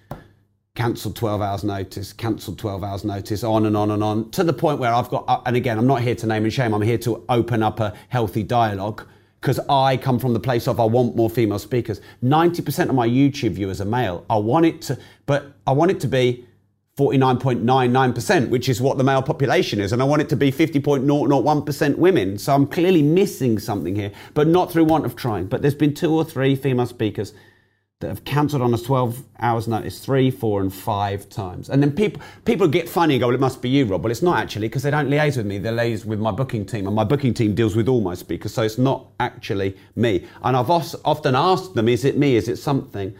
[0.76, 4.54] cancelled 12 hours notice, cancelled 12 hours notice, on and on and on, to the
[4.54, 6.82] point where I've got, uh, and again, I'm not here to name and shame, I'm
[6.82, 9.06] here to open up a healthy dialogue
[9.42, 12.02] because I come from the place of I want more female speakers.
[12.24, 14.26] 90% of my YouTube viewers are male.
[14.30, 14.98] I want it to,
[15.28, 16.47] but I want it to be
[16.98, 19.94] 49.99%, which is what the male population is.
[19.94, 22.38] And I want it to be 50.001% women.
[22.40, 25.46] So I'm clearly missing something here, but not through want of trying.
[25.46, 27.34] But there's been two or three female speakers
[28.00, 31.70] that have cancelled on us 12 hours notice three, four, and five times.
[31.70, 34.04] And then people people get funny and go, well, it must be you, Rob.
[34.04, 35.58] Well, it's not actually because they don't liaise with me.
[35.58, 38.54] They liaise with my booking team, and my booking team deals with all my speakers.
[38.54, 40.28] So it's not actually me.
[40.44, 42.36] And I've often asked them, is it me?
[42.36, 43.16] Is it something?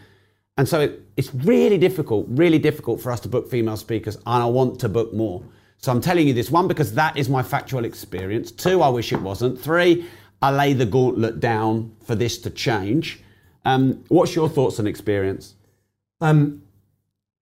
[0.58, 4.42] And so it, it's really difficult, really difficult for us to book female speakers, and
[4.42, 5.42] I want to book more.
[5.78, 8.50] So I'm telling you this one because that is my factual experience.
[8.50, 9.60] Two, I wish it wasn't.
[9.60, 10.04] Three,
[10.42, 13.20] I lay the gauntlet down for this to change.
[13.64, 15.54] Um, what's your thoughts and experience?
[16.20, 16.62] Um,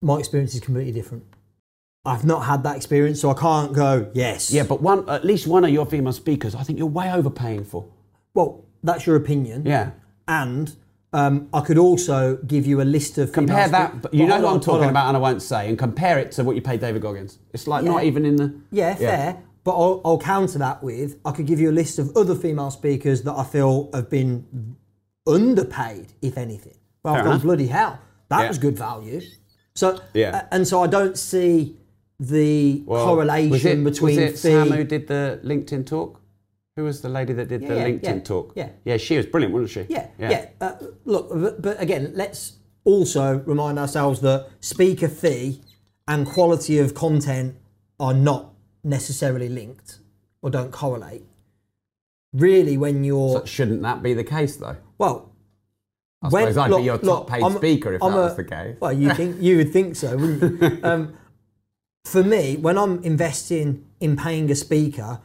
[0.02, 1.24] my experience is completely different.
[2.04, 4.52] I've not had that experience, so I can't go yes.
[4.52, 7.64] Yeah, but one, at least one of your female speakers, I think you're way overpaying
[7.64, 7.88] for.
[8.34, 9.64] Well, that's your opinion.
[9.64, 9.92] Yeah.
[10.28, 10.76] And
[11.16, 14.44] um, I could also give you a list of Compare that, but you But know
[14.46, 14.90] what I'm talking on.
[14.90, 17.38] about, and I won't say, and compare it to what you paid David Goggins.
[17.54, 17.92] It's like Yeah.
[17.92, 18.54] not even in the.
[18.70, 19.38] Yeah, fair.
[19.64, 22.70] But I'll, I'll counter that with I could give you a list of other female
[22.70, 24.76] speakers that I feel have been
[25.26, 26.76] underpaid, if anything.
[27.02, 27.98] Well, I've gone bloody hell.
[28.28, 28.48] That Yeah.
[28.48, 29.20] was good value.
[29.74, 30.42] So Yeah.
[30.50, 31.76] a- and so I don't see
[32.20, 34.36] the Well, correlation was it, between was it fee.
[34.36, 36.20] Sam who did the LinkedIn talk?
[36.76, 38.52] Who was the lady that did Yeah, the yeah, LinkedIn yeah, talk?
[38.54, 38.68] yeah.
[38.84, 39.86] yeah, she was brilliant, wasn't she?
[39.92, 40.46] Yeah, yeah.
[40.60, 40.72] Uh,
[41.06, 45.62] look, but, but again, let's also remind ourselves that speaker fee
[46.06, 47.56] and quality of content
[47.98, 48.52] are not
[48.84, 50.00] necessarily linked
[50.42, 51.22] or don't correlate.
[52.34, 54.76] Really, when you're So shouldn't that be the case though?
[54.98, 55.32] well,
[56.22, 58.18] I when- suppose I'd look- be your top look, paid I'm- speaker if I'm that
[58.18, 58.76] a- was the case.
[58.80, 60.78] Well, you think you would think so, wouldn't you?
[60.82, 61.14] um,
[62.04, 65.20] for me, when I'm investing in paying a speaker,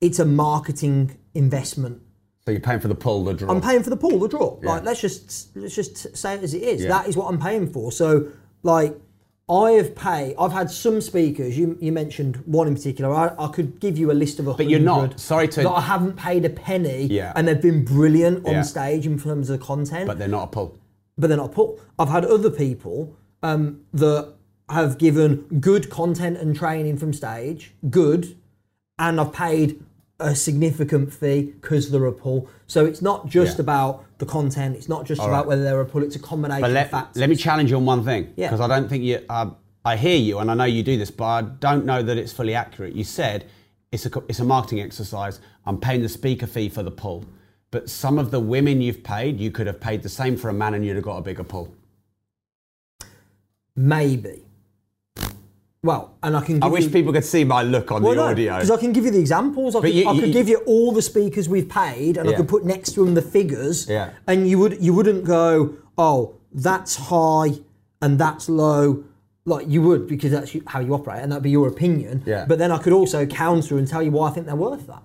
[0.00, 2.02] it's a marketing investment.
[2.44, 3.50] So you're paying for the pull, the draw.
[3.50, 4.58] I'm paying for the pull, the draw.
[4.62, 4.68] Yeah.
[4.68, 6.82] Like let's just let's just say it as it is.
[6.82, 6.88] Yeah.
[6.90, 7.90] That is what I'm paying for.
[7.90, 8.28] So
[8.62, 8.96] like
[9.48, 10.34] I have paid.
[10.38, 11.56] I've had some speakers.
[11.56, 13.12] You, you mentioned one in particular.
[13.14, 15.20] I, I could give you a list of a But you're not.
[15.20, 17.06] Sorry to- that I haven't paid a penny.
[17.06, 17.32] Yeah.
[17.36, 18.62] And they've been brilliant on Yeah.
[18.62, 20.78] stage in terms of content but they're not a pull.
[21.18, 21.80] but they're not a pull.
[21.98, 24.34] I've had other people um, that
[24.68, 28.36] have given good content and training from stage, good,
[28.98, 29.82] and I've paid
[30.18, 32.48] a significant fee because they're a pull.
[32.66, 33.62] So it's not just Yeah.
[33.62, 34.76] about the content.
[34.76, 35.46] It's not just All about right.
[35.48, 36.02] whether they're a pull.
[36.02, 37.20] It's a combination But of let, factors.
[37.20, 38.32] let me challenge you on one thing.
[38.36, 38.46] Yeah.
[38.48, 39.20] Because I don't think you.
[39.28, 39.50] Uh,
[39.84, 42.32] I hear you, and I know you do this, but I don't know that it's
[42.32, 42.94] fully accurate.
[42.94, 43.44] You said
[43.92, 45.38] it's a it's a marketing exercise.
[45.66, 47.24] I'm paying the speaker fee for the pull.
[47.72, 50.52] but some of the women you've paid, you could have paid the same for a
[50.52, 51.74] man and you'd have got a bigger pull.
[53.74, 54.45] Maybe.
[55.86, 56.56] Well, and I can.
[56.56, 58.54] Give I wish you, people could see my look on the audio.
[58.56, 59.76] because I can give you the examples.
[59.76, 62.32] I could, you- I could you- give you all the speakers we've paid, and I
[62.34, 63.88] could put next to them the figures.
[63.88, 64.10] Yeah.
[64.26, 67.60] And you would you wouldn't go, oh, that's high
[68.02, 69.04] and that's low.
[69.44, 72.24] Like you would because that's how you operate, and that'd be your opinion.
[72.26, 72.46] Yeah.
[72.48, 75.04] But then I could also counter and tell you why I think they're worth that.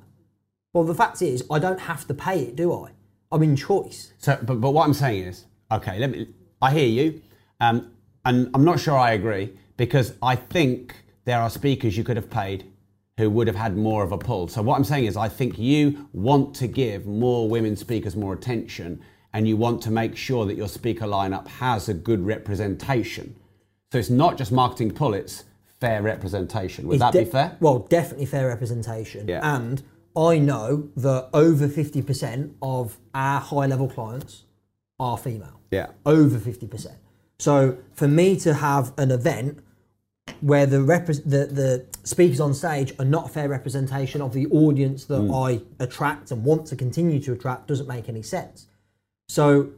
[0.73, 2.91] Well, the fact is, I don't have to pay it, do I?
[3.31, 4.13] I'm in choice.
[4.17, 6.27] So, but, but what I'm saying is, okay, let me.
[6.59, 7.21] I hear you,
[7.59, 7.91] um,
[8.25, 10.93] and I'm not sure I agree because I think
[11.25, 12.71] there are speakers you could have paid
[13.17, 14.47] who would have had more of a pull.
[14.47, 18.31] So what I'm saying is, I think you want to give more women speakers more
[18.31, 19.01] attention,
[19.33, 23.35] and you want to make sure that your speaker lineup has a good representation.
[23.91, 25.45] So it's not just marketing pull; it's
[25.79, 26.87] fair representation.
[26.87, 27.57] Would It's that be fair?
[27.59, 29.27] Well, definitely fair representation.
[29.27, 29.39] Yeah.
[29.41, 29.81] And
[30.15, 34.43] I know that over 50% of our high level clients
[34.99, 35.59] are female.
[35.71, 35.87] Yeah.
[36.05, 36.97] Over 50%.
[37.39, 39.63] So for me to have an event
[40.39, 44.47] where the, repre- the, the speakers on stage are not a fair representation of the
[44.47, 45.33] audience that Hmm.
[45.33, 48.67] I attract and want to continue to attract doesn't make any sense.
[49.29, 49.69] So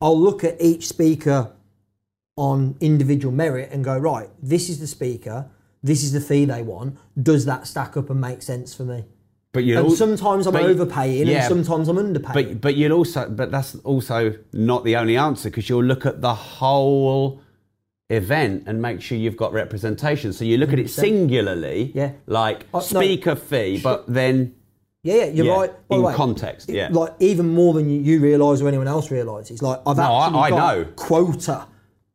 [0.00, 1.52] I'll look at each speaker
[2.36, 5.46] on individual merit and go, right, this is the speaker,
[5.82, 6.98] this is the fee they want.
[7.20, 9.04] Does that stack up and make sense for me?
[9.52, 12.34] But you And sometimes I'm overpaying yeah, and sometimes I'm underpaying.
[12.34, 16.20] But but you'll also but that's also not the only answer because you'll look at
[16.20, 17.40] the whole
[18.10, 20.32] event and make sure you've got representation.
[20.32, 20.90] So you look at it 100%.
[20.90, 22.12] singularly, Yeah.
[22.26, 22.80] like Uh, no.
[22.80, 24.54] speaker fee, but then
[25.02, 25.88] yeah, yeah, you're Yeah, right.
[25.88, 26.88] By in way, context, yeah.
[26.90, 29.62] Like even more than you, you realise or anyone else realises.
[29.62, 30.84] Like I've No, I- actually I got know.
[30.96, 31.66] quota.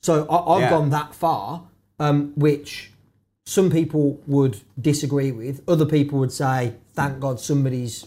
[0.01, 0.69] So I, I've Yeah.
[0.71, 1.63] gone that far,
[1.99, 2.91] um, which
[3.45, 5.61] some people would disagree with.
[5.67, 8.05] Other people would say, thank God somebody's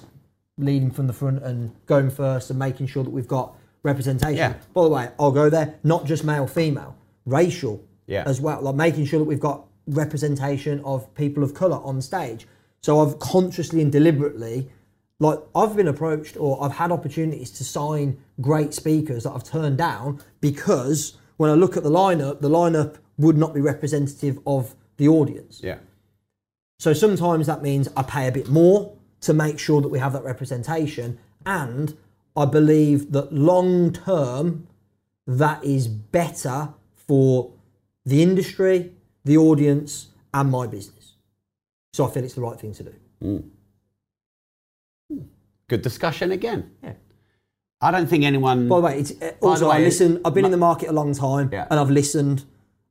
[0.59, 4.37] leading from the front and going first and making sure that we've got representation.
[4.37, 4.55] Yeah.
[4.73, 6.95] By the way, I'll go there, not just male, female,
[7.27, 8.25] racial Yeah.
[8.27, 8.61] as well.
[8.63, 12.47] Like making sure that we've got representation of people of colour on stage.
[12.81, 14.71] So I've consciously and deliberately,
[15.21, 19.79] like I've been approached or I've had opportunities to sign great speakers that I've turned
[19.79, 24.75] down because when I look at the lineup, the lineup would not be representative of
[24.97, 25.61] the audience.
[25.63, 25.79] yeah.
[26.79, 28.93] So sometimes that means I pay a bit more
[29.23, 31.19] to make sure that we have that representation.
[31.47, 31.97] And
[32.37, 34.67] I believe that long term,
[35.27, 36.75] that is better
[37.07, 37.53] for
[38.05, 38.93] the industry,
[39.25, 41.13] the audience, and my business.
[41.93, 43.45] So I feel it's the right thing to do.
[45.69, 46.71] Good discussion again.
[46.83, 46.93] Yeah.
[47.81, 50.21] I don't think anyone By the way, it's uh, also way, I listen.
[50.25, 51.67] I've been my- in the market a long time, Yeah.
[51.71, 52.45] and I've listened,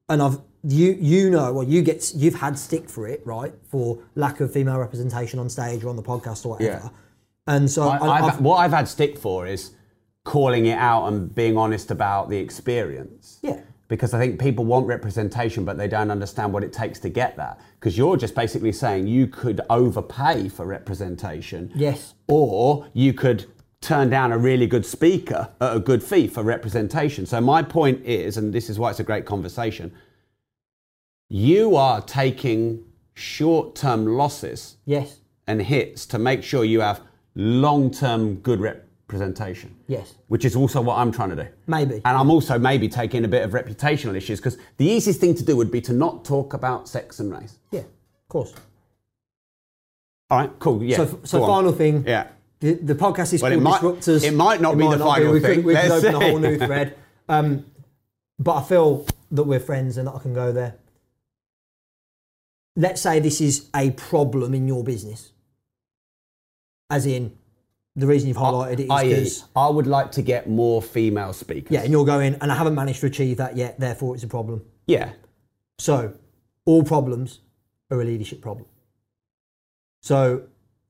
[0.10, 4.00] and I've you you know well you get you've had stick for it right for
[4.16, 6.84] lack of female representation on stage or on the podcast or whatever.
[6.84, 6.90] Yeah.
[7.48, 9.72] And so I, I, I've, I've, what I've had stick for is
[10.24, 13.40] calling it out and being honest about the experience.
[13.42, 13.60] Yeah.
[13.94, 17.38] Because I think people want representation, but they don't understand what it takes to get
[17.38, 17.62] that.
[17.80, 21.72] Because you're just basically saying you could overpay for representation.
[21.76, 22.16] Yes.
[22.28, 23.46] Or you could
[23.82, 27.28] turn down a really good speaker at a good fee for representation.
[27.28, 29.94] So my point is, and this is why it's a great conversation,
[31.30, 32.84] you are taking
[33.14, 37.02] short-term losses yes, and hits to make sure you have
[37.36, 38.60] long term good
[39.08, 39.76] representation.
[39.88, 41.48] yes, Which is also what I'm trying to do.
[41.68, 41.96] maybe.
[42.06, 45.44] And I'm also maybe taking a bit of reputational issues because the easiest thing to
[45.44, 47.58] do would be to not talk about sex and race.
[47.72, 48.54] yeah, of course.
[50.30, 50.82] All right, cool.
[50.82, 50.98] Yeah.
[50.98, 51.50] So, so go on.
[51.64, 52.06] final thing.
[52.08, 52.28] Yeah.
[52.60, 55.40] The, the podcast is Well, it called might- it might not be the final We
[55.42, 55.56] thing.
[55.58, 56.96] Could, we could open a whole new thread.
[57.30, 57.66] Um,
[58.40, 60.76] but I feel that we're friends and that I can go there.
[62.76, 65.32] Let's say this is a problem in your business.
[66.90, 67.38] As in,
[67.96, 71.72] the reason you've highlighted it is because, I would like to get more female speakers.
[71.72, 74.28] yeah, and you're going, and I haven't managed to achieve that yet, therefore it's a
[74.28, 74.64] problem.
[74.88, 75.14] Yeah.
[75.78, 76.14] So,
[76.66, 77.40] all problems
[77.92, 78.66] are a leadership problem.
[80.02, 80.44] So,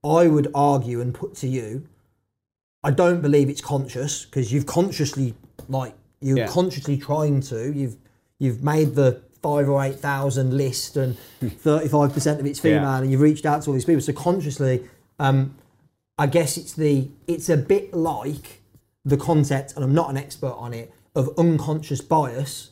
[0.03, 1.87] I would argue and put to you,
[2.83, 5.35] I don't believe it's conscious because you've consciously,
[5.69, 6.47] like, you're Yeah.
[6.47, 7.71] consciously trying to.
[7.71, 7.97] You've
[8.39, 12.97] you've made the five or eight thousand list, and thirty-five percent of it's female, Yeah.
[13.01, 14.01] and you've reached out to all these people.
[14.01, 14.83] So consciously,
[15.19, 15.55] um,
[16.17, 18.61] I guess it's the it's a bit like
[19.05, 22.71] the concept, and I'm not an expert on it, of unconscious bias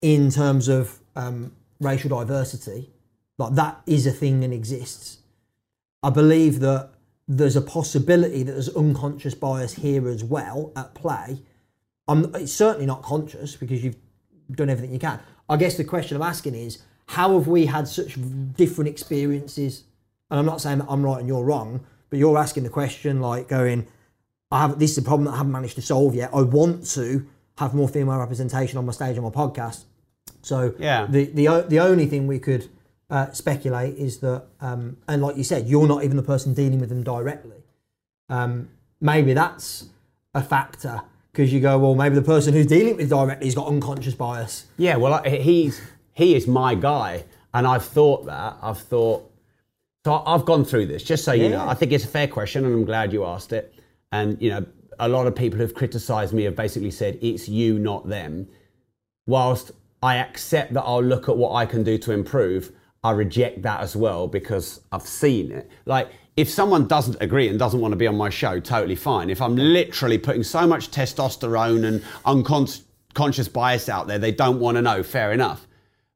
[0.00, 2.90] in terms of um, racial diversity,
[3.38, 5.18] like that is a thing and exists.
[6.02, 6.90] I believe that
[7.26, 11.40] there's a possibility that there's unconscious bias here as well at play.
[12.06, 13.96] I'm, it's certainly not conscious because you've
[14.52, 15.20] done everything you can.
[15.48, 18.18] I guess the question I'm asking is, how have we had such
[18.54, 19.84] different experiences?
[20.30, 21.84] And I'm not saying that I'm right and you're wrong,
[22.14, 23.88] but you're asking the question like going,
[24.52, 26.30] I have this is a problem that I haven't managed to solve yet.
[26.32, 27.26] I want to
[27.58, 29.82] have more female representation on my stage on my podcast.
[30.42, 31.06] So Yeah.
[31.10, 32.68] the the the only thing we could
[33.10, 36.78] uh, speculate is that, um, and like you said, you're not even the person dealing
[36.78, 37.64] with them directly.
[38.28, 38.68] Um,
[39.00, 39.86] maybe that's
[40.34, 43.66] a factor because you go, well, maybe the person who's dealing with directly has got
[43.66, 44.66] unconscious bias.
[44.76, 45.80] Yeah, well, I- he's
[46.12, 48.56] he is my guy, and I've thought that.
[48.62, 49.28] I've thought.
[50.04, 51.66] So I've gone through this, just so you know.
[51.66, 53.74] I think it's a fair question, and I'm glad you asked it.
[54.12, 54.66] And you know,
[54.98, 58.46] a lot of people who've criticised me have basically said it's you, not them.
[59.26, 59.72] Whilst
[60.02, 62.70] I accept that I'll look at what I can do to improve,
[63.02, 65.70] I reject that as well because I've seen it.
[65.86, 69.30] Like, if someone doesn't agree and doesn't want to be on my show, totally fine.
[69.30, 74.76] If I'm literally putting so much testosterone and unconscious bias out there, they don't want
[74.76, 75.66] to know, fair enough.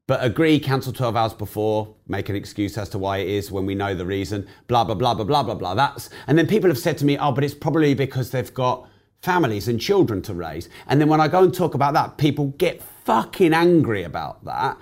[0.09, 3.67] But agree, cancel 12 hours before, make an excuse as to why it is when
[3.67, 5.75] we know the reason, blah, blah, blah, blah, blah, blah, blah.
[5.75, 8.89] That's, and then people have said to me, oh, but it's probably because they've got
[9.21, 10.67] families and children to raise.
[10.87, 14.79] And then when I go and talk about that, people get fucking angry about that.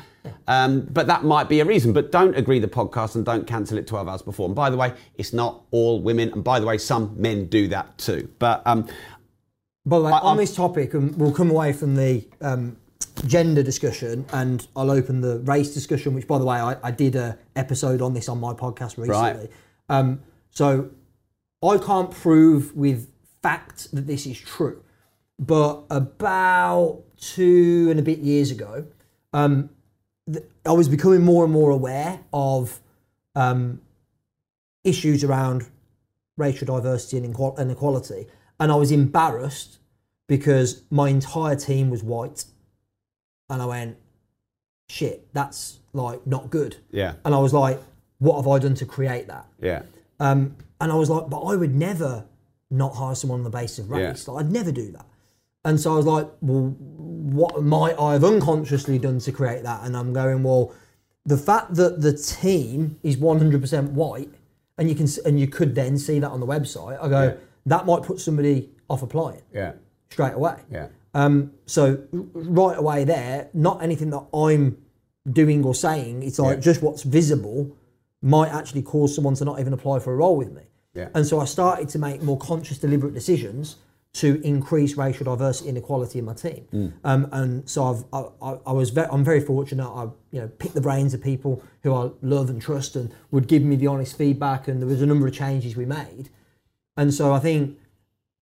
[0.48, 1.92] Um, but that might be a reason.
[1.92, 4.46] But don't agree the podcast and don't cancel it 12 hours before.
[4.46, 6.32] And by the way, it's not all women.
[6.32, 8.30] And by the way, some men do that too.
[8.40, 8.88] But um,
[9.86, 12.78] the way, I- on I'm- this topic, and we'll come away from the um,
[13.26, 16.14] gender discussion, and I'll open the race discussion.
[16.14, 19.10] Which, by the way, I, I did a episode on this on my podcast recently.
[19.10, 19.50] Right.
[19.90, 20.22] Um,
[20.52, 20.90] so
[21.64, 23.10] I can't prove with
[23.42, 24.84] fact that this is true,
[25.40, 28.86] but about two and a bit years ago,
[29.34, 29.70] um,
[30.32, 32.80] th- I was becoming more and more aware of
[33.36, 33.82] um,
[34.84, 35.68] issues around
[36.38, 37.26] racial diversity and
[37.60, 38.28] inequality.
[38.60, 39.80] and I was embarrassed
[40.28, 42.46] because my entire team was white,
[43.50, 43.98] and I went,
[44.90, 47.80] "Shit, that's like not good." yeah, And I was like,
[48.20, 49.84] "What have I done to create that?" yeah,
[50.20, 52.26] Um, and I was like, but I would never
[52.70, 54.26] not hire someone on the basis of race.
[54.28, 54.34] Yeah.
[54.34, 55.06] Like, I'd never do that.
[55.66, 59.84] And so I was like, well, what might I have unconsciously done to create that?
[59.84, 60.74] And I'm going, well,
[61.26, 64.30] the fact that the team is 100% white,
[64.78, 67.02] and you can and you could then see that on the website.
[67.02, 67.34] I go, Yeah.
[67.66, 69.74] that might put somebody off applying yeah,
[70.10, 70.58] straight away.
[70.72, 70.88] yeah.
[71.18, 74.78] Um, so right away there, not anything that I'm
[75.32, 76.22] doing or saying.
[76.22, 76.62] It's like Yeah.
[76.62, 77.72] just what's visible
[78.22, 80.62] might actually cause someone to not even apply for a role with me.
[80.94, 81.10] Yeah.
[81.16, 83.78] And so I started to make more conscious, deliberate decisions
[84.14, 86.66] to increase racial diversity and equality in my team.
[86.72, 86.94] Mm.
[87.04, 88.04] Um, and so I've,
[88.42, 89.88] I, I, was very, I'm very fortunate.
[89.88, 93.48] I you know picked the brains of people who I love and trust and would
[93.48, 94.68] give me the honest feedback.
[94.68, 96.30] And there was a number of changes we made.
[96.96, 97.78] And so I think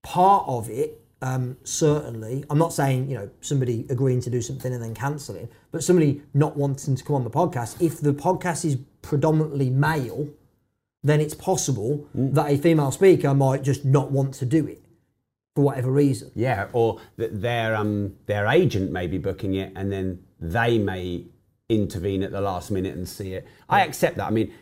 [0.04, 4.74] part of it, um, certainly, I'm not saying, you know, somebody agreeing to do something
[4.74, 7.82] and then cancelling, but somebody not wanting to come on the podcast.
[7.82, 10.30] If the podcast is predominantly male,
[11.04, 14.84] then it's possible that a female speaker might just not want to do it
[15.56, 16.32] for whatever reason.
[16.36, 21.26] Yeah, or that their um their agent may be booking it, and then they may
[21.70, 23.48] intervene at the last minute and see it.
[23.70, 24.28] I accept that.
[24.28, 24.54] I mean,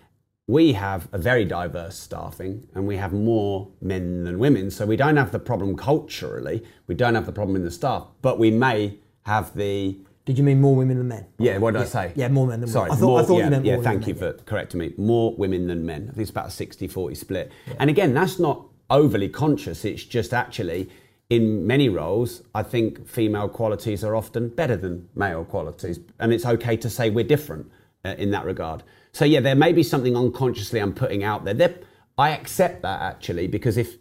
[0.47, 4.97] we have a very diverse staffing, and we have more men than women, so we
[4.97, 6.63] don't have the problem culturally.
[6.87, 10.43] We don't have the problem in the staff, but we may have the Did you
[10.43, 11.27] mean more women than men?
[11.37, 11.57] yeah.
[11.57, 12.11] What did I say?
[12.15, 12.97] Yeah, more men than Sorry, women.
[12.97, 13.75] I thought, more, I thought yeah, you meant yeah.
[13.75, 14.37] more thank women you men.
[14.37, 14.93] for correcting me.
[14.97, 16.03] More women than men.
[16.03, 17.51] I think it's about a 60-40 split.
[17.79, 19.85] And again, that's not overly conscious.
[19.85, 20.89] It's just actually
[21.29, 26.45] in many roles, I think female qualities are often better than male qualities, and it's
[26.45, 27.71] okay to say we're different
[28.05, 28.83] uh, in that regard.
[29.13, 31.53] So yeah, there may be something unconsciously I'm putting out there.
[31.53, 31.75] There-
[32.17, 33.97] I accept that actually because if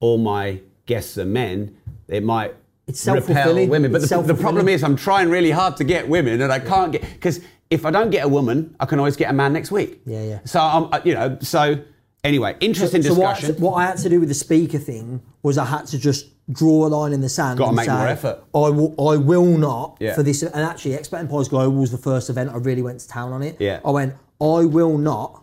[0.00, 1.76] all my guests are men,
[2.08, 2.54] it might
[2.88, 3.68] It's repel self-fulfilling.
[3.68, 3.92] women.
[3.92, 6.90] But the, the problem is I'm trying really hard to get women, and I can't
[6.90, 7.40] get because
[7.70, 10.00] if I don't get a woman, I can always get a man next week.
[10.04, 10.38] Yeah, yeah.
[10.44, 11.76] So I'm, uh, you know, so
[12.24, 13.62] anyway, interesting So what, discussion.
[13.62, 16.86] what I had to do with the speaker thing was I had to just draw
[16.86, 17.58] a line in the sand.
[17.58, 18.42] Gotta and make more say, effort.
[18.54, 20.14] I will, I will not Yeah.
[20.16, 20.42] for this.
[20.42, 23.42] And actually, Expert Empires Global was the first event I really went to town on
[23.44, 23.56] it.
[23.60, 23.78] Yeah.
[23.84, 24.14] I went.
[24.42, 25.42] I will not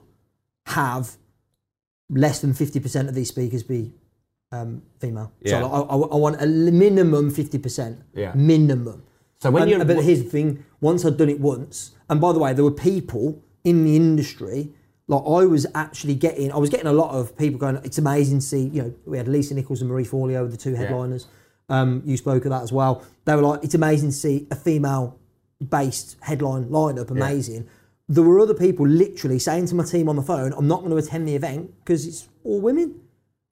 [0.68, 1.18] have
[2.10, 3.94] less than fifty percent of these speakers be
[4.52, 5.32] um, female.
[5.42, 5.62] Yeah.
[5.62, 8.02] So I, I, I want a minimum fifty percent.
[8.14, 8.34] Yeah.
[8.36, 9.04] Minimum.
[9.42, 12.34] So when And- you're- but here's the thing: once I'd done it once, and by
[12.34, 14.74] the way, there were people in the industry.
[15.08, 17.78] Like I was actually getting, I was getting a lot of people going.
[17.84, 18.68] It's amazing to see.
[18.68, 21.26] You know, we had Lisa Nichols and Marie Forleo, the two headliners.
[21.68, 23.04] Um, you spoke of that as well.
[23.26, 27.10] They were like, it's amazing to see a female-based headline lineup.
[27.12, 27.68] Amazing.
[28.12, 30.92] There were other people literally saying to my team on the phone, "I'm not going
[30.92, 33.00] to attend the event because it's all women."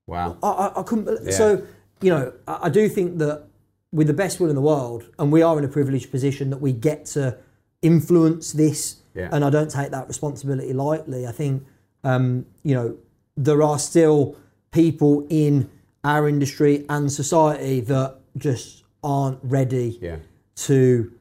[0.07, 0.37] wow.
[0.41, 1.07] I, I, I couldn't.
[1.25, 1.31] Yeah.
[1.31, 1.63] So
[2.01, 3.43] you know, I, I do think that
[3.91, 6.57] with the best will in the world, and we are in a privileged position that
[6.61, 7.37] we get to
[7.81, 9.29] influence this, Yeah.
[9.31, 11.27] and I don't take that responsibility lightly.
[11.27, 11.63] I think
[12.03, 12.97] um, you know
[13.35, 14.35] there are still
[14.71, 15.69] people in
[16.03, 20.17] our industry and society that just aren't ready Yeah.
[20.55, 21.11] to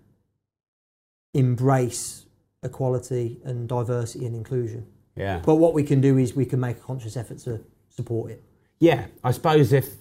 [1.35, 2.26] embrace
[2.63, 4.87] equality and diversity and inclusion.
[5.17, 5.41] Yeah.
[5.45, 8.43] But what we can do is we can make a conscious effort to support it.
[8.79, 9.95] Yeah, I suppose if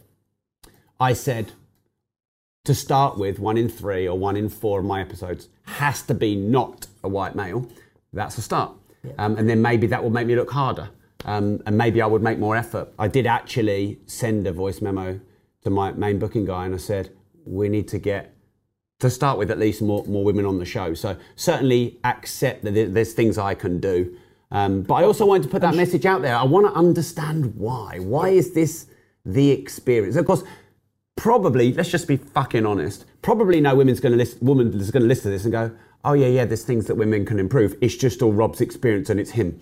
[1.00, 1.54] I said
[2.66, 6.14] to start with, one in three or one in four of my episodes has to
[6.14, 7.70] be not a white male,
[8.12, 8.74] that's a start.
[9.18, 10.90] Um, and then maybe that will make me look harder.
[11.26, 12.92] Um, and maybe I would make more effort.
[13.00, 15.20] I did actually send a voice memo
[15.64, 17.12] to my main booking guy and I said,
[17.46, 18.35] we need to get,
[19.00, 20.94] to start with, at least more, more women on the show.
[20.94, 24.16] So certainly accept that there's things I can do.
[24.52, 26.36] Um, but I also wanted to put that message out there.
[26.36, 28.00] I want to understand why.
[28.00, 28.88] Why is this
[29.26, 30.16] the experience?
[30.16, 30.44] Of course,
[31.16, 33.06] probably let's just be fucking honest.
[33.22, 35.72] Probably no women's going to list, woman is going to listen to this and go,
[36.04, 37.76] "Oh yeah, yeah, there's things that women can improve.
[37.82, 39.60] It's just all Rob's experience and it's him."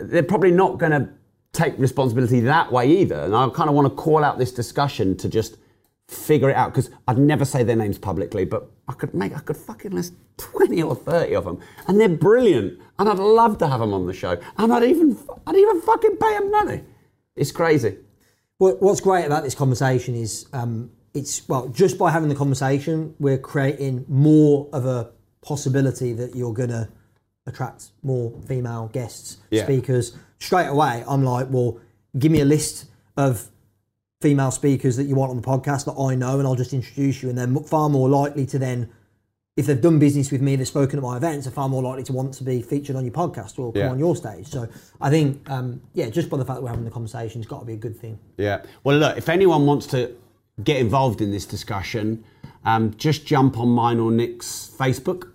[0.00, 1.08] They're probably not going to
[1.52, 3.20] take responsibility that way either.
[3.20, 5.58] And I kind of want to call out this discussion to just
[6.08, 9.40] figure it out because I'd never say their names publicly, but I could make I
[9.40, 13.66] could fucking list twenty or thirty of them, and they're brilliant, and I'd love to
[13.68, 15.16] have them on the show, and I'd even
[15.46, 16.82] I'd even fucking pay them money.
[17.36, 17.96] It's crazy.
[18.58, 23.14] What, what's great about this conversation is um, it's well just by having the conversation
[23.18, 25.10] we're creating more of a
[25.42, 26.88] possibility that you're gonna
[27.46, 29.64] attract more female guests Yeah.
[29.64, 31.78] speakers straight away i'm like well
[32.18, 32.86] give me a list
[33.16, 33.48] of
[34.24, 37.22] female speakers that you want on the podcast that i know and i'll just introduce
[37.22, 38.88] you and they're far more likely to then
[39.56, 42.02] if they've done business with me, they've spoken at my events, they're far more likely
[42.02, 43.90] to want to be featured on your podcast or come Yeah.
[43.92, 44.48] on your stage.
[44.48, 44.66] So
[45.00, 47.60] I think, um, yeah, just by the fact that we're having the conversation, it's got
[47.60, 48.18] to be a good thing.
[48.36, 48.62] Yeah.
[48.82, 50.10] Well, look, if anyone wants to
[50.64, 52.24] get involved in this discussion,
[52.64, 55.28] um, just jump on mine or Nick's Facebook,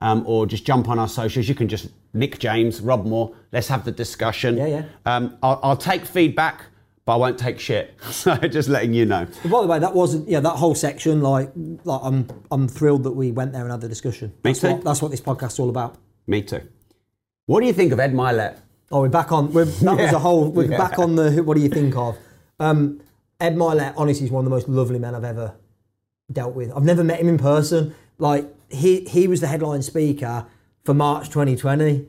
[0.00, 1.46] um, or just jump on our socials.
[1.46, 3.34] You can just Nick James, Rob Moore.
[3.52, 4.56] Let's have the discussion.
[4.56, 4.84] Yeah, yeah.
[5.04, 6.62] Um, I'll, I'll take feedback,
[7.08, 7.94] but I won't take shit.
[8.12, 9.26] So just letting you know.
[9.44, 11.22] By the way, that wasn't yeah that whole section.
[11.22, 11.50] Like,
[11.84, 14.28] like I'm I'm thrilled that we went there and had the discussion.
[14.44, 14.72] Me That's too.
[14.72, 15.96] What, that's what this podcast's all about.
[16.26, 16.60] Me too.
[17.46, 18.58] What do you think of Ed Mylett?
[18.92, 19.54] Oh, we're back on.
[19.54, 20.50] We're, that was a whole.
[20.50, 20.76] We're Yeah.
[20.76, 21.42] back on the.
[21.42, 22.18] What do you think of?
[22.60, 23.00] Um,
[23.40, 25.54] Ed Mylett, honestly, is one of the most lovely men I've ever
[26.30, 26.70] dealt with.
[26.76, 27.94] I've never met him in person.
[28.18, 30.44] Like he he was the headline speaker
[30.84, 32.06] for March 2020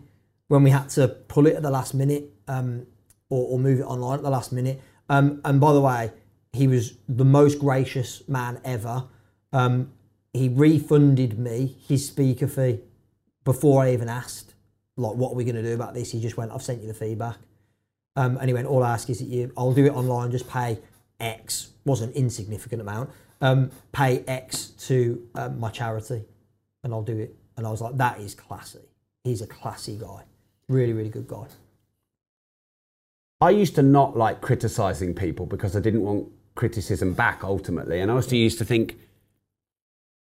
[0.49, 2.85] when we had to pull it at the last minute um,
[3.29, 4.81] or, or move it online at the last minute.
[5.09, 6.11] Um, and by the way,
[6.53, 9.05] he was the most gracious man ever.
[9.51, 9.91] Um,
[10.33, 12.79] he refunded me his speaker fee
[13.43, 14.53] before I even asked.
[14.95, 16.11] Like, what are we going to do about this?
[16.11, 17.37] He just went, I've sent you the feedback.
[18.15, 20.49] Um, and he went, all I ask is that you, I'll do it online, just
[20.49, 20.79] pay
[21.19, 23.09] X, was an insignificant amount,
[23.41, 26.25] um, pay X to um, my charity
[26.83, 27.35] and I'll do it.
[27.57, 28.79] And I was like, that is classy.
[29.23, 30.23] He's a classy guy.
[30.67, 31.45] Really, really good guy.
[33.41, 37.99] I used to not like criticizing people because I didn't want criticism back ultimately.
[38.01, 38.97] And I also used to think,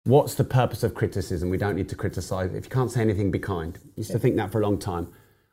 [0.03, 1.49] what's the purpose of criticism?
[1.49, 2.53] We don't need to criticize.
[2.53, 3.77] If you can't say anything, be kind.
[3.77, 5.07] I used to think that for a long time.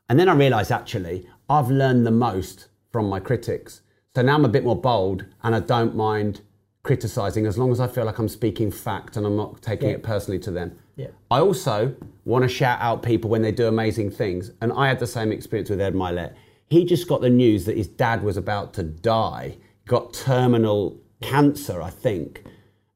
[0.09, 3.83] And then I realized actually, I've learned the most from my critics.
[4.17, 6.41] So now I'm a bit more bold and I don't mind
[6.83, 9.95] criticizing as long as I feel like I'm speaking fact and I'm not taking Yeah.
[9.95, 10.77] it personally to them.
[10.97, 11.09] Yeah.
[11.31, 11.95] I also
[12.25, 14.51] want to shout out people when they do amazing things.
[14.61, 16.35] And I had the same experience with Ed Mylett.
[16.75, 21.81] He just got the news that his dad was about to die, got terminal cancer,
[21.81, 22.43] I think,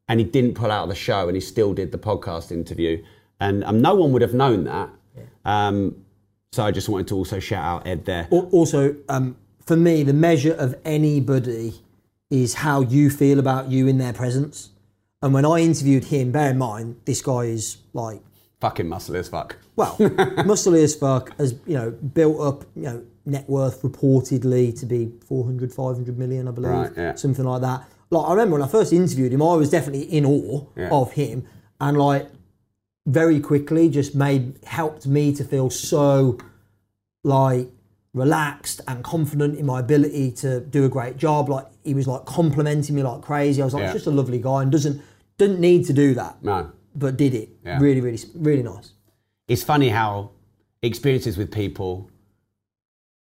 [0.09, 3.05] and he didn't pull out of the show and he still did the podcast interview.
[3.39, 4.91] And um, no one would have known that.
[5.45, 6.05] Um,
[6.51, 8.27] so I just wanted to also shout out Ed there.
[8.33, 11.75] Also, um, for me, the measure of anybody
[12.31, 14.71] is how you feel about you in their presence.
[15.23, 18.23] And when I interviewed him, bear in mind, this guy is like
[18.61, 19.57] Fucking muscle as fuck.
[19.77, 24.87] well, muscly as fuck, has you know built up you know net worth reportedly to
[24.87, 27.15] be 400, 500 million, I believe, Right, yeah.
[27.15, 27.85] something like that.
[28.11, 30.89] Like I remember when I first interviewed him, I was definitely in awe Yeah.
[30.91, 31.45] of him,
[31.81, 32.29] and like
[33.07, 36.39] very quickly just made helped me to feel so
[37.25, 37.69] like
[38.15, 41.49] relaxed and confident in my ability to do a great job.
[41.49, 43.61] Like he was like complimenting me like crazy.
[43.61, 43.87] I was like, Yeah.
[43.89, 45.01] he's just a lovely guy and doesn't
[45.37, 46.71] didn't need to do that, No.
[46.97, 47.51] but did it.
[47.65, 47.79] Yeah.
[47.81, 48.93] Really, really, really nice.
[49.47, 50.31] it's funny how
[50.83, 52.11] experiences with people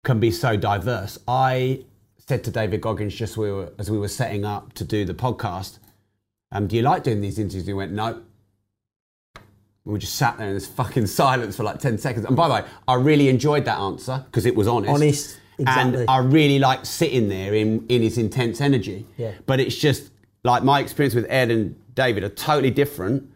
[0.05, 1.19] can be so diverse.
[1.29, 1.85] I
[2.19, 5.15] said to David Goggins just we were, as we were setting up to do the
[5.15, 5.79] podcast,
[6.51, 8.23] um, "Do you like doing these interviews?" He went, "No."
[9.85, 12.25] We just sat there in this fucking silence for like ten seconds.
[12.25, 14.93] And by the way, I really enjoyed that answer because it was honest.
[14.93, 16.01] Honest, exactly.
[16.01, 19.07] And I really liked sitting there in in his intense energy.
[19.17, 19.33] Yeah.
[19.47, 20.11] But it's just
[20.45, 23.29] like my experience with Ed and David are totally different.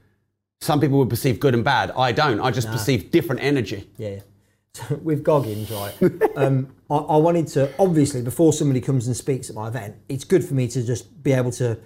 [0.60, 1.90] Some people would perceive good and bad.
[1.92, 2.40] I don't.
[2.40, 3.90] I just perceive different energy.
[3.98, 4.20] Yeah.
[5.02, 5.94] with Goggins, right?
[6.36, 10.24] um, I, I wanted to obviously before somebody comes and speaks at my event, it's
[10.24, 11.78] good for me to just be able to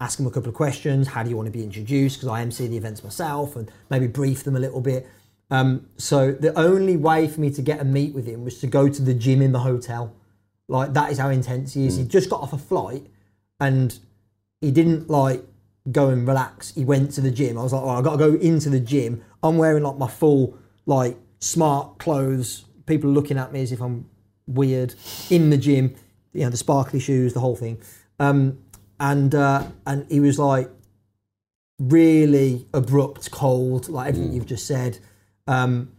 [0.00, 1.08] ask them a couple of questions.
[1.08, 2.16] How do you want to be introduced?
[2.16, 5.06] Because I MC the events myself, and maybe brief them a little bit.
[5.50, 8.66] Um, so the only way for me to get a meet with him was to
[8.66, 10.14] go to the gym in the hotel.
[10.68, 11.96] Like that is how intense he is.
[11.96, 13.06] He just got off a flight,
[13.60, 13.98] and
[14.60, 15.44] he didn't like
[15.90, 16.74] go and relax.
[16.74, 17.58] He went to the gym.
[17.58, 19.22] I was like, oh, I got to go into the gym.
[19.42, 20.56] I'm wearing like my full
[20.86, 22.64] like smart clothes.
[22.86, 24.08] People looking at me as if I'm
[24.46, 24.94] weird
[25.30, 25.94] in the gym.
[26.32, 27.82] You know, the sparkly shoes, the whole thing.
[28.18, 28.58] Um,
[28.98, 30.70] and uh, and he was like
[31.78, 34.98] really abrupt, cold, like everything you've just said.
[35.46, 35.92] Um,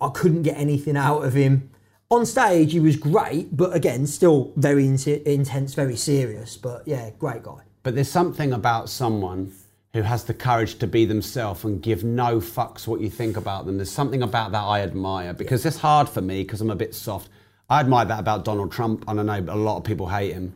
[0.00, 1.70] I couldn't get anything out of him.
[2.10, 6.56] On stage, he was great, but again, still very in- intense, very serious.
[6.56, 7.62] But yeah, great guy.
[7.82, 9.52] But there's something about someone
[9.94, 13.66] who has the courage to be themselves and give no fucks what you think about
[13.66, 13.78] them.
[13.78, 16.94] There's something about that I admire because it's hard for me because I'm a bit
[16.94, 17.28] soft.
[17.70, 20.54] I admire that about Donald Trump, and I know a lot of people hate him.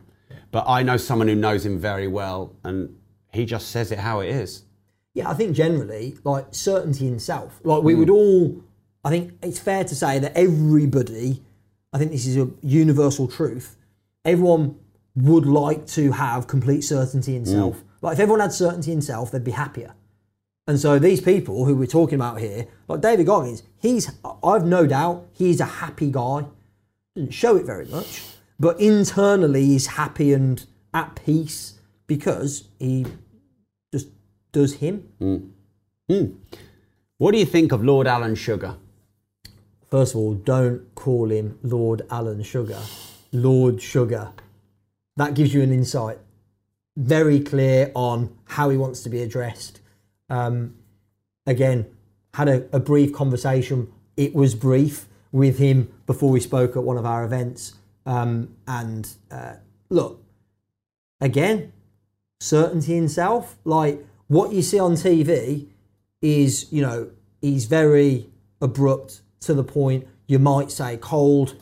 [0.51, 2.97] But I know someone who knows him very well, and
[3.33, 4.65] he just says it how it is.
[5.15, 7.61] Yeah, I think generally, like certainty in self.
[7.65, 8.01] Like we hmm.
[8.01, 8.63] would all,
[9.05, 11.43] I think it's fair to say that everybody,
[11.93, 13.77] I think this is a universal truth.
[14.25, 14.79] Everyone
[15.15, 17.51] would like to have complete certainty in hmm.
[17.51, 17.85] self.
[18.03, 19.95] Like if everyone had certainty in self, they'd be happier.
[20.67, 24.13] And so these people who we're talking about here, like David Goggins, he's,
[24.45, 26.45] I've no doubt, he's a happy guy.
[27.17, 28.23] Doesn't show it very much,
[28.61, 30.65] but internally he's happy and
[30.95, 33.07] at peace because he
[33.93, 34.09] just
[34.53, 35.09] does him.
[35.19, 35.37] Hmm.
[36.09, 36.27] Hmm.
[37.19, 38.77] What do you think of Lord Alan Sugar?
[39.91, 42.81] First of all, don't call him Lord Alan Sugar,
[43.33, 44.33] Lord Sugar.
[45.17, 46.19] That gives you an insight.
[46.97, 49.81] Very clear on how he wants to be addressed.
[50.29, 50.75] Um,
[51.47, 51.87] again,
[52.35, 53.93] had a, a brief conversation.
[54.17, 57.75] It was brief with him before we spoke at one of our events.
[58.05, 59.55] Um, and uh,
[59.89, 60.23] look,
[61.21, 61.73] again,
[62.41, 63.57] certainty in self.
[63.65, 65.69] Like what you see on TV
[66.21, 67.11] is, you know,
[67.41, 70.07] he's very abrupt to the point.
[70.27, 71.57] You might say cold.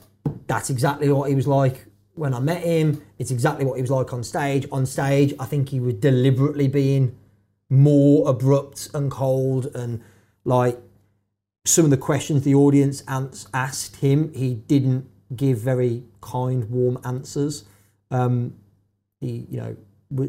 [0.46, 3.02] That's exactly what he was like when I met him.
[3.18, 4.66] It's exactly what he was like on stage.
[4.70, 7.16] On stage, I think he was deliberately being
[7.68, 10.02] more abrupt and cold and
[10.44, 10.78] like
[11.64, 17.64] some of the questions the audience asked him, he didn't give very kind, warm answers.
[18.10, 18.54] Um,
[19.20, 19.76] he, you know,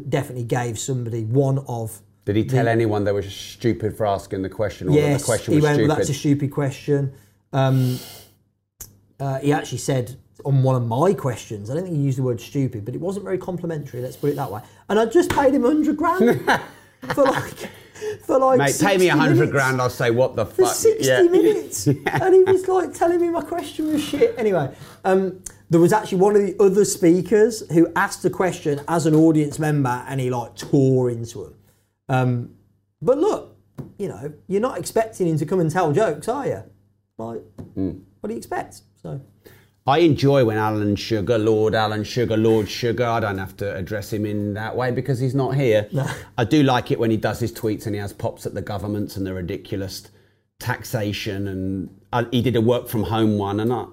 [0.08, 4.48] definitely gave somebody one of Did he tell anyone they were stupid for asking the
[4.48, 5.88] question or yes, that the question he was went, stupid?
[5.88, 7.12] well, that's a stupid question.
[7.52, 7.98] Um,
[9.18, 12.22] uh, he actually said on one of my questions, I don't think he used the
[12.22, 14.60] word stupid, but it wasn't very complimentary, let's put it that way.
[14.88, 16.40] And I just paid him 100 grand
[17.14, 17.70] for like,
[18.26, 20.74] for like, Mate, pay me a hundred grand, I'll say what the For fuck.
[20.74, 21.22] 60 yeah.
[21.22, 21.86] minutes.
[21.86, 24.34] And he was like telling me my question was shit.
[24.36, 24.74] Anyway,
[25.04, 29.14] um, there was actually one of the other speakers who asked a question as an
[29.14, 31.54] audience member and he like tore into him.
[32.08, 32.54] Um,
[33.00, 33.56] but look,
[33.98, 36.62] you know, you're not expecting him to come and tell jokes, are you?
[37.18, 37.42] Like,
[37.74, 37.90] Hmm.
[38.20, 38.82] what do you expect?
[39.02, 39.20] So,
[39.86, 44.12] I enjoy when Alan Sugar, Lord Alan Sugar, Lord Sugar, I don't have to address
[44.12, 45.88] him in that way because he's not here.
[46.38, 48.62] I do like it when he does his tweets and he has pops at the
[48.62, 50.08] governments and the ridiculous
[50.60, 51.48] taxation.
[51.48, 53.58] And I, he did a work from home one.
[53.58, 53.86] And I,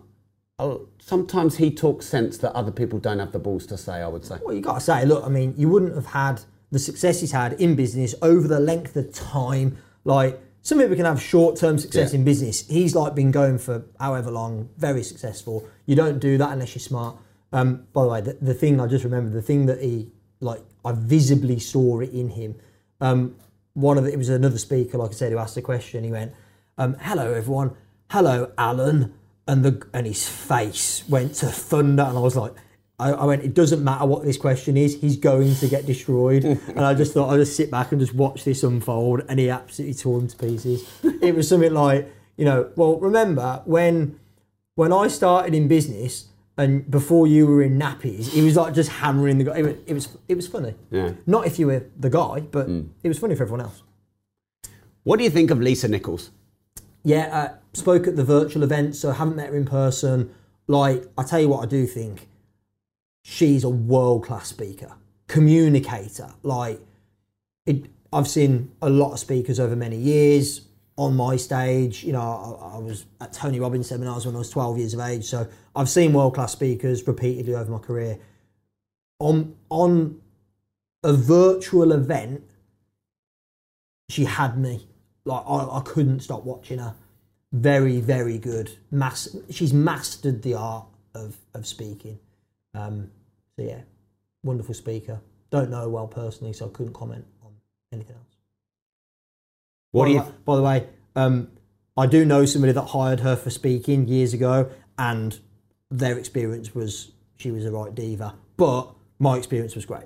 [0.59, 4.07] I, sometimes he talks sense that other people don't have the balls to say, I
[4.07, 4.37] would say.
[4.43, 6.41] well, you got to say, look, I mean, you wouldn't have had
[6.71, 9.77] the success he's had in business over the length of time.
[10.05, 12.19] Like, some people can have short term success Yeah.
[12.19, 12.67] in business.
[12.67, 15.67] He's like been going for however long, very successful.
[15.85, 17.15] You don't do that unless you're smart.
[17.51, 20.61] Um, by the way, the, the thing I just remembered, the thing that he, like,
[20.85, 22.55] I visibly saw it in him.
[23.01, 23.35] Um,
[23.73, 26.03] one of the, it was another speaker, like I said, who asked the question.
[26.03, 26.33] He went,
[26.77, 27.71] um, "Hello, everyone.
[28.11, 29.13] Hello, Alan."
[29.47, 32.53] And the and his face went to thunder, and I was like,
[32.99, 34.99] I, I went, "It doesn't matter what this question is.
[34.99, 38.13] He's going to get destroyed." and I just thought I'd just sit back and just
[38.13, 40.87] watch this unfold, and he absolutely tore him to pieces.
[41.21, 44.19] it was something like, you know, well, remember when
[44.75, 46.25] when I started in business.
[46.57, 49.59] And before you were in nappies, he was like just hammering the guy.
[49.59, 50.75] It was, it was, it was funny.
[50.91, 51.13] Yeah.
[51.25, 52.67] Not if you were the guy, but
[53.01, 53.81] it was funny for everyone else.
[55.03, 56.31] What do you think of Lisa Nichols?
[57.03, 60.35] Yeah, uh, spoke at the virtual event, so I haven't met her in person.
[60.67, 62.27] Like, I tell you what, I do think
[63.23, 64.93] she's a world class speaker,
[65.27, 66.31] communicator.
[66.43, 66.79] Like,
[67.65, 70.61] it, I've seen a lot of speakers over many years
[70.97, 72.03] on my stage.
[72.03, 74.99] You know, I, I was at Tony Robbins seminars when I was 12 years of
[75.01, 78.19] age, so I've seen world class speakers repeatedly over my career.
[79.19, 80.21] On on
[81.03, 82.43] a virtual event,
[84.09, 84.87] she had me.
[85.25, 86.95] Like I, I couldn't stop watching her.
[87.51, 88.77] very, very good.
[88.91, 90.85] Mas- she's mastered the art
[91.15, 92.19] of, of speaking.
[92.73, 93.11] Um,
[93.55, 93.81] so, yeah,
[94.43, 95.19] wonderful speaker.
[95.49, 97.51] Don't know her well personally, so I couldn't comment on
[97.91, 98.35] anything else.
[99.91, 100.19] What by, do you?
[100.21, 101.51] way- by the way, um,
[101.97, 105.39] I do know somebody that hired her for speaking years ago, and
[105.89, 108.35] their experience was she was a right diva.
[108.57, 110.05] But my experience was great.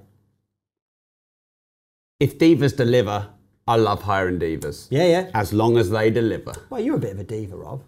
[2.19, 3.30] If divas deliver,
[3.68, 4.88] I love hiring divas.
[4.90, 5.30] Yeah, yeah.
[5.34, 6.53] As long as they deliver.
[6.69, 7.84] Well, you're a bit of a diva, Rob.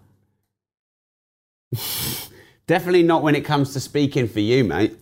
[2.66, 4.96] Definitely not when it comes to speaking for you, mate.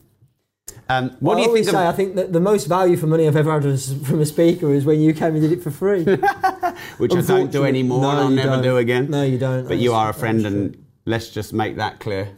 [0.88, 1.76] Um, what I do you always think?
[1.76, 4.26] say Of, I think that the most value for money I've ever had from a
[4.26, 6.04] speaker is when you came and did it for free.
[6.98, 8.62] which I don't do anymore, No, and I'll never don't.
[8.62, 9.10] do again.
[9.10, 9.66] No, you don't.
[9.66, 12.36] But you are a friend, that's and let's just make that clear.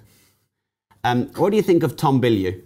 [1.02, 2.62] Um, what do you think of Tom Bilyeu?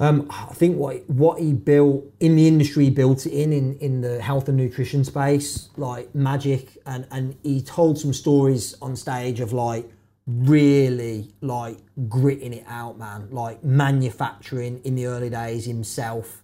[0.00, 3.78] Um, I think what what he built in the industry, he built it in, in
[3.78, 8.96] in the health and nutrition space, like magic, and and he told some stories on
[8.96, 9.88] stage of like
[10.26, 11.78] really like
[12.08, 16.42] gritting it out, man, like manufacturing in the early days himself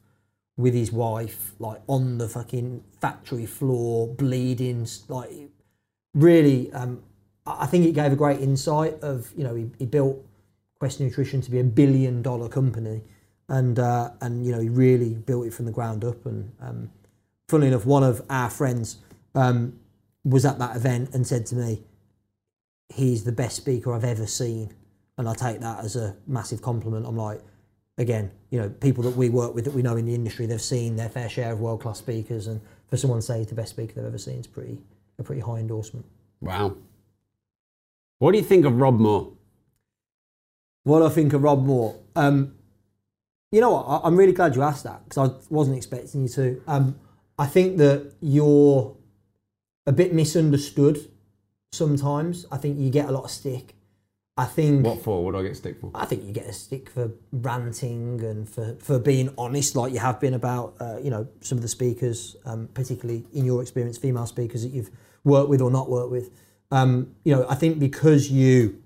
[0.57, 5.31] with his wife, like on the fucking factory floor, bleeding, like
[6.15, 6.73] really.
[6.73, 7.03] Um,
[7.47, 10.25] I think it gave a great insight of you know he, he built
[10.79, 13.03] Quest Nutrition to be a billion dollar company,
[13.49, 16.27] and uh, and you know he really built it from the ground up.
[16.27, 16.91] And um,
[17.49, 18.99] funnily enough, one of our friends
[19.35, 19.79] um,
[20.25, 21.83] was at that event and said to me,
[22.91, 24.73] "He's the best speaker I've ever seen,"
[25.19, 27.07] and I take that as a massive compliment.
[27.07, 27.41] I'm like,
[27.99, 30.61] again, you know, people that we work with that we know in the industry, they've
[30.61, 33.55] seen their fair share of world class speakers, and for someone to say he's the
[33.55, 34.79] best speaker they've ever seen is pretty
[35.19, 36.07] a pretty high endorsement.
[36.41, 36.77] Wow.
[38.19, 39.33] What do you think of Rob Moore?
[40.85, 41.97] What do I think of Rob Moore?
[42.17, 42.55] Um,
[43.53, 43.85] you know what?
[43.87, 46.63] I, I'm really glad you asked that because I wasn't expecting you to.
[46.67, 46.99] Um,
[47.39, 48.97] I think that you're
[49.87, 51.11] a bit misunderstood
[51.73, 52.47] sometimes.
[52.51, 53.75] I think you get a lot of stick.
[54.37, 55.25] I think What for?
[55.25, 55.91] What do I get stick for?
[55.95, 59.99] I think you get a stick for ranting and for, for being honest, like you
[59.99, 63.99] have been about, uh, you know, some of the speakers, um, particularly in your experience,
[63.99, 64.91] female speakers that you've
[65.25, 66.31] worked with or not worked with.
[66.71, 68.83] Um, you know, I think because you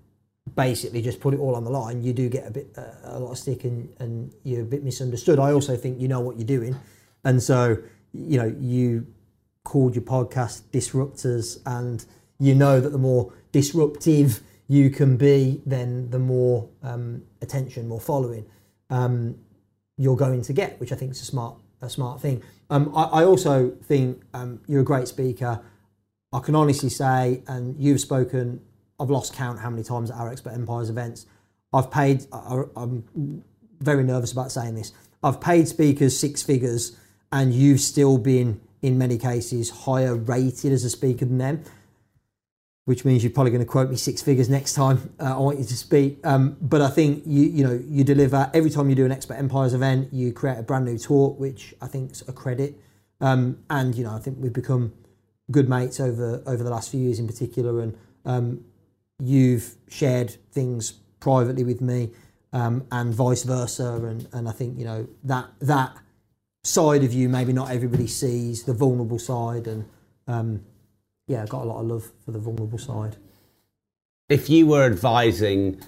[0.57, 3.21] basically just put it all on the line, you do get a bit, uh, a
[3.21, 5.39] lot of stick and, and you're a bit misunderstood.
[5.39, 6.77] I also think you know what you're doing.
[7.23, 7.79] And so,
[8.13, 9.07] you know, you
[9.63, 12.05] called your podcast Disruptors and
[12.45, 18.01] you know that the more disruptive you can be, then the more um, attention, more
[18.01, 18.45] following
[18.91, 19.37] um,
[19.97, 22.43] you're going to get, which I think is a smart, a smart thing.
[22.69, 25.61] Um, I, I also think um, you're a great speaker.
[26.33, 28.61] I can honestly say, and you've spoken,
[29.01, 31.27] I've lost count how many times at our Expert Empires events.
[31.73, 33.43] I've paid, I, I'm
[33.81, 34.93] very nervous about saying this.
[35.23, 36.97] I've paid speakers six figures,
[37.33, 41.65] and you've still been, in many cases, higher rated as a speaker than them
[42.85, 45.59] which means you're probably going to quote me six figures next time uh, I want
[45.59, 46.19] you to speak.
[46.25, 49.35] Um, but I think you you know you deliver every time you do an Expert
[49.35, 52.79] Empires event, you create a brand new talk, which I think's a credit.
[53.21, 54.93] Um, and you know I think we've become
[55.51, 58.65] good mates over over the last few years in particular, and um,
[59.19, 62.11] you've shared things privately with me,
[62.53, 63.95] um, and vice versa.
[63.95, 65.97] And and I think you know that that
[66.65, 69.87] side of you maybe not everybody sees the vulnerable side and.
[71.27, 73.17] Yeah, I got a lot of love for the vulnerable side.
[74.29, 75.81] If you were advising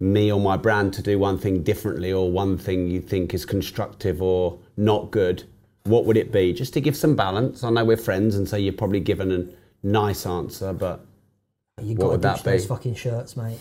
[0.00, 3.44] me or my brand to do one thing differently or one thing you think is
[3.46, 5.44] constructive or not good,
[5.84, 6.52] what would it be?
[6.52, 7.62] Just to give some balance.
[7.64, 9.46] I know we're friends, and so you've probably given a
[9.86, 11.06] nice answer, but
[11.82, 12.68] You What got would to that ditch those be?
[12.68, 13.58] fucking shirts, mate.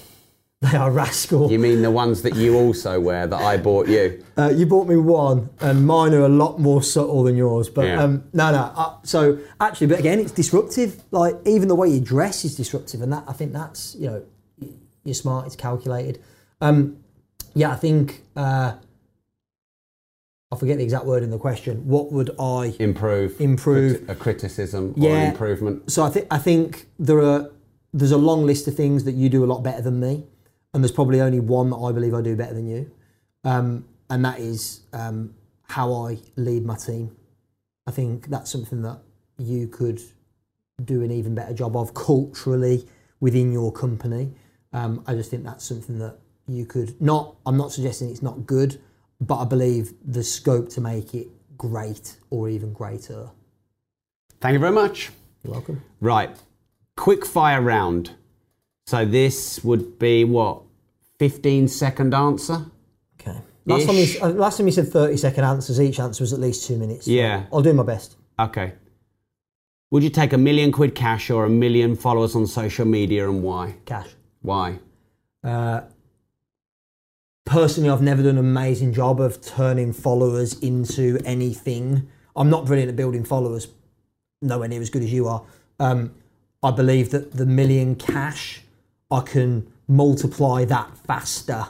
[0.61, 1.51] They are rascal.
[1.51, 4.23] you mean the ones that you also wear that I bought you?
[4.37, 7.69] Uh, you bought me one, and mine are a lot more subtle than yours.
[7.69, 8.01] But Yeah.
[8.03, 8.71] um, no, no.
[8.75, 11.03] Uh, so actually, but again, it's disruptive.
[11.11, 14.23] Like even the way you dress is disruptive, and that I think that's you know
[15.03, 15.45] you're smart.
[15.45, 16.19] It's calculated.
[16.61, 16.97] Um,
[17.53, 18.73] yeah, I think uh,
[20.51, 21.85] I forget the exact word in the question.
[21.87, 22.73] What would I?
[22.79, 23.39] Improve.
[23.41, 24.09] Improve.
[24.09, 25.15] A criticism or Yeah.
[25.17, 25.91] an improvement.
[25.91, 27.51] So I think I think there are
[27.93, 30.25] there's a long list of things that you do a lot better than me,
[30.75, 32.91] and there's probably only one that I believe I do better than you,
[33.45, 35.33] um, and that is um,
[35.63, 37.15] how I lead my team.
[37.87, 38.99] I think that's something that
[39.37, 40.01] you could
[40.83, 42.85] do an even better job of culturally
[43.21, 44.33] within your company.
[44.73, 47.37] Um, I just think that's something that you could not.
[47.45, 48.77] I'm not suggesting it's not good,
[49.21, 51.27] but I believe the scope to make it
[51.57, 53.29] great or even greater.
[54.41, 55.11] Thank you very much.
[55.41, 55.81] You're welcome.
[56.01, 56.35] Right.
[56.97, 58.11] Quick fire round.
[58.87, 60.64] So this would be what?
[61.19, 62.65] 15 second answer?
[63.19, 63.37] Okay.
[63.65, 66.39] Last time, you, uh, last time you said 30 second answers, each answer was at
[66.39, 67.07] least two minutes.
[67.07, 67.45] Yeah.
[67.51, 68.15] I'll do my best.
[68.39, 68.73] Okay.
[69.91, 73.41] Would you take a million quid cash or a million followers on social media and
[73.43, 73.75] why?
[73.85, 74.09] Cash.
[74.41, 74.79] Why?
[75.43, 75.81] Uh,
[77.45, 82.07] personally, I've never done an amazing job of turning followers into anything.
[82.35, 83.67] I'm not brilliant at building followers,
[84.41, 85.43] nowhere near as good as you are.
[85.79, 86.13] Um,
[86.61, 88.61] I believe that the million cash,
[89.09, 91.67] I can multiply that faster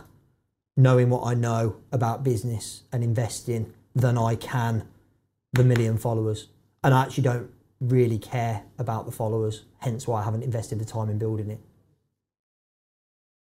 [0.77, 4.87] knowing what I know about business and investing than I can
[5.53, 6.49] the million followers.
[6.83, 10.85] And I actually don't really care about the followers, hence why I haven't invested the
[10.85, 11.59] time in building it.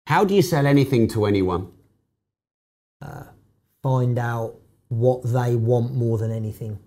[0.08, 1.72] How do you sell anything to anyone?
[3.02, 3.24] Uh,
[3.82, 4.56] find out
[4.90, 6.78] what they want more than anything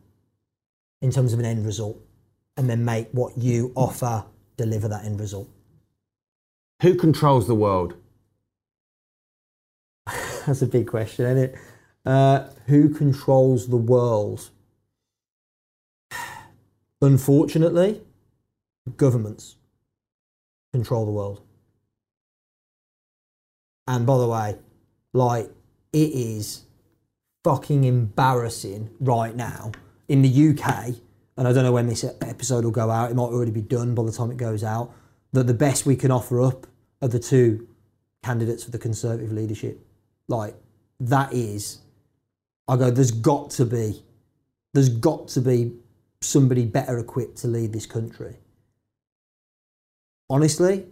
[1.01, 1.99] in terms of an end result
[2.57, 4.25] and then make what you offer
[4.57, 5.49] deliver that end result.
[6.83, 7.95] Who controls the world?
[10.47, 11.59] That's a big question, isn't it?
[12.05, 14.51] Uh, who controls the world?
[17.01, 18.03] Unfortunately,
[18.97, 19.57] governments
[20.73, 21.43] control the world.
[23.87, 24.57] And by the way,
[25.13, 25.51] like,
[25.93, 26.65] it is
[27.45, 29.73] fucking embarrassing right now
[30.09, 30.95] in the UK,
[31.37, 33.95] and I don't know when this episode will go out, it might already be done
[33.95, 34.93] by the time it goes out,
[35.35, 36.65] that the best we can offer up
[37.03, 37.67] are the two
[38.23, 39.85] candidates for the Conservative leadership.
[40.29, 40.55] Like,
[41.01, 41.79] that is,
[42.69, 44.05] I go, there's got to be,
[44.73, 45.73] there's got to be
[46.21, 48.37] somebody better equipped to lead this country.
[50.31, 50.87] Honestly,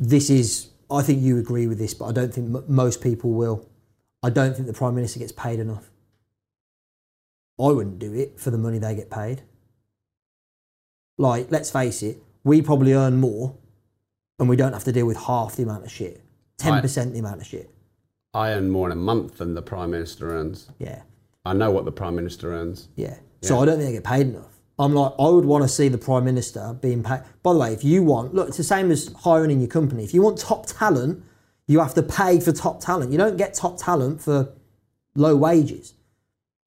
[0.00, 3.30] this is, I think you agree with this, but I don't think m- most people
[3.30, 3.68] will.
[4.24, 5.88] I don't think the Prime Minister gets paid enough.
[7.60, 9.42] I wouldn't do it for the money they get paid.
[11.16, 13.56] Like, let's face it, we probably earn more
[14.38, 16.22] and we don't have to deal with half the amount of shit.
[16.58, 17.68] 10% the amount of shit.
[18.32, 20.70] I earn more in a month than the Prime Minister earns.
[20.78, 21.02] Yeah.
[21.44, 22.88] I know what the Prime Minister earns.
[22.94, 23.16] Yeah.
[23.42, 24.60] So I don't think they get paid enough.
[24.78, 27.22] I'm like, I would want to see the Prime Minister being paid.
[27.42, 30.04] By the way, if you want, look, it's the same as hiring in your company.
[30.04, 31.24] If you want top talent,
[31.66, 33.10] you have to pay for top talent.
[33.10, 34.52] You don't get top talent for
[35.16, 35.94] low wages.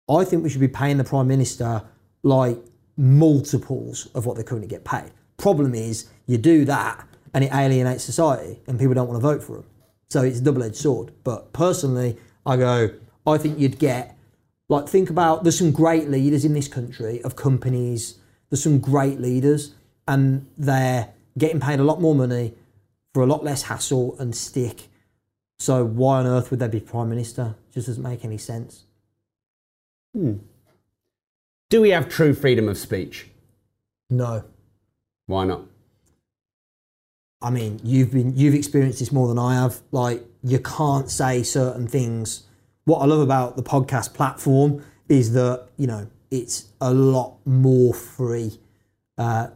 [0.10, 1.84] I think we should be paying the Prime Minister
[2.22, 2.58] like
[2.98, 5.12] multiples of what they currently get paid.
[5.40, 9.42] Problem is, you do that and it alienates society and people don't want to vote
[9.42, 9.66] for them.
[10.10, 11.12] So it's a double edged sword.
[11.24, 12.92] But personally, I go,
[13.26, 14.16] I think you'd get
[14.70, 18.20] like, think about there's some great leaders in this country of companies.
[18.50, 19.74] There's some great leaders,
[20.08, 22.54] and they're getting paid a lot more money
[23.14, 24.88] for a lot less hassle and stick.
[25.58, 27.56] So why on earth would they be prime minister?
[27.70, 28.86] It Just doesn't make any sense.
[30.14, 30.38] Hmm.
[31.70, 33.28] Do we have true freedom of speech?
[34.10, 34.44] No,
[35.30, 35.62] Why not?
[37.40, 39.80] I mean you've been you've experienced this more than I have.
[39.92, 42.46] Like you can't say certain things.
[42.86, 47.94] What I love about the podcast platform is that you know it's a lot more
[47.94, 48.60] free
[49.20, 49.50] uh,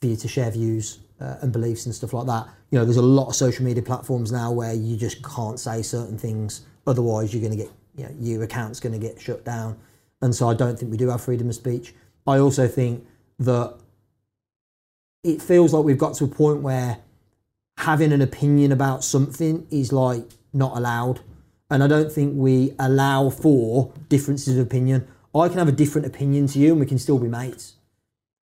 [0.00, 2.48] for you to share views uh, and beliefs and stuff like that.
[2.70, 5.82] You know, there's a lot of social media platforms now where you just can't say
[5.82, 9.44] certain things, otherwise you're going to get you know, your account's going to get shut
[9.44, 9.78] down.
[10.22, 11.94] And so I don't think we do have freedom of speech.
[12.26, 13.06] I also think
[13.40, 13.79] that
[15.22, 16.98] it feels like we've got to a point where
[17.78, 21.20] having an opinion about something is like not allowed.
[21.70, 25.06] And I don't think we allow for differences of opinion.
[25.34, 27.76] I can have a different opinion to you and we can still be mates.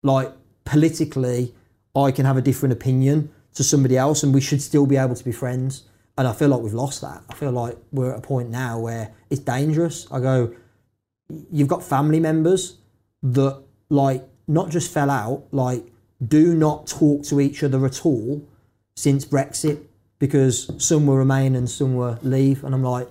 [0.02, 0.32] Like
[0.66, 1.54] politically,
[1.96, 5.16] I can have a different opinion to somebody else and we should still be able
[5.16, 5.84] to be friends.
[6.18, 7.24] And I feel like we've lost that.
[7.30, 10.08] I feel like we're at a point now where it's dangerous.
[10.12, 10.54] I go,
[11.52, 12.78] you've got family members
[13.24, 15.86] that like not just fell out, like
[16.26, 18.48] do not talk to each other at all
[18.96, 19.84] since Brexit
[20.20, 22.64] because some will remain and some will leave.
[22.64, 23.08] And I'm like,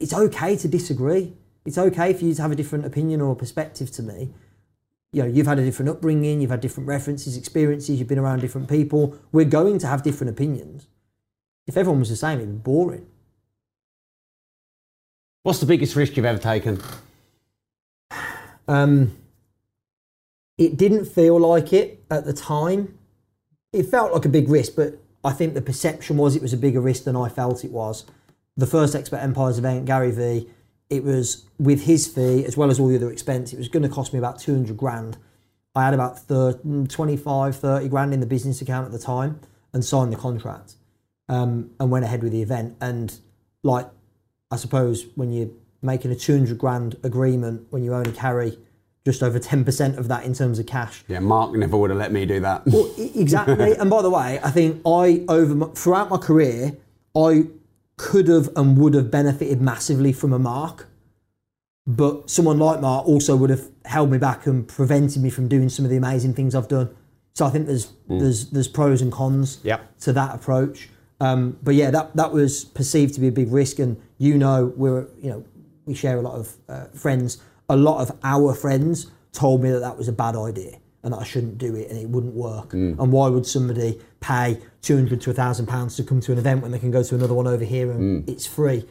[0.00, 1.32] it's okay to disagree.
[1.64, 4.30] It's okay for you to have a different opinion or perspective to me.
[5.12, 8.40] You know, you've had a different upbringing, you've had different references, experiences, you've been around
[8.40, 9.16] different people.
[9.32, 10.88] We're going to have different opinions.
[11.66, 13.06] If everyone was the same, it'd be boring.
[15.42, 16.82] What's the biggest risk you've ever taken?
[18.68, 19.16] Um,
[20.58, 22.98] it didn't feel like it at the time.
[23.72, 26.56] It felt like a big risk, but I think the perception was it was a
[26.56, 28.04] bigger risk than I felt it was.
[28.56, 30.48] The first Expert Empires event, Gary V,
[30.88, 33.82] it was with his fee as well as all the other expense, it was going
[33.82, 35.18] to cost me about 200 grand.
[35.74, 39.40] I had about 30, 25, 30 grand in the business account at the time
[39.74, 40.76] and signed the contract
[41.28, 42.76] um, and went ahead with the event.
[42.80, 43.18] And
[43.62, 43.88] like,
[44.50, 45.50] I suppose when you're
[45.82, 48.58] making a 200 grand agreement, when you only carry
[49.06, 52.10] just over 10% of that in terms of cash, Yeah, Mark never would have let
[52.12, 52.66] me do that.
[52.66, 53.72] well, exactly.
[53.80, 56.76] and by the way, I think I over my, throughout my career,
[57.14, 57.44] I
[57.96, 60.88] could have and would have benefited massively from a mark.
[61.86, 65.68] but someone like Mark also would have held me back and prevented me from doing
[65.68, 66.88] some of the amazing things I've done.
[67.34, 69.98] So I think there's there's there's pros and cons Yep.
[70.00, 70.88] to that approach.
[71.20, 74.72] Um, but yeah, that that was perceived to be a big risk, and you know
[74.76, 75.44] we're you know
[75.84, 77.38] we share a lot of uh, friends.
[77.68, 81.18] A lot of our friends told me that that was a bad idea and that
[81.18, 82.70] I shouldn't do it and it wouldn't work.
[82.70, 82.98] Mm.
[82.98, 86.62] And why would somebody pay two hundred to thousand pounds to come to an event
[86.62, 88.28] when they can go to another one over here and mm.
[88.28, 88.84] it's free?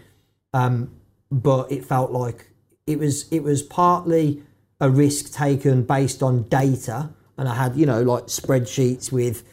[0.54, 0.92] Um,
[1.30, 2.48] but it felt like
[2.88, 4.44] it was it was partly
[4.80, 9.44] a risk taken based on data, and I had you know like spreadsheets with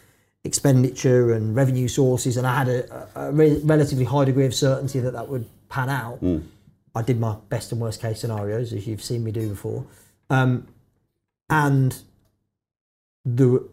[0.45, 5.01] expenditure and revenue sources, and I had a, a re- relatively high degree of certainty
[5.01, 6.23] that that would pan out.
[6.23, 6.45] Mm.
[6.95, 9.87] I did my best and worst case scenarios, as you've seen me do before,
[10.31, 10.67] um,
[11.49, 12.03] and
[13.25, 13.67] the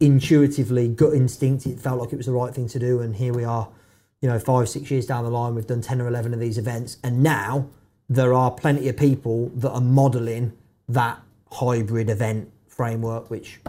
[0.00, 3.32] intuitively gut instinct, it felt like it was the right thing to do, and here
[3.34, 3.68] we are.
[4.20, 6.58] You know, five six years down the line, we've done ten or eleven of these
[6.58, 7.68] events, and now
[8.08, 10.52] there are plenty of people that are modelling
[10.88, 11.20] that
[11.52, 13.60] hybrid event framework, which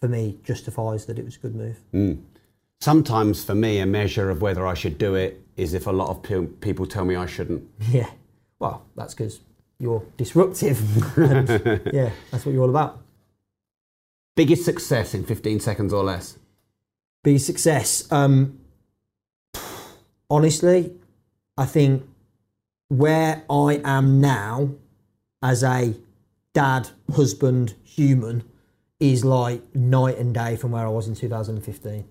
[0.00, 2.18] for me justifies that it was a good move.
[2.80, 6.10] Sometimes for me, a measure of whether I should do it is if a lot
[6.10, 7.64] of pe- people tell me I shouldn't.
[7.90, 8.10] Yeah.
[8.58, 9.40] Well, that's because
[9.78, 11.16] you're disruptive.
[11.18, 11.48] and
[11.92, 13.00] yeah, that's what you're all about.
[14.34, 16.38] Biggest success in 15 seconds or less.
[17.24, 18.10] Be success.
[18.12, 18.60] Um,
[20.30, 20.92] honestly,
[21.56, 22.06] I think
[22.88, 24.70] where I am now
[25.42, 25.94] as a
[26.52, 28.44] dad, husband, human
[29.00, 32.04] is like night and day from where I was in 2015.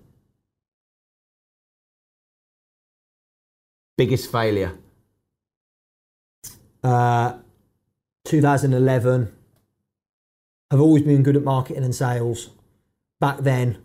[3.96, 4.76] Biggest failure.
[6.86, 7.38] Uh,
[8.26, 9.32] 2011.
[10.70, 12.50] Have always been good at marketing and sales.
[13.18, 13.78] Back then,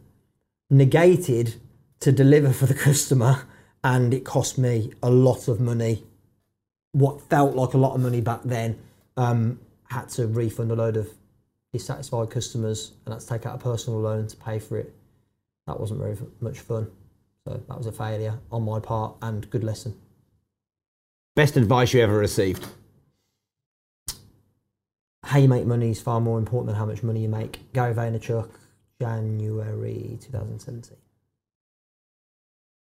[0.69, 1.55] negated
[2.01, 3.47] to deliver for the customer,
[3.83, 6.03] and it cost me a lot of money.
[6.91, 8.77] What felt like a lot of money back then,
[9.17, 9.59] um,
[9.89, 11.09] had to refund a load of
[11.73, 14.93] dissatisfied customers, and had to take out a personal loan to pay for it.
[15.65, 16.91] That wasn't very much fun.
[17.47, 19.99] So that was a failure on my part, and good lesson.
[21.35, 22.67] Best advice you ever received.
[25.31, 27.71] How you make money is far more important than how much money you make.
[27.71, 28.49] Gary Vaynerchuk,
[28.99, 30.97] January 2017.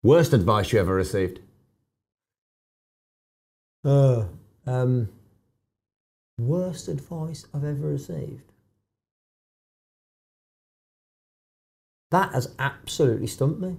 [0.03, 1.41] Worst advice you ever received.
[3.83, 4.25] Uh,
[4.67, 5.09] um,
[6.39, 8.53] worst advice I've ever received.
[12.11, 13.79] That has absolutely stumped me.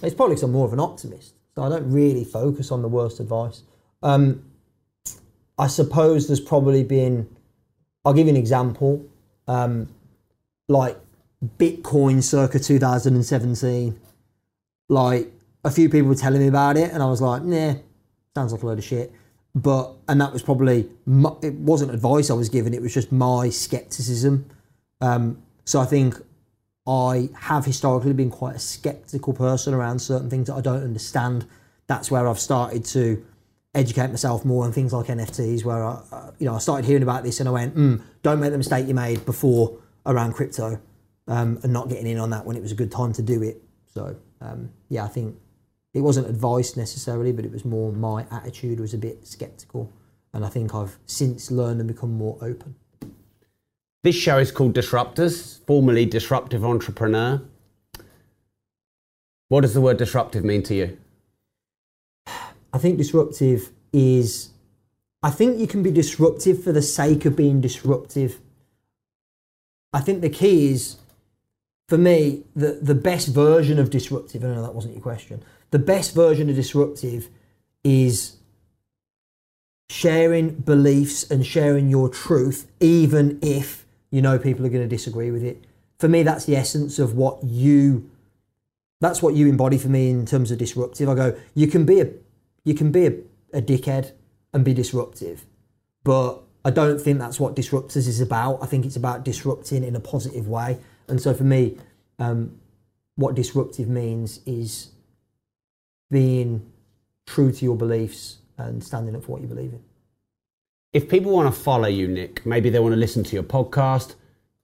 [0.00, 2.88] It's probably because I'm more of an optimist, so I don't really focus on the
[2.88, 3.64] worst advice.
[4.00, 4.44] Um,
[5.58, 7.33] I suppose there's probably been,
[8.04, 9.04] I'll give you an example,
[9.48, 9.88] um,
[10.68, 10.98] like
[11.58, 13.98] Bitcoin circa 2017.
[14.88, 15.32] Like
[15.64, 17.74] a few people were telling me about it, and I was like, nah,
[18.34, 19.12] sounds like a load of shit.
[19.54, 23.12] But and that was probably my, it wasn't advice I was given; it was just
[23.12, 24.46] my skepticism.
[25.00, 26.16] Um, so I think
[26.86, 31.46] I have historically been quite a skeptical person around certain things that I don't understand.
[31.86, 33.24] That's where I've started to
[33.74, 37.02] educate myself more on things like NFTs, where I, uh, you know, I started hearing
[37.02, 40.80] about this and I went, mm, "Don't make the mistake you made before around crypto,
[41.26, 43.42] um, and not getting in on that when it was a good time to do
[43.42, 45.36] it." So um, yeah, I think
[45.92, 49.92] it wasn't advice necessarily, but it was more my attitude was a bit skeptical,
[50.32, 52.74] and I think I've since learned and become more open.
[54.02, 57.40] This show is called Disruptors, formerly Disruptive Entrepreneur.
[59.48, 60.98] What does the word disruptive mean to you?
[62.74, 64.50] I think disruptive is.
[65.22, 68.40] I think you can be disruptive for the sake of being disruptive.
[69.92, 70.96] I think the key is,
[71.88, 75.42] for me, the, the best version of disruptive, I know that wasn't your question.
[75.70, 77.28] The best version of disruptive
[77.84, 78.36] is
[79.88, 85.30] sharing beliefs and sharing your truth, even if you know people are going to disagree
[85.30, 85.64] with it.
[85.98, 88.10] For me, that's the essence of what you.
[89.00, 91.08] That's what you embody for me in terms of disruptive.
[91.08, 92.08] I go, you can be a,
[92.64, 93.14] you can be a,
[93.52, 94.12] a dickhead
[94.52, 95.44] and be disruptive,
[96.02, 98.62] but I don't think that's what disruptors is about.
[98.62, 100.78] I think it's about disrupting in a positive way.
[101.08, 101.76] And so for me,
[102.18, 102.58] um,
[103.16, 104.90] what disruptive means is
[106.10, 106.70] being
[107.26, 109.82] true to your beliefs and standing up for what you believe in.
[110.92, 114.14] If people want to follow you, Nick, maybe they want to listen to your podcast,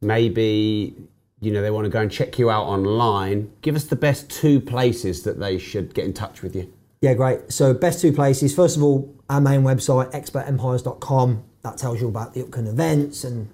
[0.01, 0.95] maybe
[1.41, 3.53] you know they want to go and check you out online.
[3.63, 6.73] Give us the best two places that they should get in touch with you.
[7.01, 7.51] Yeah, great.
[7.51, 8.55] So, best two places.
[8.55, 11.45] First of all, our main website, expertempires.com.
[11.63, 13.49] That tells you about the upcoming events and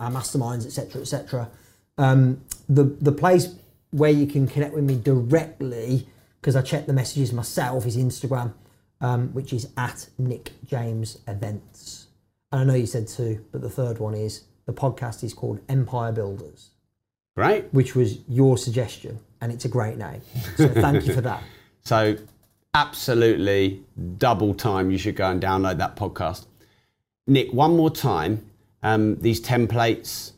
[0.00, 1.50] our masterminds, etc., etc.
[1.98, 3.54] Um, the the place
[3.90, 6.06] where you can connect with me directly,
[6.40, 8.52] because I check the messages myself, is Instagram,
[9.00, 12.06] um, which is at Nick James Events.
[12.50, 15.60] And I know you said two, but the third one is the podcast is called
[15.68, 16.70] Empire Builders,
[17.36, 17.72] Great.
[17.72, 20.22] which was your suggestion, and it's a great name.
[20.56, 21.42] So thank you for that.
[21.86, 22.16] So,
[22.74, 23.82] absolutely
[24.18, 24.90] double time.
[24.90, 26.46] You should go and download that podcast.
[27.26, 28.44] Nick, one more time.
[28.82, 30.32] Um, these templates,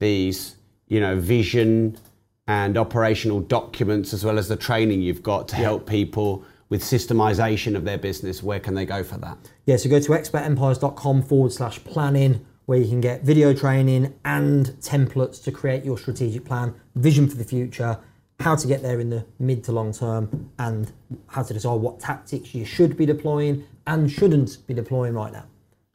[0.00, 0.56] these
[0.88, 1.98] you know vision
[2.46, 7.76] and operational documents, as well as the training you've got to help people with systemization
[7.76, 8.42] of their business.
[8.42, 9.38] Where can they go for that?
[9.66, 14.66] Yeah, so go to expertempires.com forward slash planning, where you can get video training and
[14.80, 17.98] templates to create your strategic plan, vision for the future,
[18.44, 20.92] how to get there in the mid to long term, and
[21.28, 25.44] how to decide what tactics you should be deploying and shouldn't be deploying right now.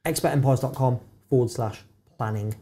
[0.05, 0.99] expertempires.com
[1.29, 1.81] forward slash
[2.17, 2.55] planning.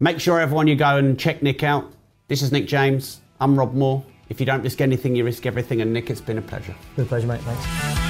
[0.00, 1.92] Make sure everyone you go and check Nick out.
[2.28, 3.20] This is Nick James.
[3.38, 4.04] I'm Rob Moore.
[4.30, 5.82] If you don't risk anything, you risk everything.
[5.82, 6.74] And Nick, it's been a pleasure.
[6.96, 7.40] Good pleasure, mate.
[7.42, 8.05] Thanks.